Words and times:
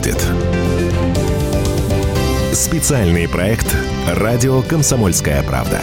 будет». 0.00 0.24
Специальный 2.54 3.28
проект 3.28 3.74
«Радио 4.08 4.62
Комсомольская 4.62 5.42
правда». 5.42 5.80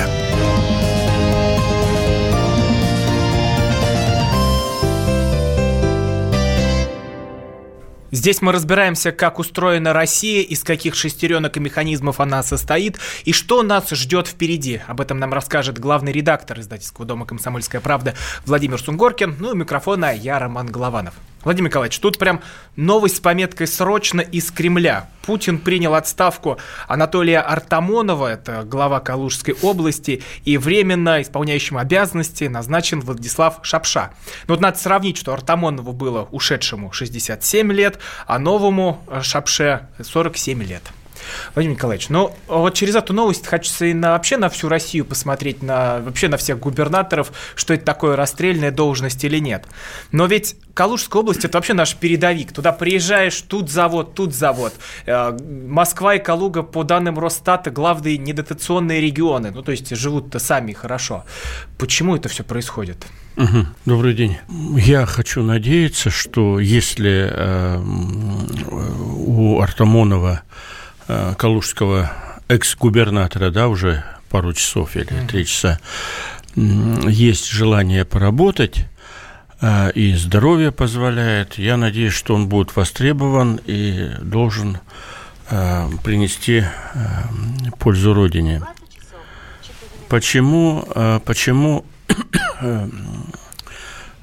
Здесь 8.09 8.41
мы 8.41 8.51
разбираемся, 8.51 9.11
как 9.11 9.37
устроена 9.37 9.93
Россия, 9.93 10.41
из 10.41 10.63
каких 10.63 10.95
шестеренок 10.95 11.55
и 11.57 11.59
механизмов 11.59 12.19
она 12.19 12.41
состоит, 12.41 12.97
и 13.25 13.33
что 13.33 13.61
нас 13.61 13.89
ждет 13.91 14.27
впереди. 14.27 14.81
Об 14.87 15.01
этом 15.01 15.19
нам 15.19 15.33
расскажет 15.33 15.77
главный 15.77 16.11
редактор 16.11 16.59
издательского 16.59 17.05
дома 17.05 17.25
«Комсомольская 17.25 17.79
правда» 17.79 18.15
Владимир 18.45 18.81
Сунгоркин. 18.81 19.35
Ну 19.39 19.53
и 19.53 19.57
микрофона 19.57 20.15
я, 20.15 20.39
Роман 20.39 20.67
Голованов. 20.67 21.13
Владимир 21.43 21.69
Николаевич, 21.69 21.99
тут 21.99 22.17
прям 22.17 22.41
новость 22.75 23.17
с 23.17 23.19
пометкой 23.19 23.67
«Срочно 23.67 24.21
из 24.21 24.51
Кремля». 24.51 25.09
Путин 25.25 25.59
принял 25.59 25.93
отставку 25.93 26.57
Анатолия 26.87 27.39
Артамонова, 27.39 28.27
это 28.27 28.63
глава 28.63 28.99
Калужской 29.01 29.55
области, 29.61 30.23
и 30.45 30.57
временно 30.57 31.21
исполняющим 31.21 31.77
обязанности 31.77 32.45
назначен 32.45 33.01
Владислав 33.01 33.59
Шапша. 33.61 34.11
Но 34.47 34.53
вот 34.53 34.61
надо 34.61 34.77
сравнить, 34.77 35.17
что 35.17 35.33
Артамонову 35.33 35.91
было 35.91 36.27
ушедшему 36.31 36.91
67 36.91 37.71
лет, 37.73 37.99
а 38.25 38.39
новому 38.39 39.03
Шапше 39.21 39.87
47 39.99 40.63
лет. 40.63 40.83
Владимир 41.55 41.75
Николаевич, 41.75 42.09
ну 42.09 42.33
вот 42.47 42.73
через 42.73 42.95
эту 42.95 43.13
новость 43.13 43.47
хочется 43.47 43.85
и 43.85 43.93
на, 43.93 44.11
вообще 44.11 44.37
на 44.37 44.49
всю 44.49 44.69
Россию 44.69 45.05
посмотреть, 45.05 45.63
на, 45.63 45.99
вообще 45.99 46.27
на 46.27 46.37
всех 46.37 46.59
губернаторов, 46.59 47.31
что 47.55 47.73
это 47.73 47.85
такое 47.85 48.15
расстрельная 48.15 48.71
должность 48.71 49.23
или 49.23 49.39
нет. 49.39 49.65
Но 50.11 50.25
ведь 50.25 50.55
Калужская 50.77 51.23
область 51.23 51.43
это 51.43 51.57
вообще 51.57 51.73
наш 51.73 51.95
передовик. 51.95 52.51
Туда 52.51 52.71
приезжаешь, 52.71 53.41
тут 53.41 53.71
завод, 53.71 54.13
тут 54.13 54.35
завод. 54.35 54.73
Э, 55.07 55.35
Москва 55.67 56.13
и 56.13 56.19
Калуга, 56.19 56.61
по 56.61 56.83
данным 56.83 57.17
Росстата, 57.17 57.71
главные 57.71 58.19
недотационные 58.19 59.01
регионы. 59.01 59.49
Ну, 59.49 59.63
то 59.63 59.71
есть 59.71 59.95
живут-то 59.95 60.37
сами 60.37 60.73
хорошо. 60.73 61.25
Почему 61.79 62.15
это 62.15 62.29
все 62.29 62.43
происходит? 62.43 63.07
Угу. 63.37 63.65
Добрый 63.85 64.13
день. 64.13 64.37
Я 64.75 65.07
хочу 65.07 65.41
надеяться, 65.41 66.11
что 66.11 66.59
если 66.59 67.27
э, 67.31 67.81
у 68.69 69.59
Артамонова 69.59 70.27
Э, 70.27 70.76
калужского 71.07 72.11
экс-губернатора, 72.47 73.49
да, 73.49 73.67
уже 73.67 74.03
пару 74.29 74.53
часов 74.53 74.95
или 74.95 75.25
три 75.27 75.45
часа, 75.45 75.79
есть 76.55 77.47
желание 77.47 78.05
поработать, 78.05 78.85
э, 79.61 79.91
и 79.91 80.15
здоровье 80.15 80.71
позволяет. 80.71 81.57
Я 81.57 81.77
надеюсь, 81.77 82.13
что 82.13 82.35
он 82.35 82.49
будет 82.49 82.75
востребован 82.75 83.59
и 83.65 84.11
должен 84.21 84.79
э, 85.49 85.89
принести 86.03 86.63
пользу 87.79 88.13
Родине. 88.13 88.61
Почему, 90.09 90.87
почему 91.25 91.85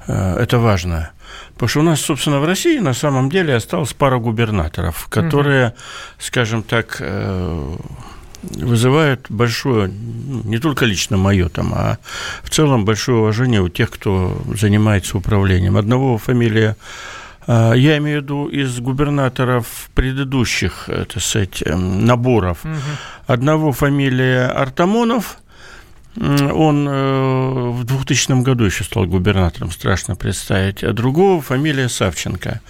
это 0.07 0.57
важно? 0.57 1.11
Потому 1.55 1.69
что 1.69 1.79
у 1.79 1.83
нас, 1.83 2.01
собственно, 2.01 2.39
в 2.39 2.45
России 2.45 2.79
на 2.79 2.93
самом 2.93 3.29
деле 3.29 3.55
осталось 3.55 3.93
пара 3.93 4.17
губернаторов, 4.17 5.07
которые, 5.09 5.67
угу. 5.67 5.75
скажем 6.19 6.63
так, 6.63 6.97
э, 6.99 7.75
вызывают 8.43 9.27
большое, 9.29 9.87
ну, 9.87 10.41
не 10.43 10.59
только 10.59 10.85
лично 10.85 11.15
мое 11.15 11.47
там, 11.47 11.73
а 11.73 11.97
в 12.43 12.49
целом 12.49 12.83
большое 12.83 13.19
уважение 13.19 13.61
у 13.61 13.69
тех, 13.69 13.89
кто 13.89 14.37
занимается 14.53 15.17
управлением. 15.17 15.77
Одного 15.77 16.17
фамилия 16.17 16.75
э, 17.47 17.73
я 17.77 17.97
имею 17.99 18.19
в 18.19 18.23
виду 18.23 18.47
из 18.47 18.77
губернаторов 18.81 19.89
предыдущих, 19.95 20.89
так 20.89 21.21
сказать, 21.21 21.63
эм, 21.65 22.05
наборов. 22.05 22.65
Угу. 22.65 22.73
Одного 23.27 23.71
фамилия 23.71 24.47
Артамонов– 24.47 25.37
он 26.17 26.87
э, 26.87 27.69
в 27.71 27.83
2000 27.83 28.41
году 28.41 28.63
еще 28.65 28.83
стал 28.83 29.05
губернатором, 29.05 29.71
страшно 29.71 30.15
представить. 30.15 30.83
А 30.83 30.93
другого 30.93 31.41
фамилия 31.41 31.89
Савченко, 31.89 32.61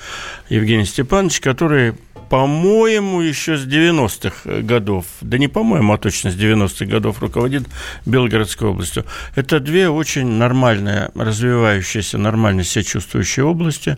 Евгений 0.50 0.86
Степанович, 0.86 1.42
который 1.42 1.96
по-моему, 2.30 3.22
еще 3.22 3.58
с 3.58 3.66
90-х 3.66 4.62
годов, 4.62 5.06
да 5.22 5.38
не 5.38 5.48
по-моему, 5.48 5.94
а 5.94 5.98
точно 5.98 6.32
с 6.32 6.36
90-х 6.36 6.86
годов 6.86 7.22
руководит 7.22 7.68
Белгородской 8.06 8.70
областью. 8.70 9.06
Это 9.36 9.60
две 9.60 9.90
очень 9.90 10.28
нормальные, 10.28 11.12
развивающиеся, 11.16 12.18
нормально 12.18 12.64
себя 12.64 12.84
чувствующие 12.84 13.46
области. 13.46 13.98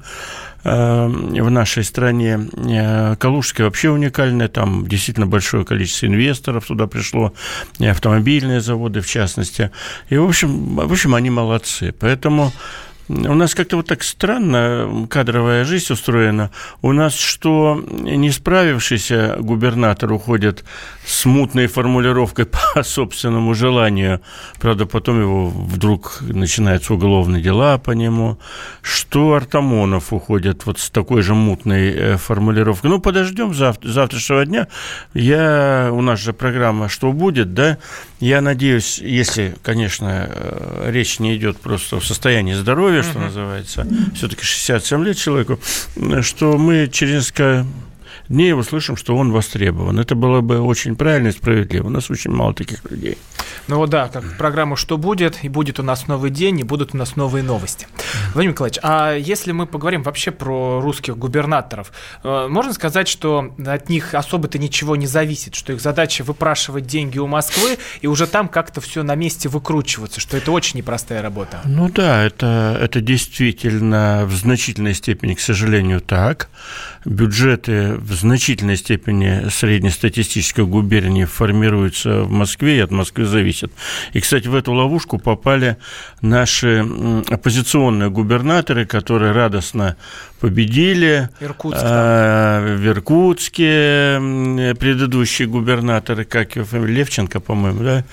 Э, 0.64 1.08
в 1.08 1.50
нашей 1.50 1.84
стране. 1.84 2.40
Э, 2.54 3.16
Калужская 3.18 3.68
вообще 3.68 3.90
уникальная, 3.90 4.48
там 4.48 4.88
действительно 4.88 5.28
большое 5.28 5.64
количество 5.64 6.08
инвесторов 6.08 6.66
туда 6.66 6.88
пришло, 6.88 7.34
автомобильные 7.80 8.60
заводы 8.62 9.02
в 9.02 9.08
частности. 9.08 9.72
И, 10.10 10.18
в 10.18 10.26
общем, 10.26 10.76
в 10.76 10.92
общем 10.92 11.16
они 11.16 11.30
молодцы. 11.30 11.94
Поэтому 12.00 12.52
у 13.10 13.34
нас 13.34 13.56
как-то 13.56 13.78
вот 13.78 13.88
так 13.88 14.04
странно 14.04 15.08
кадровая 15.10 15.64
жизнь 15.64 15.94
устроена. 15.94 16.52
У 16.82 16.92
нас 16.92 17.16
что 17.16 17.82
не 17.90 18.32
справившийся 18.32 19.38
губернатор 19.40 20.12
уходит 20.12 20.66
с 21.06 21.26
мутной 21.26 21.68
формулировкой 21.68 22.46
по 22.74 22.84
собственному 22.84 23.54
желанию, 23.54 24.22
правда, 24.60 24.86
потом 24.86 25.22
его 25.22 25.48
вдруг 25.48 26.18
начинаются 26.22 26.94
уголовные 26.94 27.42
дела 27.42 27.78
по 27.78 27.92
нему, 27.92 28.38
что 28.82 29.34
Артамонов 29.34 30.12
уходит 30.12 30.66
вот 30.66 30.80
с 30.80 30.90
такой 30.90 31.22
же 31.22 31.34
мутной 31.34 31.90
э, 31.90 32.18
формулировкой. 32.18 32.90
Ну, 32.90 33.00
подождем 33.00 33.54
завтра, 33.54 33.90
завтрашнего 33.90 34.46
дня. 34.46 34.68
Я, 35.14 35.90
у 35.94 36.02
нас 36.02 36.20
же 36.20 36.34
программа 36.34 36.90
«Что 36.90 37.14
будет?», 37.14 37.54
да, 37.54 37.78
я 38.20 38.42
надеюсь, 38.42 38.98
если, 38.98 39.56
конечно, 39.62 40.28
э, 40.30 40.90
речь 40.92 41.20
не 41.20 41.38
идет 41.38 41.58
просто 41.58 42.00
в 42.00 42.06
состоянии 42.06 42.54
здоровья, 42.54 42.97
что 43.04 43.20
называется, 43.20 43.88
все-таки 44.16 44.44
67 44.44 45.04
лет 45.04 45.18
человеку, 45.18 45.60
что 46.22 46.58
мы 46.58 46.88
через 46.92 47.14
несколько 47.16 47.66
дней 48.30 48.54
услышим, 48.54 48.98
что 48.98 49.16
он 49.16 49.32
востребован. 49.32 50.00
Это 50.00 50.16
было 50.16 50.42
бы 50.42 50.60
очень 50.60 50.96
правильно 50.96 51.30
и 51.30 51.32
справедливо. 51.32 51.88
У 51.88 51.90
нас 51.90 52.10
очень 52.10 52.32
мало 52.32 52.54
таких 52.54 52.90
людей. 52.90 53.18
Ну 53.68 53.78
вот 53.78 53.90
да, 53.90 54.08
как 54.08 54.38
программа 54.38 54.76
«Что 54.76 54.98
будет?» 54.98 55.44
и 55.44 55.50
будет 55.50 55.80
у 55.80 55.84
нас 55.84 56.08
новый 56.08 56.32
день, 56.32 56.60
и 56.60 56.64
будут 56.64 56.94
у 56.94 56.98
нас 56.98 57.16
новые 57.16 57.44
новости. 57.44 57.88
Владимир 58.34 58.54
Николаевич, 58.54 58.80
а 58.82 59.14
если 59.14 59.52
мы 59.52 59.66
поговорим 59.66 60.04
вообще 60.04 60.32
про 60.32 60.80
русских 60.82 61.18
губернаторов, 61.18 61.92
э, 62.24 62.48
можно 62.50 62.74
сказать, 62.74 63.08
что 63.08 63.54
от 63.66 63.90
них 63.90 64.14
особо-то 64.14 64.58
ничего 64.58 64.96
не 64.96 65.08
зависит, 65.08 65.56
что 65.56 65.74
их 65.74 65.82
задача 65.82 66.24
выпрашивать 66.24 66.88
деньги 66.88 67.20
у 67.20 67.28
Москвы 67.28 67.78
и 68.02 68.08
уже 68.08 68.26
там 68.26 68.48
как-то 68.48 68.80
все 68.80 69.04
на 69.04 69.16
месте 69.16 69.50
выкручиваться, 69.50 70.22
что 70.22 70.38
это 70.38 70.52
очень 70.52 70.78
непростая 70.78 71.22
работа? 71.22 71.60
Ну 71.66 71.90
да, 71.90 72.24
это, 72.24 72.78
это 72.80 73.02
действительно 73.02 74.24
в 74.26 74.34
значительной 74.34 74.94
степени, 74.94 75.34
к 75.34 75.42
сожалению, 75.42 76.00
так. 76.00 76.50
Бюджеты 77.08 77.94
в 78.00 78.12
значительной 78.12 78.76
степени 78.76 79.48
среднестатистической 79.48 80.66
губернии 80.66 81.24
формируются 81.24 82.24
в 82.24 82.32
Москве 82.32 82.80
и 82.80 82.82
от 82.82 82.92
Москвы 82.92 83.24
зависят. 83.24 83.72
И, 84.12 84.20
кстати, 84.20 84.50
в 84.50 84.56
эту 84.56 84.74
ловушку 84.74 85.18
попали 85.18 85.78
наши 86.20 86.86
оппозиционные 87.30 88.10
губернаторы, 88.10 88.86
которые 88.86 89.32
радостно 89.32 89.96
победили. 90.40 91.30
Иркутск, 91.40 91.82
да. 91.82 92.62
в 92.62 92.88
Иркутске 92.88 94.20
предыдущие 94.80 95.48
губернаторы, 95.48 96.26
как 96.26 96.56
его 96.56 96.66
фамилия, 96.66 96.96
Левченко, 96.96 97.40
по-моему, 97.40 97.84
да? 97.84 98.04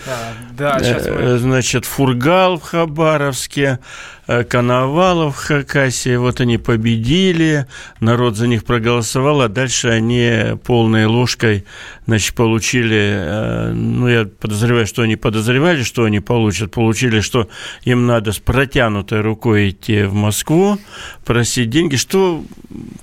Да, 0.57 0.79
да, 0.79 0.79
сейчас 0.81 1.07
мы... 1.09 1.39
Значит, 1.39 1.85
Фургал 1.85 2.59
в 2.59 2.63
Хабаровске, 2.63 3.79
Э, 4.27 4.43
Коновалов 4.43 5.37
в 5.37 5.39
Хакасии, 5.39 6.17
вот 6.17 6.41
они 6.41 6.57
победили, 6.57 7.67
народ 8.01 8.37
за 8.37 8.47
них 8.47 8.65
проголосовал, 8.65 9.43
а 9.43 9.49
дальше 9.49 9.89
они 9.89 10.57
полной 10.65 11.05
ложкой, 11.05 11.67
значит, 12.07 12.35
получили, 12.35 13.17
э, 13.19 13.73
ну, 13.73 14.09
я 14.09 14.25
подозреваю, 14.25 14.87
что 14.87 15.03
они 15.03 15.17
подозревали, 15.17 15.83
что 15.83 16.05
они 16.05 16.21
получат, 16.21 16.73
получили, 16.73 17.21
что 17.21 17.49
им 17.83 18.07
надо 18.07 18.33
с 18.33 18.39
протянутой 18.39 19.21
рукой 19.21 19.71
идти 19.71 20.05
в 20.05 20.15
Москву, 20.15 20.79
просить 21.27 21.69
деньги, 21.69 21.97
что 21.97 22.14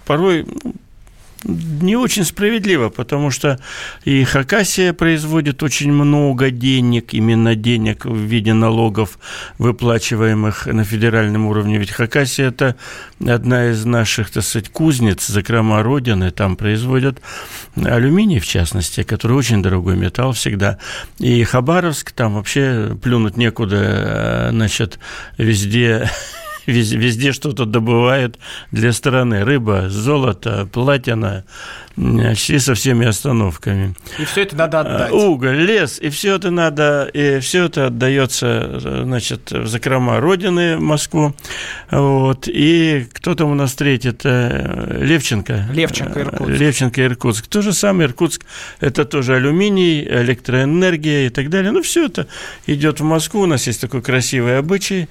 порой 0.05 0.45
не 1.43 1.95
очень 1.95 2.23
справедливо, 2.23 2.89
потому 2.89 3.31
что 3.31 3.59
и 4.05 4.23
Хакасия 4.23 4.93
производит 4.93 5.63
очень 5.63 5.91
много 5.91 6.51
денег, 6.51 7.13
именно 7.13 7.55
денег 7.55 8.05
в 8.05 8.15
виде 8.15 8.53
налогов, 8.53 9.17
выплачиваемых 9.57 10.67
на 10.67 10.83
федеральном 10.83 11.47
уровне. 11.47 11.77
Ведь 11.77 11.91
Хакасия– 11.91 12.47
это 12.49 12.75
одна 13.25 13.71
из 13.71 13.85
наших, 13.85 14.29
так 14.29 14.43
сказать, 14.43 14.69
кузнец, 14.69 15.27
закрома 15.27 15.81
Родины. 15.81 16.31
Там 16.31 16.55
производят 16.55 17.19
алюминий, 17.75 18.39
в 18.39 18.45
частности, 18.45 19.03
который 19.03 19.35
очень 19.35 19.63
дорогой 19.63 19.95
металл 19.95 20.33
всегда. 20.33 20.77
И 21.17 21.43
Хабаровск, 21.43 22.11
там 22.11 22.35
вообще 22.35 22.95
плюнуть 23.01 23.37
некуда, 23.37 24.49
значит, 24.51 24.99
везде 25.37 26.09
везде, 26.65 27.31
что-то 27.31 27.65
добывают 27.65 28.37
для 28.71 28.91
страны. 28.93 29.43
Рыба, 29.43 29.89
золото, 29.89 30.67
платина, 30.71 31.45
и 32.01 32.59
со 32.59 32.73
всеми 32.73 33.05
остановками. 33.05 33.93
И 34.17 34.25
все 34.25 34.41
это 34.41 34.55
надо 34.55 34.79
отдать. 34.79 35.11
Уголь, 35.11 35.61
лес, 35.61 35.99
и 36.01 36.09
все 36.09 36.35
это 36.35 36.49
надо, 36.49 37.09
и 37.13 37.39
все 37.39 37.65
это 37.65 37.87
отдается, 37.87 39.03
значит, 39.03 39.51
в 39.51 39.67
закрома 39.67 40.19
Родины, 40.19 40.79
Москву. 40.79 41.35
Вот. 41.91 42.47
И 42.47 43.05
кто 43.13 43.35
там 43.35 43.51
у 43.51 43.53
нас 43.53 43.69
встретит? 43.69 44.21
Левченко. 44.23 45.67
Левченко, 45.71 46.21
Иркутск. 46.21 46.49
Левченко, 46.49 47.05
Иркутск. 47.05 47.47
То 47.47 47.61
же 47.61 47.71
самое, 47.73 48.09
Иркутск, 48.09 48.45
это 48.79 49.05
тоже 49.05 49.35
алюминий, 49.35 50.03
электроэнергия 50.03 51.27
и 51.27 51.29
так 51.29 51.49
далее. 51.49 51.71
Ну, 51.71 51.83
все 51.83 52.07
это 52.07 52.27
идет 52.65 52.99
в 52.99 53.03
Москву. 53.03 53.41
У 53.41 53.45
нас 53.45 53.67
есть 53.67 53.79
такой 53.79 54.01
красивый 54.01 54.57
обычай. 54.57 55.07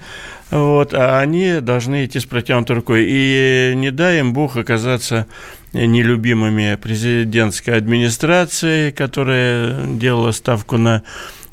Вот, 0.49 0.93
а 0.93 1.21
они 1.21 1.61
должны 1.61 2.03
идти 2.05 2.19
с 2.19 2.25
протянутой 2.25 2.75
рукой. 2.75 3.05
И 3.07 3.71
не 3.75 3.91
дай 3.91 4.19
им 4.19 4.33
Бог 4.33 4.57
оказаться 4.57 5.25
нелюбимыми 5.73 6.75
президентской 6.75 7.71
администрацией, 7.71 8.91
которая 8.91 9.85
делала 9.87 10.31
ставку 10.31 10.77
на 10.77 11.03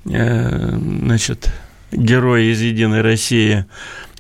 э, 0.05 0.71
значит, 0.77 1.53
героя 1.93 2.43
из 2.43 2.61
«Единой 2.61 3.03
России», 3.03 3.65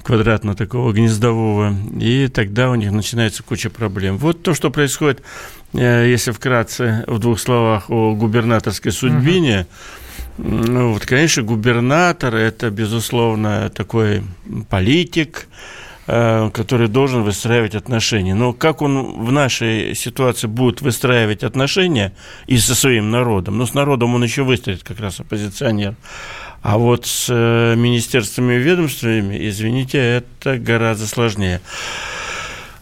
квадратно 0.09 0.55
такого 0.55 0.93
гнездового, 0.95 1.75
и 2.01 2.29
тогда 2.29 2.71
у 2.71 2.75
них 2.77 2.93
начинается 2.93 3.43
куча 3.43 3.69
проблем. 3.69 4.17
Вот 4.17 4.43
то, 4.43 4.55
что 4.55 4.71
происходит, 4.71 5.23
э, 5.75 6.09
если 6.09 6.31
вкратце, 6.31 7.05
в 7.07 7.19
двух 7.19 7.39
словах, 7.39 7.91
о 7.91 8.15
губернаторской 8.15 8.91
судьбине. 8.91 9.67
Ну, 10.39 10.95
вот, 10.95 11.05
конечно, 11.05 11.43
губернатор– 11.43 12.35
это, 12.37 12.71
безусловно, 12.71 13.69
такой 13.69 14.23
политик, 14.71 15.49
который 16.09 16.89
должен 16.89 17.23
выстраивать 17.23 17.75
отношения. 17.75 18.35
Но 18.35 18.55
как 18.55 18.81
он 18.81 19.25
в 19.27 19.31
нашей 19.31 19.95
ситуации 19.95 20.47
будет 20.47 20.81
выстраивать 20.81 21.45
отношения 21.45 22.15
и 22.47 22.57
со 22.57 22.75
своим 22.75 23.11
народом? 23.11 23.59
Ну, 23.59 23.67
с 23.67 23.75
народом 23.75 24.15
он 24.15 24.25
еще 24.25 24.43
выстроит 24.43 24.83
как 24.83 25.01
раз 25.01 25.21
оппозиционер. 25.21 25.97
А 26.63 26.79
вот 26.79 27.07
с 27.07 27.27
э, 27.29 27.75
министерствами 27.77 28.55
и 28.55 28.59
ведомствами, 28.59 29.49
извините, 29.49 29.99
это 29.99 30.57
гораздо 30.59 31.07
сложнее. 31.07 31.61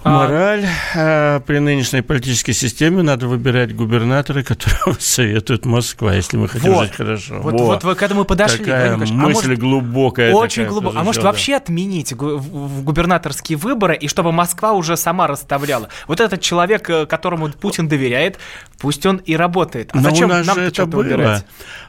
А 0.07 0.11
Мораль. 0.11 0.65
А, 0.95 1.41
при 1.41 1.59
нынешней 1.59 2.01
политической 2.01 2.53
системе 2.53 3.03
надо 3.03 3.27
выбирать 3.27 3.75
губернатора, 3.75 4.43
которого 4.45 4.97
советует 5.01 5.67
Москва, 5.67 6.15
если 6.15 6.37
мы 6.37 6.49
хотим 6.49 6.75
вот. 6.75 6.85
жить 6.85 6.95
хорошо. 6.95 7.41
Вот, 7.41 7.55
вот 7.61 7.83
вы 7.83 7.95
к 7.97 8.03
этому 8.03 8.25
подошли. 8.25 8.65
Такая 8.65 8.97
мысль 8.97 9.13
а 9.13 9.17
может, 9.17 9.59
глубокая. 9.59 10.33
Очень 10.33 10.67
глубокая. 10.67 11.01
А 11.01 11.05
может 11.05 11.25
вообще 11.25 11.57
отменить 11.57 12.15
губернаторские 12.15 13.59
выборы, 13.59 13.97
и 13.97 14.07
чтобы 14.07 14.31
Москва 14.31 14.73
уже 14.73 14.97
сама 14.97 15.27
расставляла? 15.27 15.89
Вот 16.07 16.21
этот 16.21 16.41
человек, 16.41 16.89
э, 16.89 17.07
которому 17.07 17.51
Путин 17.51 17.89
доверяет, 17.89 18.39
пусть 18.79 19.05
он 19.07 19.17
и 19.17 19.35
работает. 19.35 19.91
А 19.93 19.97
Но 19.97 20.11
зачем 20.11 20.31
у 20.31 20.35
нас 20.35 20.47
нам 20.47 20.59
это 20.59 20.87
было? 20.87 21.03
Выбирать? 21.03 21.45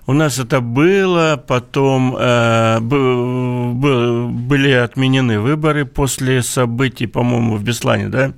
У 0.07 0.13
нас 0.13 0.39
это 0.39 0.61
было, 0.61 1.43
потом 1.47 2.15
э, 2.17 2.79
были 2.79 4.71
отменены 4.71 5.39
выборы 5.39 5.85
после 5.85 6.41
событий, 6.41 7.07
по-моему, 7.07 7.57
в 7.57 7.63
Беслане 7.63 8.06
да? 8.07 8.33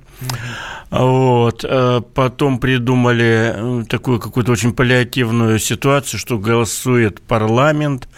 Вот. 0.90 1.64
Э, 1.64 2.00
потом 2.14 2.58
придумали 2.58 3.52
э, 3.54 3.84
такую 3.88 4.18
какую-то 4.18 4.52
очень 4.52 4.72
паллиативную 4.72 5.58
ситуацию, 5.58 6.18
что 6.18 6.38
голосует 6.38 7.20
парламент, 7.20 8.08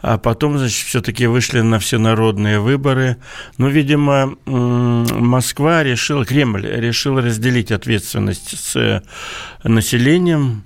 а 0.00 0.18
потом, 0.18 0.58
значит, 0.58 0.86
все-таки 0.86 1.26
вышли 1.26 1.60
на 1.60 1.78
всенародные 1.78 2.60
выборы. 2.60 3.16
Ну, 3.58 3.68
видимо, 3.68 4.36
Москва 4.46 5.82
решила, 5.82 6.24
Кремль 6.24 6.66
решил 6.66 7.20
разделить 7.20 7.72
ответственность 7.72 8.58
с 8.58 8.76
э, 8.76 9.02
населением, 9.64 10.64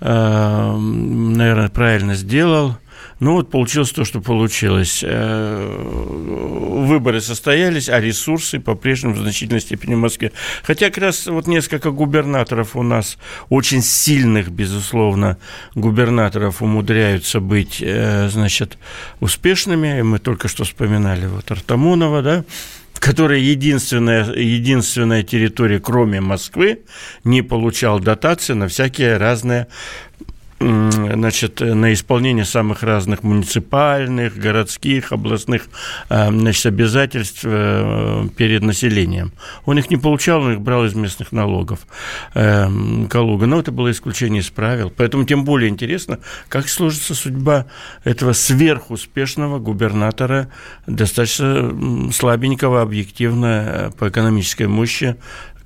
наверное, 0.00 1.70
правильно 1.70 2.14
сделал– 2.14 2.76
ну 3.20 3.32
вот 3.32 3.50
получилось 3.50 3.90
то, 3.90 4.04
что 4.04 4.20
получилось. 4.20 5.00
Э, 5.02 5.66
выборы 6.86 7.20
состоялись, 7.20 7.88
а 7.88 8.00
ресурсы 8.00 8.60
по-прежнему 8.60 9.14
в 9.14 9.18
значительной 9.18 9.60
степени 9.60 9.94
в 9.94 9.98
Москве. 9.98 10.32
Хотя 10.62 10.88
как 10.88 10.98
раз 10.98 11.26
вот 11.26 11.46
несколько 11.46 11.90
губернаторов 11.90 12.76
у 12.76 12.82
нас, 12.82 13.18
очень 13.48 13.82
сильных, 13.82 14.50
безусловно, 14.50 15.38
губернаторов 15.74 16.62
умудряются 16.62 17.40
быть, 17.40 17.82
э, 17.82 18.28
значит, 18.28 18.78
успешными. 19.20 20.02
Мы 20.02 20.18
только 20.20 20.48
что 20.48 20.64
вспоминали 20.64 21.26
вот 21.26 21.50
Артамонова, 21.50 22.22
да, 22.22 22.44
которая 22.98 23.38
единственная, 23.38 24.32
единственная 24.32 25.22
территория, 25.22 25.80
кроме 25.80 26.20
Москвы, 26.20 26.80
не 27.24 27.42
получал 27.42 28.00
дотации 28.00 28.54
на 28.54 28.68
всякие 28.68 29.16
разные 29.16 29.68
значит, 30.60 31.60
на 31.60 31.92
исполнение 31.92 32.44
самых 32.44 32.82
разных 32.82 33.22
муниципальных, 33.22 34.36
городских, 34.36 35.12
областных 35.12 35.68
э, 36.08 36.28
значит, 36.30 36.66
обязательств 36.66 37.42
э, 37.44 38.28
перед 38.36 38.62
населением. 38.62 39.32
Он 39.66 39.78
их 39.78 39.90
не 39.90 39.96
получал, 39.96 40.42
он 40.42 40.54
их 40.54 40.60
брал 40.60 40.84
из 40.84 40.94
местных 40.94 41.32
налогов 41.32 41.80
э, 42.34 42.66
Калуга. 43.08 43.46
Но 43.46 43.60
это 43.60 43.70
было 43.70 43.90
исключение 43.90 44.40
из 44.40 44.50
правил. 44.50 44.92
Поэтому 44.94 45.24
тем 45.24 45.44
более 45.44 45.68
интересно, 45.68 46.18
как 46.48 46.68
сложится 46.68 47.14
судьба 47.14 47.66
этого 48.04 48.32
сверхуспешного 48.32 49.58
губернатора, 49.58 50.48
достаточно 50.86 52.10
слабенького, 52.12 52.82
объективно 52.82 53.92
по 53.98 54.08
экономической 54.08 54.66
мощи 54.66 55.16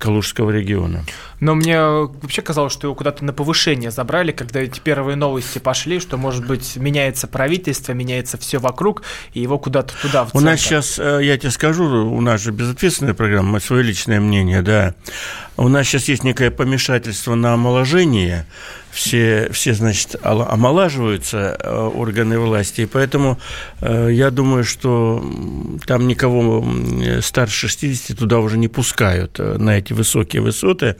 Калужского 0.03 0.51
региона. 0.51 1.05
Но 1.39 1.55
мне 1.55 1.79
вообще 1.79 2.41
казалось, 2.41 2.73
что 2.73 2.87
его 2.87 2.95
куда-то 2.95 3.23
на 3.23 3.31
повышение 3.31 3.89
забрали, 3.89 4.33
когда 4.33 4.59
эти 4.59 4.81
первые 4.81 5.15
новости 5.15 5.59
пошли, 5.59 6.01
что, 6.01 6.17
может 6.17 6.45
быть, 6.45 6.75
меняется 6.75 7.25
правительство, 7.25 7.93
меняется 7.93 8.37
все 8.37 8.57
вокруг, 8.57 9.03
и 9.33 9.39
его 9.39 9.57
куда-то 9.57 9.93
туда, 10.01 10.25
в 10.25 10.35
У 10.35 10.41
нас 10.41 10.59
сейчас, 10.59 10.99
э, 10.99 11.21
я 11.23 11.37
тебе 11.37 11.51
скажу, 11.51 11.85
у 11.85 12.19
нас 12.19 12.41
же 12.41 12.51
безответственная 12.51 13.13
программа, 13.13 13.61
свое 13.61 13.81
личное 13.81 14.19
мнение, 14.19 14.61
да. 14.61 14.93
У 15.55 15.69
нас 15.69 15.87
сейчас 15.87 16.09
есть 16.09 16.25
некое 16.25 16.51
помешательство 16.51 17.35
на 17.35 17.53
омоложение, 17.53 18.45
все, 18.93 19.49
все 19.51 19.73
значит, 19.73 20.15
омолаживаются 20.21 21.57
э, 21.59 21.75
органы 21.75 22.37
власти, 22.37 22.81
и 22.81 22.85
поэтому 22.85 23.39
э, 23.81 24.09
я 24.11 24.29
думаю, 24.29 24.63
что 24.63 25.25
там 25.87 26.07
никого 26.07 26.63
старше 27.21 27.67
60 27.67 28.17
туда 28.17 28.39
уже 28.39 28.57
не 28.57 28.67
пускают 28.67 29.39
э, 29.39 29.57
на 29.57 29.79
эти 29.79 29.93
высокие 29.93 30.43
высоты, 30.43 30.97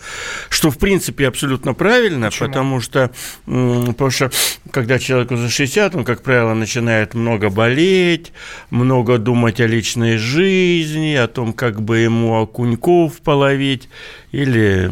что, 0.50 0.72
в 0.72 0.80
принципе, 0.80 1.28
абсолютно 1.28 1.76
правильно, 1.76 2.28
Почему? 2.28 2.48
потому 2.50 2.82
что, 2.82 3.12
потому 3.46 4.10
что 4.10 4.32
когда 4.72 4.98
человеку 4.98 5.38
за 5.38 5.50
60, 5.50 5.96
он, 5.96 6.04
как 6.04 6.24
правило, 6.24 6.56
начинает 6.56 7.14
много 7.14 7.52
болеть, 7.52 8.34
много 8.72 9.20
думать 9.20 9.62
о 9.62 9.68
личной 9.68 10.18
жизни, 10.18 11.14
о 11.14 11.28
том, 11.28 11.54
как 11.54 11.82
бы 11.82 12.00
ему 12.00 12.42
окуньков 12.42 13.22
половить, 13.22 13.88
или 14.34 14.92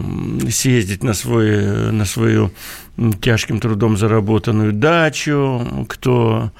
съездить 0.51 1.03
на, 1.03 1.13
свой, 1.13 1.91
на 1.91 2.05
свою 2.05 2.51
тяжким 3.21 3.59
трудом 3.59 3.97
заработанную 3.97 4.73
дачу, 4.73 5.85
кто 5.87 6.51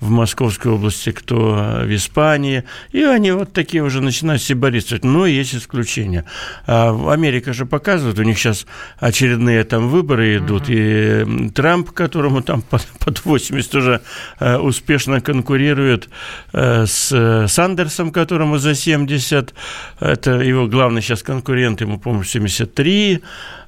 в 0.00 0.10
Московской 0.10 0.72
области, 0.72 1.10
кто 1.10 1.82
в 1.84 1.94
Испании. 1.94 2.64
И 2.92 3.02
они 3.02 3.32
вот 3.32 3.52
такие 3.52 3.82
уже 3.82 4.00
начинают 4.00 4.42
сибариться. 4.42 4.98
Но 5.02 5.26
есть 5.26 5.54
исключения. 5.54 6.24
А 6.66 7.12
Америка 7.12 7.52
же 7.52 7.66
показывает, 7.66 8.18
у 8.18 8.22
них 8.22 8.38
сейчас 8.38 8.66
очередные 8.98 9.64
там 9.64 9.88
выборы 9.88 10.36
идут, 10.36 10.68
mm-hmm. 10.68 11.46
и 11.46 11.50
Трамп, 11.50 11.90
которому 11.90 12.42
там 12.42 12.62
под, 12.62 12.86
под 13.04 13.24
80 13.24 13.74
уже 13.74 14.00
э, 14.38 14.56
успешно 14.58 15.20
конкурирует 15.20 16.08
э, 16.52 16.86
с 16.86 17.48
Сандерсом, 17.48 18.12
которому 18.12 18.58
за 18.58 18.74
70. 18.74 19.54
Это 20.00 20.30
его 20.40 20.68
главный 20.68 21.02
сейчас 21.02 21.22
конкурент, 21.22 21.80
ему, 21.80 21.98
по-моему, 21.98 22.24
73. 22.24 23.22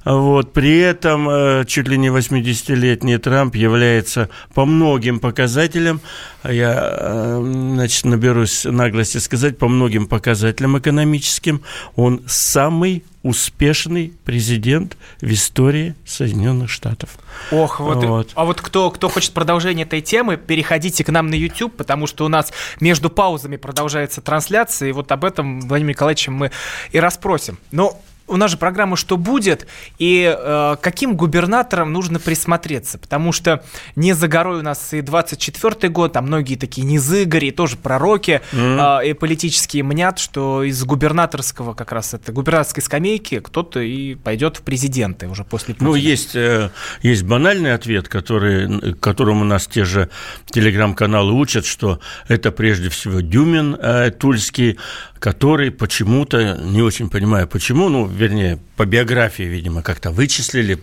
Вот. 0.05 0.53
При 0.53 0.79
этом 0.79 1.29
э, 1.29 1.65
чуть 1.65 1.87
ли 1.87 1.97
не 1.97 2.07
80-летний 2.07 3.17
Трамп 3.17 3.55
является 3.55 4.29
по 4.53 4.65
многим 4.65 5.19
показателям, 5.19 6.01
я 6.43 6.97
э, 6.99 7.41
значит, 7.43 8.05
наберусь 8.05 8.65
наглости 8.65 9.19
сказать, 9.19 9.57
по 9.57 9.67
многим 9.67 10.07
показателям 10.07 10.77
экономическим, 10.77 11.61
он 11.95 12.21
самый 12.27 13.03
успешный 13.23 14.13
президент 14.25 14.97
в 15.21 15.31
истории 15.31 15.95
Соединенных 16.05 16.69
Штатов. 16.71 17.19
Ох, 17.51 17.79
вот, 17.79 18.03
вот. 18.03 18.31
а 18.33 18.45
вот 18.45 18.61
кто, 18.61 18.89
кто 18.89 19.09
хочет 19.09 19.33
продолжение 19.33 19.85
этой 19.85 20.01
темы, 20.01 20.37
переходите 20.37 21.03
к 21.03 21.09
нам 21.09 21.29
на 21.29 21.35
YouTube, 21.35 21.75
потому 21.75 22.07
что 22.07 22.25
у 22.25 22.27
нас 22.27 22.51
между 22.79 23.11
паузами 23.11 23.57
продолжается 23.57 24.21
трансляция, 24.21 24.89
и 24.89 24.91
вот 24.91 25.11
об 25.11 25.23
этом 25.23 25.61
Владимир 25.61 25.91
Николаевичем 25.91 26.33
мы 26.33 26.51
и 26.91 26.99
расспросим. 26.99 27.59
Но 27.71 28.01
у 28.31 28.37
нас 28.37 28.51
же 28.51 28.57
программа 28.57 28.95
«Что 28.95 29.17
будет?» 29.17 29.67
и 29.99 30.35
э, 30.37 30.75
каким 30.81 31.15
губернаторам 31.15 31.91
нужно 31.91 32.19
присмотреться, 32.19 32.97
потому 32.97 33.31
что 33.31 33.63
не 33.95 34.13
за 34.13 34.27
горой 34.27 34.59
у 34.59 34.63
нас 34.63 34.93
и 34.93 34.99
24-й 34.99 35.89
год, 35.89 36.15
а 36.17 36.21
многие 36.21 36.55
такие 36.55 36.87
низыгори, 36.87 37.51
тоже 37.51 37.77
пророки 37.77 38.41
mm-hmm. 38.51 39.01
э, 39.01 39.09
и 39.09 39.13
политические 39.13 39.83
мнят, 39.83 40.17
что 40.17 40.63
из 40.63 40.83
губернаторского 40.83 41.73
как 41.73 41.91
раз 41.91 42.13
это 42.13 42.31
губернаторской 42.31 42.81
скамейки 42.81 43.39
кто-то 43.39 43.81
и 43.81 44.15
пойдет 44.15 44.57
в 44.57 44.61
президенты 44.61 45.27
уже 45.27 45.43
после 45.43 45.75
ну, 45.79 45.87
Путина. 45.87 45.89
Ну, 45.89 45.95
есть, 45.95 46.35
э, 46.35 46.69
есть 47.01 47.23
банальный 47.23 47.73
ответ, 47.73 48.07
который, 48.07 48.95
которому 48.95 49.43
нас 49.43 49.67
те 49.67 49.83
же 49.83 50.09
телеграм-каналы 50.45 51.33
учат, 51.33 51.65
что 51.65 51.99
это 52.27 52.51
прежде 52.51 52.89
всего 52.89 53.19
Дюмин 53.19 53.75
э, 53.75 54.11
Тульский, 54.11 54.79
который 55.21 55.69
почему-то, 55.69 56.57
не 56.57 56.81
очень 56.81 57.07
понимаю 57.07 57.47
почему, 57.47 57.89
ну, 57.89 58.07
вернее, 58.07 58.57
по 58.75 58.87
биографии, 58.87 59.43
видимо, 59.43 59.83
как-то 59.83 60.09
вычислили, 60.09 60.79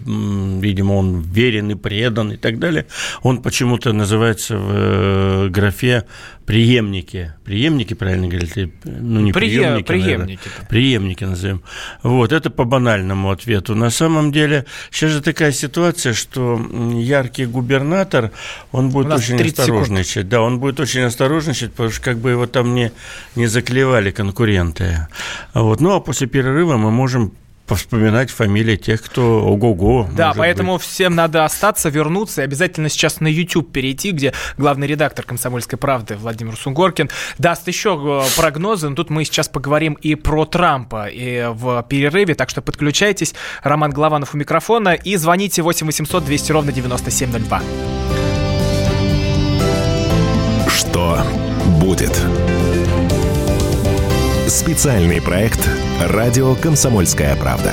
видимо, 0.61 0.93
он 0.93 1.23
верен 1.23 1.73
и 1.73 1.75
предан 1.75 2.31
и 2.31 2.37
так 2.37 2.61
далее, 2.61 2.87
он 3.23 3.43
почему-то 3.43 3.93
называется 3.93 4.57
в 4.57 4.71
э, 4.71 5.49
графе 5.49 6.05
преемники. 6.49 7.35
Преемники, 7.45 7.93
правильно 7.93 8.29
говорить? 8.29 8.73
Ну, 8.85 9.21
не 9.21 9.33
Прие... 9.33 9.61
преемники, 9.61 9.87
преемники. 9.87 10.47
Наверное. 10.47 10.69
Преемники 10.69 11.25
назовем. 11.25 11.63
Вот, 12.03 12.33
это 12.33 12.49
по 12.49 12.65
банальному 12.65 13.31
ответу. 13.31 13.75
На 13.75 13.91
самом 13.91 14.33
деле, 14.33 14.65
сейчас 14.91 15.11
же 15.11 15.21
такая 15.21 15.53
ситуация, 15.53 16.15
что 16.15 16.59
яркий 16.95 17.45
губернатор, 17.45 18.31
он 18.73 18.89
будет 18.89 19.13
очень 19.13 19.43
осторожничать. 19.43 20.09
Секунд. 20.09 20.29
Да, 20.29 20.41
он 20.41 20.59
будет 20.59 20.81
очень 20.81 21.03
осторожничать, 21.03 21.73
потому 21.73 21.91
что 21.91 22.03
как 22.03 22.17
бы 22.17 22.31
его 22.31 22.47
там 22.47 22.75
не, 22.75 22.93
не 23.37 23.47
заклевали 23.47 24.11
конкуренты. 24.29 25.09
Вот. 25.55 25.81
Ну, 25.81 25.95
а 25.95 26.01
после 26.01 26.27
перерыва 26.27 26.77
мы 26.77 26.91
можем 26.91 27.33
вспоминать 27.67 28.31
фамилии 28.31 28.77
тех, 28.77 29.03
кто 29.03 29.43
ого-го. 29.45 30.09
Да, 30.17 30.33
поэтому 30.35 30.75
быть. 30.75 30.83
всем 30.83 31.15
надо 31.15 31.45
остаться, 31.45 31.91
вернуться 31.91 32.41
и 32.41 32.45
обязательно 32.45 32.89
сейчас 32.89 33.21
на 33.21 33.27
YouTube 33.27 33.71
перейти, 33.71 34.13
где 34.13 34.33
главный 34.57 34.87
редактор 34.87 35.27
«Комсомольской 35.27 35.79
правды» 35.79 36.17
Владимир 36.17 36.57
Сунгоркин 36.57 37.11
даст 37.37 37.69
еще 37.69 38.23
э, 38.25 38.41
прогнозы. 38.41 38.89
Но 38.89 38.95
тут 38.95 39.11
мы 39.11 39.25
сейчас 39.25 39.49
поговорим 39.49 39.95
и 39.95 40.15
про 40.15 40.47
Трампа 40.47 41.09
и 41.09 41.47
в 41.53 41.85
перерыве, 41.89 42.35
так 42.35 42.49
что 42.49 42.63
подключайтесь. 42.63 43.35
Роман 43.63 43.91
Голованов 43.91 44.35
у 44.35 44.39
микрофона 44.39 44.95
и 44.95 45.17
звоните 45.17 45.61
8 45.61 45.87
800 45.87 46.25
200 46.25 46.53
ровно 46.53 46.73
9702. 46.73 47.63
Что 50.69 51.23
будет? 51.81 52.19
Специальный 54.69 55.23
проект 55.23 55.67
«Радио 55.99 56.55
Комсомольская 56.55 57.35
правда». 57.37 57.73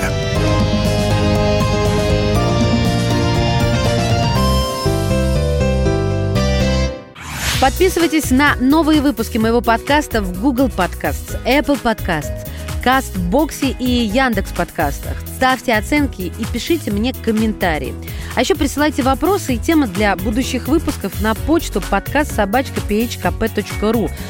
Подписывайтесь 7.60 8.32
на 8.32 8.56
новые 8.62 9.02
выпуски 9.02 9.38
моего 9.38 9.60
подкаста 9.60 10.22
в 10.22 10.40
Google 10.40 10.68
Podcasts, 10.68 11.38
Apple 11.46 11.78
Podcasts, 11.84 12.48
Кастбоксе 12.82 13.72
и 13.72 13.92
Яндекс 14.06 14.54
подкастах. 14.54 15.18
Ставьте 15.36 15.74
оценки 15.74 16.22
и 16.22 16.46
пишите 16.54 16.92
мне 16.92 17.14
комментарии. 17.14 17.94
А 18.36 18.40
еще 18.40 18.56
присылайте 18.56 19.04
вопросы 19.04 19.56
и 19.56 19.58
темы 19.58 19.88
для 19.88 20.16
будущих 20.16 20.70
выпусков 20.70 21.20
на 21.20 21.36
почту 21.36 21.82
подкаст 21.82 22.34
собачка 22.34 22.80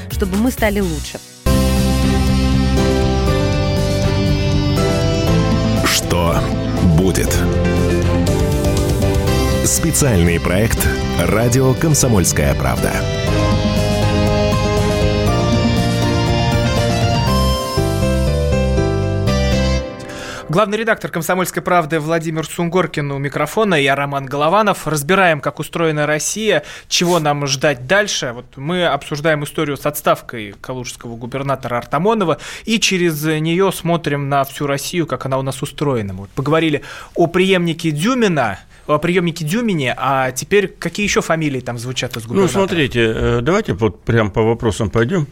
чтобы 0.09 0.37
мы 0.37 0.49
стали 0.49 0.79
лучше. 0.79 1.19
Что 6.15 6.39
будет? 6.97 7.37
Специальный 9.65 10.39
проект 10.39 10.87
«Радио 11.19 11.73
Комсомольская 11.73 12.55
правда». 12.55 12.93
Главный 20.55 20.77
редактор 20.77 21.11
«Комсомольской 21.11 21.61
правды» 21.61 21.99
Владимир 21.99 22.47
Сунгоркин 22.47 23.11
у 23.11 23.17
микрофона, 23.17 23.75
я 23.75 23.93
Роман 23.93 24.25
Голованов. 24.25 24.87
Разбираем, 24.87 25.41
как 25.41 25.59
устроена 25.59 26.05
Россия, 26.05 26.63
чего 26.87 27.19
нам 27.19 27.45
ждать 27.45 27.87
дальше. 27.87 28.31
Вот 28.33 28.45
мы 28.55 28.85
обсуждаем 28.85 29.43
историю 29.43 29.75
с 29.75 29.85
отставкой 29.85 30.55
калужского 30.61 31.17
губернатора 31.17 31.79
Артамонова 31.79 32.37
и 32.63 32.79
через 32.79 33.21
нее 33.21 33.69
смотрим 33.73 34.29
на 34.29 34.45
всю 34.45 34.65
Россию, 34.65 35.07
как 35.07 35.25
она 35.25 35.39
у 35.39 35.41
нас 35.41 35.61
устроена. 35.61 36.13
Вот 36.13 36.29
поговорили 36.29 36.83
о 37.15 37.27
преемнике 37.27 37.91
Дюмина, 37.91 38.57
о 38.87 38.97
приемнике 38.97 39.43
Дюмине, 39.43 39.93
а 39.97 40.31
теперь 40.31 40.69
какие 40.69 41.05
еще 41.05 41.19
фамилии 41.19 41.59
там 41.59 41.77
звучат 41.77 42.15
из 42.15 42.23
ну, 42.23 42.29
губернатора? 42.29 42.61
Ну, 42.61 42.67
смотрите, 42.67 43.13
э, 43.13 43.39
давайте 43.41 43.73
вот 43.73 44.05
прям 44.05 44.31
по 44.31 44.41
вопросам 44.41 44.89
пойдем. 44.89 45.27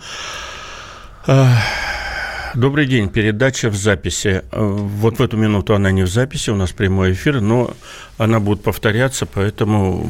Добрый 2.55 2.85
день. 2.85 3.09
Передача 3.09 3.69
в 3.69 3.75
записи. 3.75 4.43
Э, 4.51 4.61
вот 4.61 5.17
в 5.17 5.21
эту 5.21 5.37
минуту 5.37 5.73
она 5.73 5.91
не 5.91 6.03
в 6.03 6.07
записи, 6.07 6.51
у 6.51 6.55
нас 6.55 6.71
прямой 6.71 7.13
эфир, 7.13 7.41
но 7.41 7.71
она 8.19 8.39
будет 8.39 8.61
повторяться, 8.61 9.25
поэтому 9.25 10.07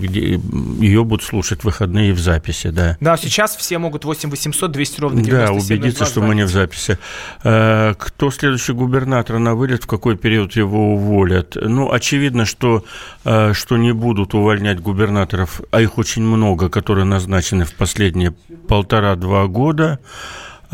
ее 0.00 1.02
будут 1.02 1.24
слушать 1.24 1.64
выходные 1.64 2.12
в 2.12 2.20
записи, 2.20 2.68
да. 2.70 2.96
Да, 3.00 3.16
сейчас 3.16 3.56
все 3.56 3.78
могут 3.78 4.04
8 4.04 4.30
800 4.30 4.70
200 4.70 5.00
ровно 5.00 5.22
97 5.22 5.46
Да, 5.46 5.52
убедиться, 5.52 6.04
что 6.04 6.20
мы 6.22 6.36
не 6.36 6.44
в 6.44 6.50
записи. 6.50 6.98
Э, 7.42 7.94
кто 7.98 8.30
следующий 8.30 8.74
губернатор 8.74 9.38
на 9.40 9.56
вылет, 9.56 9.82
в 9.82 9.86
какой 9.88 10.16
период 10.16 10.54
его 10.54 10.94
уволят? 10.94 11.56
Ну, 11.60 11.90
очевидно, 11.90 12.44
что, 12.44 12.84
э, 13.24 13.54
что 13.54 13.76
не 13.76 13.92
будут 13.92 14.34
увольнять 14.34 14.80
губернаторов, 14.80 15.60
а 15.72 15.80
их 15.80 15.98
очень 15.98 16.22
много, 16.22 16.68
которые 16.68 17.06
назначены 17.06 17.64
в 17.64 17.74
последние 17.74 18.34
полтора-два 18.68 19.48
года. 19.48 19.98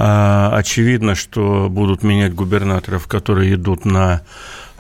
А, 0.01 0.53
очевидно, 0.55 1.17
что 1.17 1.67
будут 1.69 2.05
менять 2.05 2.33
губернаторов, 2.33 3.09
которые 3.09 3.55
идут 3.55 3.85
на 3.85 4.23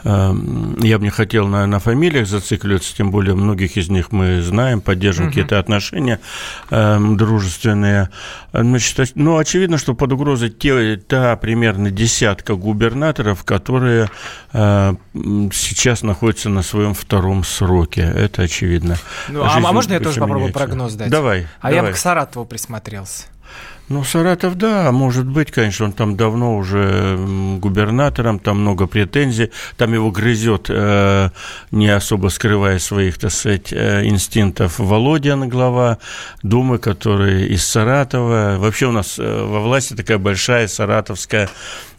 эм, 0.04 0.78
я 0.78 0.96
бы 0.98 1.04
не 1.04 1.10
хотел 1.10 1.48
на, 1.48 1.66
на 1.66 1.80
фамилиях 1.80 2.28
зацикливаться, 2.28 2.94
тем 2.96 3.10
более 3.10 3.34
многих 3.34 3.76
из 3.76 3.88
них 3.88 4.12
мы 4.12 4.40
знаем, 4.42 4.80
поддерживаем 4.80 5.30
uh-huh. 5.30 5.34
какие-то 5.34 5.58
отношения 5.58 6.20
э, 6.70 7.00
дружественные. 7.16 8.10
Значит, 8.52 9.16
ну, 9.16 9.38
очевидно, 9.38 9.76
что 9.76 9.94
под 9.94 10.12
угрозой 10.12 10.50
те, 10.50 10.96
та 10.98 11.34
примерно 11.34 11.90
десятка 11.90 12.54
губернаторов, 12.54 13.42
которые 13.42 14.10
э, 14.52 14.94
сейчас 15.52 16.02
находятся 16.02 16.48
на 16.48 16.62
своем 16.62 16.94
втором 16.94 17.42
сроке. 17.42 18.02
Это 18.02 18.42
очевидно. 18.42 18.98
Ну, 19.28 19.42
а, 19.42 19.56
а 19.56 19.72
можно 19.72 19.94
я 19.94 20.00
тоже 20.00 20.20
попробую 20.20 20.52
прогноз 20.52 20.94
дать? 20.94 21.10
Давай. 21.10 21.48
А 21.60 21.70
давай. 21.70 21.74
я 21.74 21.82
бы 21.82 21.92
к 21.92 21.96
Саратову 21.96 22.46
присмотрелся. 22.46 23.24
Ну, 23.88 24.04
Саратов, 24.04 24.56
да, 24.56 24.92
может 24.92 25.24
быть, 25.24 25.50
конечно, 25.50 25.86
он 25.86 25.92
там 25.92 26.14
давно 26.14 26.58
уже 26.58 27.16
губернатором, 27.58 28.38
там 28.38 28.60
много 28.60 28.86
претензий, 28.86 29.50
там 29.78 29.94
его 29.94 30.10
грызет, 30.10 30.66
э, 30.68 31.30
не 31.70 31.88
особо 31.88 32.28
скрывая 32.28 32.78
своих, 32.80 33.16
так 33.18 33.32
сказать, 33.32 33.72
э, 33.72 34.04
инстинктов, 34.04 34.78
Володин, 34.78 35.48
глава 35.48 35.98
Думы, 36.42 36.76
который 36.76 37.46
из 37.46 37.64
Саратова. 37.64 38.56
Вообще 38.58 38.86
у 38.88 38.92
нас 38.92 39.18
э, 39.18 39.44
во 39.44 39.60
власти 39.60 39.94
такая 39.94 40.18
большая 40.18 40.68
саратовская 40.68 41.48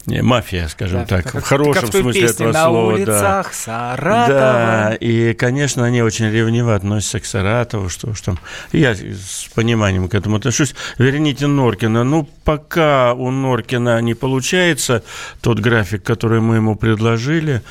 мафия, 0.06 0.68
скажем 0.68 1.00
да, 1.00 1.22
так, 1.22 1.34
в 1.34 1.42
хорошем 1.42 1.82
как 1.82 1.94
в 1.94 2.00
смысле 2.00 2.22
песне, 2.22 2.46
этого 2.46 2.52
на 2.52 2.64
слова. 2.64 2.92
улицах 2.92 3.46
да. 3.46 3.50
Саратова. 3.52 4.28
Да, 4.28 4.94
и, 4.94 5.34
конечно, 5.34 5.84
они 5.84 6.02
очень 6.02 6.30
ревниво 6.30 6.74
относятся 6.74 7.20
к 7.20 7.26
Саратову, 7.26 7.88
что 7.88 8.10
уж 8.10 8.20
там. 8.20 8.38
Я 8.72 8.94
с 8.94 9.48
пониманием 9.54 10.08
к 10.08 10.14
этому 10.14 10.36
отношусь. 10.36 10.74
Верните 10.98 11.46
Норкина. 11.46 12.04
Ну, 12.04 12.28
пока 12.44 13.14
у 13.14 13.30
Норкина 13.30 14.00
не 14.00 14.14
получается 14.14 15.02
тот 15.40 15.60
график, 15.60 16.02
который 16.02 16.40
мы 16.40 16.56
ему 16.56 16.76
предложили, 16.76 17.62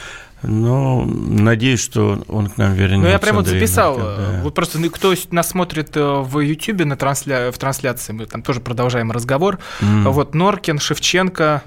но 0.41 1.03
надеюсь, 1.05 1.81
что 1.81 2.23
он 2.27 2.47
к 2.47 2.57
нам 2.57 2.73
вернется. 2.73 3.03
Ну, 3.03 3.09
я 3.09 3.19
прямо 3.19 3.39
вот 3.39 3.47
записал. 3.47 3.97
Да. 3.97 4.39
Вот 4.43 4.53
просто 4.53 4.79
ну, 4.79 4.89
кто 4.89 5.13
нас 5.31 5.49
смотрит 5.49 5.97
э, 5.97 6.01
в 6.01 6.39
Ютьюбе 6.39 6.85
на 6.85 6.95
трансля... 6.95 7.51
в 7.51 7.57
трансляции, 7.57 8.13
мы 8.13 8.25
там 8.25 8.41
тоже 8.41 8.61
продолжаем 8.61 9.11
разговор. 9.11 9.59
Mm. 9.81 10.09
Вот 10.09 10.35
Норкин, 10.35 10.79
Шевченко, 10.79 11.63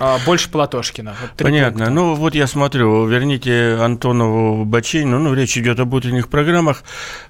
а, 0.00 0.18
больше 0.24 0.50
Платошкина. 0.50 1.14
Вот 1.20 1.30
Понятно. 1.36 1.86
Пункта. 1.86 1.90
Ну, 1.92 2.14
вот 2.14 2.34
я 2.34 2.46
смотрю, 2.46 3.06
верните 3.06 3.76
Антонову 3.80 4.64
Бачинину, 4.64 5.18
ну, 5.18 5.34
речь 5.34 5.56
идет 5.58 5.78
об 5.80 5.92
утренних 5.92 6.28
программах. 6.28 6.84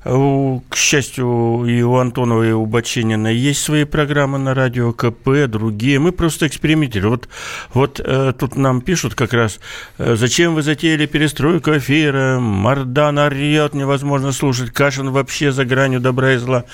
К 0.04 0.76
счастью, 0.76 1.64
и 1.66 1.82
у 1.82 1.96
Антонова, 1.96 2.42
и 2.48 2.52
у 2.52 2.64
Бачинина 2.66 3.28
есть 3.28 3.62
свои 3.62 3.84
программы 3.84 4.38
на 4.38 4.54
радио 4.54 4.92
КП, 4.92 5.46
другие. 5.48 5.98
Мы 5.98 6.12
просто 6.12 6.46
экспериментируем. 6.46 7.08
Вот, 7.08 7.28
вот 7.72 8.00
э, 8.04 8.32
тут 8.38 8.56
нам 8.56 8.80
пишут 8.80 9.14
как 9.14 9.32
раз, 9.32 9.60
э, 9.98 10.16
зачем 10.16 10.54
вы 10.54 10.62
затеяли 10.62 11.06
перестройку 11.06 11.76
эфира, 11.76 12.38
Мардан 12.38 13.18
орет, 13.18 13.74
невозможно 13.74 14.32
слушать, 14.32 14.70
Кашин 14.70 15.10
вообще 15.10 15.52
за 15.52 15.64
гранью 15.64 16.00
добра 16.00 16.34
и 16.34 16.36
зла. 16.36 16.64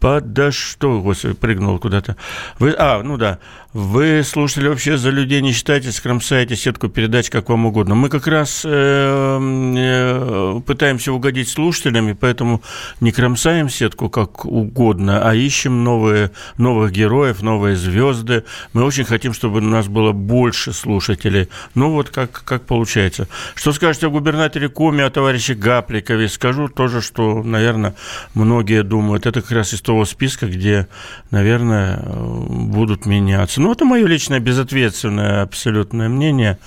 Под 0.00 0.32
да 0.32 0.50
что, 0.50 1.02
господи, 1.02 1.34
прыгнул 1.34 1.78
куда-то. 1.78 2.16
Вы, 2.58 2.74
а, 2.76 3.02
ну 3.02 3.18
да. 3.18 3.38
Вы 3.72 4.24
слушатели 4.24 4.66
вообще 4.66 4.96
за 4.96 5.10
людей 5.10 5.40
не 5.40 5.52
считаете, 5.52 5.92
скромсаете 5.92 6.56
сетку 6.56 6.88
передач 6.88 7.30
как 7.30 7.50
вам 7.50 7.66
угодно. 7.66 7.94
Мы 7.94 8.08
как 8.08 8.26
раз 8.26 8.62
э, 8.64 8.68
э, 8.68 10.60
пытаемся 10.66 11.12
угодить 11.12 11.48
слушателям, 11.48 12.08
и 12.08 12.14
поэтому 12.14 12.62
не 13.00 13.12
кромсаем 13.12 13.68
сетку 13.68 14.10
как 14.10 14.44
угодно, 14.44 15.22
а 15.22 15.36
ищем 15.36 15.84
новые, 15.84 16.32
новых 16.58 16.90
героев, 16.90 17.42
новые 17.42 17.76
звезды. 17.76 18.42
Мы 18.72 18.82
очень 18.82 19.04
хотим, 19.04 19.32
чтобы 19.32 19.58
у 19.58 19.60
нас 19.60 19.86
было 19.86 20.10
больше 20.10 20.72
слушателей. 20.72 21.48
Ну 21.76 21.92
вот 21.92 22.08
как, 22.10 22.42
как 22.44 22.62
получается. 22.62 23.28
Что 23.54 23.72
скажете 23.72 24.08
о 24.08 24.10
губернаторе 24.10 24.68
Коми, 24.68 25.02
о 25.02 25.10
товарище 25.10 25.54
Гапликове? 25.54 26.28
Скажу 26.28 26.66
тоже, 26.66 27.00
что, 27.00 27.44
наверное, 27.44 27.94
многие 28.34 28.82
думают, 28.82 29.26
это 29.26 29.42
как 29.42 29.52
раз 29.52 29.74
из 29.74 29.80
того 29.90 30.04
списка, 30.04 30.46
где, 30.46 30.86
наверное, 31.32 31.98
будут 31.98 33.06
меняться. 33.06 33.60
Ну, 33.60 33.72
это 33.72 33.84
мое 33.84 34.06
личное 34.06 34.38
безответственное 34.38 35.42
абсолютное 35.42 36.08
мнение. 36.08 36.58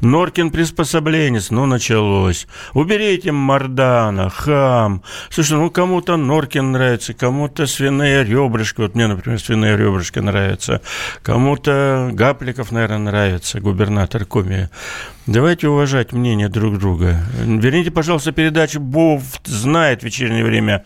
Норкин 0.00 0.50
приспособленец, 0.50 1.50
ну, 1.50 1.66
началось. 1.66 2.46
Уберите 2.72 3.32
Мардана, 3.32 4.30
хам. 4.30 5.02
Слушай, 5.28 5.58
ну, 5.58 5.68
кому-то 5.68 6.16
Норкин 6.16 6.72
нравится, 6.72 7.12
кому-то 7.12 7.66
свиные 7.66 8.24
ребрышки. 8.24 8.80
Вот 8.80 8.94
мне, 8.94 9.08
например, 9.08 9.38
свиные 9.38 9.76
ребрышки 9.76 10.18
нравятся. 10.20 10.80
Кому-то 11.22 12.08
Гапликов, 12.14 12.72
наверное, 12.72 13.10
нравится, 13.10 13.60
губернатор 13.60 14.24
Коми. 14.24 14.70
Давайте 15.26 15.68
уважать 15.68 16.12
мнение 16.12 16.48
друг 16.48 16.78
друга. 16.78 17.22
Верните, 17.44 17.90
пожалуйста, 17.90 18.32
передачу 18.32 18.80
«Бов 18.80 19.22
знает» 19.44 20.00
в 20.00 20.04
вечернее 20.04 20.44
время. 20.44 20.84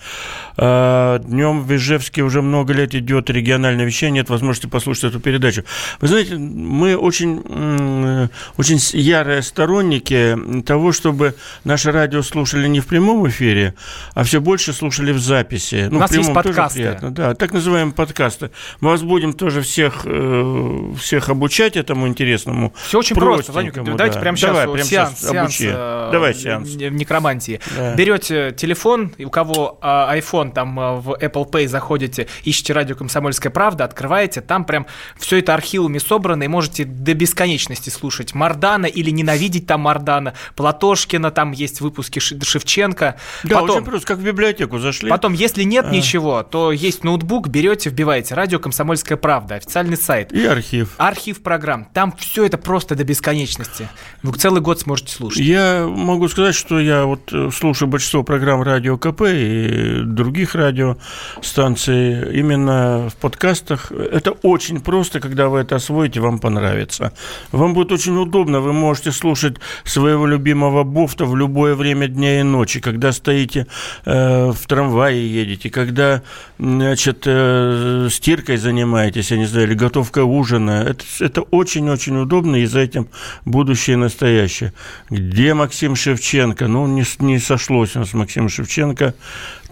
А, 0.56 1.18
Днем 1.20 1.62
в 1.62 1.74
Ижевске 1.74 2.22
уже 2.22 2.42
много 2.42 2.72
лет 2.72 2.94
идет 2.94 3.30
региональное 3.30 3.84
вещание, 3.84 4.22
нет 4.22 4.30
возможности 4.30 4.66
послушать 4.66 5.04
эту 5.04 5.20
передачу. 5.20 5.64
Вы 6.00 6.08
знаете, 6.08 6.36
мы 6.36 6.96
очень, 6.96 8.28
очень 8.56 8.78
ярые 8.98 9.42
сторонники 9.42 10.36
того, 10.66 10.92
чтобы 10.92 11.34
наше 11.62 11.92
радио 11.92 12.22
слушали 12.22 12.66
не 12.66 12.80
в 12.80 12.86
прямом 12.86 13.26
эфире, 13.28 13.74
а 14.14 14.24
все 14.24 14.40
больше 14.40 14.72
слушали 14.72 15.12
в 15.12 15.18
записи. 15.20 15.88
Ну, 15.90 15.98
У 15.98 16.00
нас 16.00 16.14
есть 16.14 16.32
подкасты. 16.34 16.80
Приятно, 16.80 17.10
да, 17.12 17.34
так 17.34 17.52
называемые 17.52 17.94
подкасты. 17.94 18.50
Мы 18.80 18.90
вас 18.90 19.02
будем 19.02 19.32
тоже 19.32 19.62
всех, 19.62 20.02
э, 20.04 20.92
всех 21.00 21.28
обучать 21.28 21.76
этому 21.76 22.08
интересному. 22.08 22.74
Все 22.86 22.98
очень 22.98 23.16
просто, 23.16 23.52
Владимир, 23.52 23.84
давайте 23.96 24.14
да. 24.14 24.20
прямо 24.20 24.33
прямо 24.34 24.54
Давай, 24.54 24.82
сейчас 24.82 24.88
прямо 24.88 24.88
сеанс, 24.88 25.20
сеанс, 25.20 25.56
сеанс 25.56 25.74
э, 25.76 26.08
Давай 26.12 26.34
сеанс. 26.34 26.74
некромантии. 26.74 27.60
Да. 27.76 27.94
Берете 27.94 28.52
телефон, 28.52 29.12
и 29.16 29.24
у 29.24 29.30
кого 29.30 29.78
э, 29.82 29.86
iPhone, 29.86 30.52
там 30.52 30.78
э, 30.78 30.96
в 31.00 31.12
Apple 31.12 31.50
Pay 31.50 31.68
заходите, 31.68 32.28
ищите 32.44 32.72
радио 32.72 32.96
«Комсомольская 32.96 33.52
правда», 33.52 33.84
открываете, 33.84 34.40
там 34.40 34.64
прям 34.64 34.86
все 35.16 35.38
это 35.38 35.54
архивами 35.54 35.98
собрано, 35.98 36.42
и 36.42 36.48
можете 36.48 36.84
до 36.84 37.14
бесконечности 37.14 37.90
слушать 37.90 38.34
Мардана 38.34 38.86
или 38.86 39.10
ненавидеть 39.10 39.66
там 39.66 39.82
Мардана, 39.82 40.34
Платошкина, 40.56 41.30
там 41.30 41.52
есть 41.52 41.80
выпуски 41.80 42.18
Шевченко. 42.18 43.16
Да, 43.44 43.60
потом, 43.60 43.76
очень 43.76 43.84
просто, 43.84 44.06
как 44.06 44.18
в 44.18 44.24
библиотеку 44.24 44.78
зашли. 44.78 45.10
Потом, 45.10 45.32
если 45.32 45.62
нет 45.62 45.86
а. 45.88 45.90
ничего, 45.90 46.42
то 46.42 46.72
есть 46.72 47.04
ноутбук, 47.04 47.48
берете, 47.48 47.90
вбиваете 47.90 48.34
радио 48.34 48.58
«Комсомольская 48.58 49.16
правда», 49.16 49.56
официальный 49.56 49.96
сайт. 49.96 50.32
И 50.32 50.44
архив. 50.44 50.94
Архив 50.96 51.42
программ. 51.42 51.86
Там 51.92 52.12
все 52.16 52.44
это 52.44 52.58
просто 52.58 52.94
до 52.94 53.04
бесконечности. 53.04 53.88
Вы 54.24 54.38
целый 54.38 54.62
год 54.62 54.80
сможете 54.80 55.12
слушать. 55.12 55.42
Я 55.42 55.86
могу 55.86 56.28
сказать, 56.28 56.54
что 56.54 56.80
я 56.80 57.04
вот 57.04 57.30
э, 57.30 57.50
слушаю 57.52 57.90
большинство 57.90 58.22
программ 58.22 58.62
Радио 58.62 58.96
КП 58.96 59.20
и 59.26 60.00
других 60.02 60.54
радиостанций 60.54 62.34
именно 62.34 63.10
в 63.10 63.16
подкастах. 63.16 63.92
Это 63.92 64.30
очень 64.30 64.80
просто, 64.80 65.20
когда 65.20 65.50
вы 65.50 65.58
это 65.58 65.76
освоите, 65.76 66.20
вам 66.20 66.38
понравится. 66.38 67.12
Вам 67.52 67.74
будет 67.74 67.92
очень 67.92 68.16
удобно, 68.16 68.62
вы 68.62 68.72
можете 68.72 69.12
слушать 69.12 69.58
своего 69.84 70.26
любимого 70.26 70.84
Бофта 70.84 71.26
в 71.26 71.36
любое 71.36 71.74
время 71.74 72.08
дня 72.08 72.40
и 72.40 72.42
ночи, 72.42 72.80
когда 72.80 73.12
стоите 73.12 73.66
э, 74.06 74.52
в 74.52 74.66
трамвае 74.66 75.28
едете, 75.28 75.68
когда 75.68 76.22
значит, 76.58 77.24
э, 77.26 78.08
стиркой 78.10 78.56
занимаетесь, 78.56 79.32
я 79.32 79.36
не 79.36 79.44
знаю, 79.44 79.66
или 79.66 79.74
готовкой 79.74 80.22
ужина. 80.22 80.96
Это, 81.20 81.42
очень-очень 81.42 82.16
удобно, 82.16 82.56
и 82.56 82.64
за 82.64 82.80
этим 82.80 83.08
будущее 83.44 83.98
на 83.98 84.13
настоящее. 84.14 84.72
Где 85.10 85.54
Максим 85.54 85.96
Шевченко? 85.96 86.68
Ну, 86.68 86.86
не, 86.86 87.04
не 87.18 87.38
сошлось 87.38 87.96
у 87.96 88.00
нас 88.00 88.10
с 88.10 88.14
Максимом 88.14 88.48
Шевченко. 88.48 89.14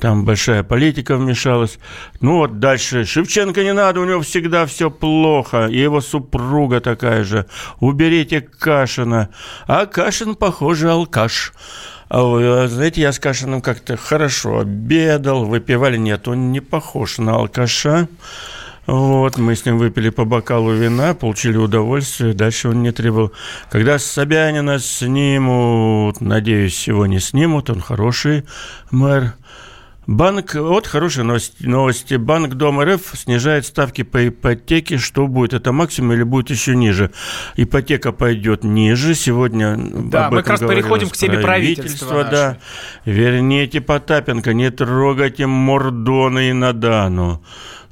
Там 0.01 0.25
большая 0.25 0.65
политика 0.65 1.17
вмешалась. 1.17 1.79
Ну 2.21 2.39
вот 2.39 2.59
дальше. 2.59 3.05
Шевченко 3.05 3.63
не 3.63 3.73
надо, 3.73 4.01
у 4.01 4.05
него 4.05 4.21
всегда 4.21 4.67
все 4.67 4.91
плохо. 4.91 5.67
И 5.67 5.79
его 5.79 6.01
супруга 6.01 6.81
такая 6.81 7.23
же. 7.23 7.47
Уберите 7.79 8.41
Кашина. 8.41 9.29
А 9.67 9.87
Кашин, 9.87 10.35
похоже, 10.35 10.91
алкаш. 10.91 11.53
А, 12.09 12.67
знаете, 12.67 13.01
я 13.01 13.13
с 13.13 13.21
Кашиным 13.21 13.63
как-то 13.63 13.97
хорошо 13.97 14.59
обедал, 14.59 15.45
выпивали. 15.45 15.97
Нет, 15.97 16.27
он 16.27 16.51
не 16.51 16.61
похож 16.61 17.19
на 17.19 17.37
алкаша. 17.37 18.09
Вот, 18.87 19.39
мы 19.39 19.55
с 19.55 19.65
ним 19.65 19.79
выпили 19.79 20.11
по 20.11 20.25
бокалу 20.25 20.73
вина, 20.73 21.15
получили 21.15 21.57
удовольствие, 21.57 22.35
дальше 22.35 22.69
он 22.69 22.83
не 22.83 22.91
требовал. 22.91 23.33
Когда 23.71 23.99
Собянина 23.99 24.81
снимут, 24.81 26.21
надеюсь, 26.21 26.89
его 26.89 27.07
не 27.07 27.21
снимут, 27.21 27.71
он 27.71 27.81
хороший 27.81 28.45
мэр. 28.91 29.35
Банк, 30.09 30.57
вот 30.57 30.89
хорошие 30.89 31.23
новости, 31.23 31.63
новости. 31.65 32.15
Банк 32.15 32.55
Дом 32.55 32.81
РФ 32.81 33.01
снижает 33.15 33.67
ставки 33.67 34.03
по 34.03 34.29
ипотеке. 34.29 34.99
Что 34.99 35.29
будет? 35.29 35.55
Это 35.55 35.71
максимум 35.71 36.15
или 36.15 36.25
будет 36.25 36.51
еще 36.51 36.75
ниже? 36.75 37.13
Ипотека 37.55 38.11
пойдет 38.11 38.65
ниже. 38.65 39.15
Сегодня 39.15 39.77
да, 39.77 40.27
об 40.27 40.33
мы 40.33 40.41
этом 40.41 40.57
как 40.57 40.61
раз 40.61 40.71
переходим 40.71 41.09
к 41.09 41.17
теме 41.17 41.39
правительства. 41.39 42.25
Да. 42.25 42.59
Верните 43.05 43.81
Потапенко, 43.81 44.53
не 44.53 44.73
трогайте 44.73 45.47
Мордона 45.47 46.51
и 46.51 46.53
Надану. 46.53 47.41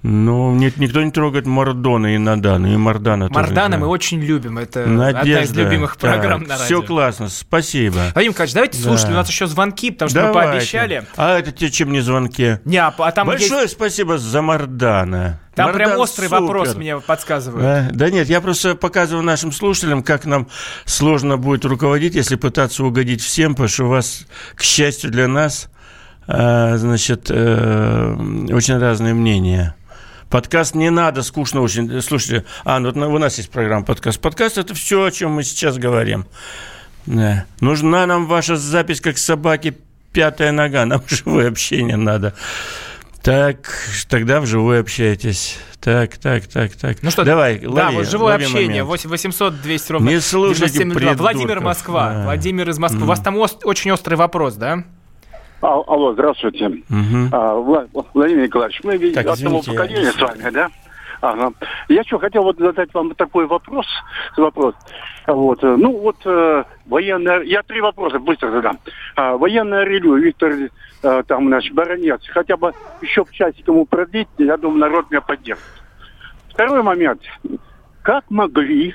Ну, 0.02 0.54
нет, 0.54 0.78
никто 0.78 1.02
не 1.02 1.10
трогает 1.10 1.46
Мордона 1.46 2.14
и 2.14 2.18
Надана, 2.18 2.68
и 2.68 2.76
Мордана 2.76 3.28
Мордана 3.28 3.76
мы 3.76 3.86
очень 3.86 4.20
любим, 4.20 4.56
это 4.56 4.86
Надежда. 4.86 5.20
одна 5.20 5.42
из 5.42 5.52
любимых 5.52 5.98
программ 5.98 6.40
так, 6.40 6.48
на 6.48 6.58
радио. 6.58 6.78
Все 6.78 6.86
классно, 6.86 7.28
спасибо. 7.28 8.00
Вадим 8.14 8.30
Николаевич, 8.30 8.54
давайте 8.54 8.78
да. 8.78 8.84
слушать, 8.84 9.10
у 9.10 9.12
нас 9.12 9.28
еще 9.28 9.46
звонки, 9.46 9.90
потому 9.90 10.08
что 10.08 10.22
давайте. 10.22 10.38
мы 10.38 10.52
пообещали. 10.54 11.04
А 11.16 11.38
это 11.38 11.52
те, 11.52 11.70
чем 11.70 11.92
не 11.92 12.00
звонки? 12.00 12.60
Не, 12.64 12.78
а, 12.78 12.94
а 12.96 13.12
там 13.12 13.26
Большое 13.26 13.62
есть... 13.62 13.74
спасибо 13.74 14.16
за 14.16 14.40
Мордана. 14.40 15.40
Там 15.54 15.66
Мардан 15.66 15.88
прям 15.88 16.00
острый 16.00 16.28
супер. 16.28 16.40
вопрос 16.40 16.74
мне 16.76 16.98
подсказывают. 16.98 17.62
Да? 17.62 17.88
да 17.92 18.10
нет, 18.10 18.28
я 18.28 18.40
просто 18.40 18.76
показываю 18.76 19.22
нашим 19.22 19.52
слушателям, 19.52 20.02
как 20.02 20.24
нам 20.24 20.48
сложно 20.86 21.36
будет 21.36 21.66
руководить, 21.66 22.14
если 22.14 22.36
пытаться 22.36 22.84
угодить 22.84 23.20
всем, 23.20 23.52
потому 23.52 23.68
что 23.68 23.84
у 23.84 23.88
вас, 23.88 24.26
к 24.54 24.62
счастью 24.62 25.10
для 25.10 25.28
нас, 25.28 25.68
э, 26.26 26.76
значит, 26.78 27.26
э, 27.28 28.14
очень 28.50 28.78
разные 28.78 29.12
мнения. 29.12 29.74
Подкаст 30.30 30.76
не 30.76 30.90
надо, 30.90 31.24
скучно 31.24 31.60
очень. 31.60 32.00
Слушайте, 32.02 32.44
а, 32.64 32.78
ну, 32.78 32.90
у 32.90 33.18
нас 33.18 33.36
есть 33.38 33.50
программа 33.50 33.84
подкаст. 33.84 34.20
Подкаст– 34.20 34.58
это 34.58 34.74
все, 34.74 35.04
о 35.04 35.10
чем 35.10 35.32
мы 35.32 35.42
сейчас 35.42 35.76
говорим. 35.76 36.24
Да. 37.06 37.46
Нужна 37.60 38.06
нам 38.06 38.26
ваша 38.26 38.56
запись, 38.56 39.00
как 39.00 39.18
собаки, 39.18 39.76
пятая 40.12 40.52
нога. 40.52 40.86
Нам 40.86 41.02
живое 41.08 41.48
общение 41.48 41.96
надо. 41.96 42.34
Так, 43.22 43.70
тогда 44.08 44.40
вживую 44.40 44.80
общайтесь. 44.80 45.58
Так, 45.80 46.16
так, 46.18 46.46
так, 46.46 46.76
так. 46.76 47.02
Ну 47.02 47.10
что, 47.10 47.24
давай, 47.24 47.66
лови, 47.66 47.74
Да, 47.74 47.90
вот 47.90 48.08
живое 48.08 48.36
общение. 48.36 48.84
Момент. 48.84 49.04
800 49.04 49.60
200 49.60 49.92
ровно. 49.92 50.08
Не 50.08 50.20
слушайте 50.20 50.84
Владимир 51.14 51.60
Москва. 51.60 52.12
Да. 52.12 52.24
Владимир 52.24 52.70
из 52.70 52.78
Москвы. 52.78 53.00
Mm. 53.00 53.04
У 53.04 53.06
вас 53.06 53.20
там 53.20 53.36
ост- 53.36 53.64
очень 53.64 53.90
острый 53.90 54.14
вопрос, 54.14 54.54
да? 54.54 54.84
А, 55.62 55.74
алло, 55.86 56.12
здравствуйте. 56.14 56.66
Угу. 56.66 57.28
А, 57.32 57.54
Владимир 58.14 58.46
Николаевич, 58.46 58.80
мы 58.82 58.98
так, 59.12 59.26
одного 59.26 59.60
поколения 59.62 60.10
с 60.10 60.20
вами, 60.20 60.50
да? 60.50 60.70
Ага. 61.20 61.52
Я 61.88 62.02
что, 62.04 62.18
хотел 62.18 62.44
вот 62.44 62.58
задать 62.58 62.94
вам 62.94 63.14
такой 63.14 63.46
вопрос. 63.46 63.86
вопрос. 64.38 64.74
Вот. 65.26 65.62
Э, 65.62 65.76
ну, 65.76 65.98
вот 65.98 66.16
э, 66.24 66.64
военное... 66.86 67.42
Я 67.42 67.62
три 67.62 67.82
вопроса 67.82 68.18
быстро 68.18 68.50
задам. 68.50 68.78
А, 69.16 69.36
военное 69.36 69.84
ревю, 69.84 70.16
Виктор 70.16 70.54
э, 71.02 71.22
там 71.26 71.50
наш 71.50 71.70
баронец. 71.72 72.22
Хотя 72.28 72.56
бы 72.56 72.72
еще 73.02 73.22
в 73.26 73.32
часик 73.32 73.68
ему 73.68 73.84
продлить, 73.84 74.28
я 74.38 74.56
думаю, 74.56 74.78
народ 74.78 75.10
меня 75.10 75.20
поддержит. 75.20 75.62
Второй 76.48 76.82
момент. 76.82 77.20
Как 78.00 78.24
могли 78.30 78.94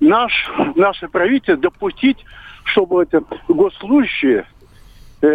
наш, 0.00 0.50
наше 0.74 1.06
правительство 1.06 1.56
допустить, 1.56 2.18
чтобы 2.64 3.04
это 3.04 3.22
госслужащие 3.46 4.44
э, 5.20 5.26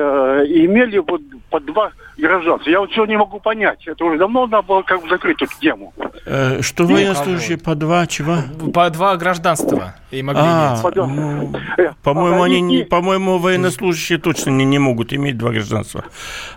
имели 0.47 0.97
вот 0.99 1.21
по 1.49 1.59
два 1.59 1.91
гражданства. 2.17 2.69
Я 2.69 2.79
вот 2.79 2.91
все 2.91 3.05
не 3.05 3.17
могу 3.17 3.39
понять. 3.39 3.85
Это 3.87 4.03
уже 4.05 4.17
давно 4.17 4.47
надо 4.47 4.67
было 4.67 4.81
как 4.81 5.01
бы 5.01 5.09
закрыть 5.09 5.41
эту 5.41 5.53
тему. 5.59 5.93
Э, 6.25 6.61
что 6.61 6.85
военнослужащие 6.85 7.57
по 7.57 7.75
два 7.75 8.07
чего? 8.07 8.37
По 8.73 8.89
два 8.89 9.15
гражданства. 9.17 9.95
И 10.11 10.21
могли 10.21 10.41
а, 10.43 10.79
иметь. 10.83 10.95
Ну... 10.95 11.51
Э, 11.77 11.91
По-моему, 12.03 12.43
они, 12.43 12.61
не, 12.61 12.83
по-моему, 12.83 13.39
военнослужащие 13.39 14.19
точно 14.19 14.51
не, 14.51 14.65
не 14.65 14.79
могут 14.79 15.13
иметь 15.13 15.37
два 15.37 15.51
гражданства. 15.51 16.05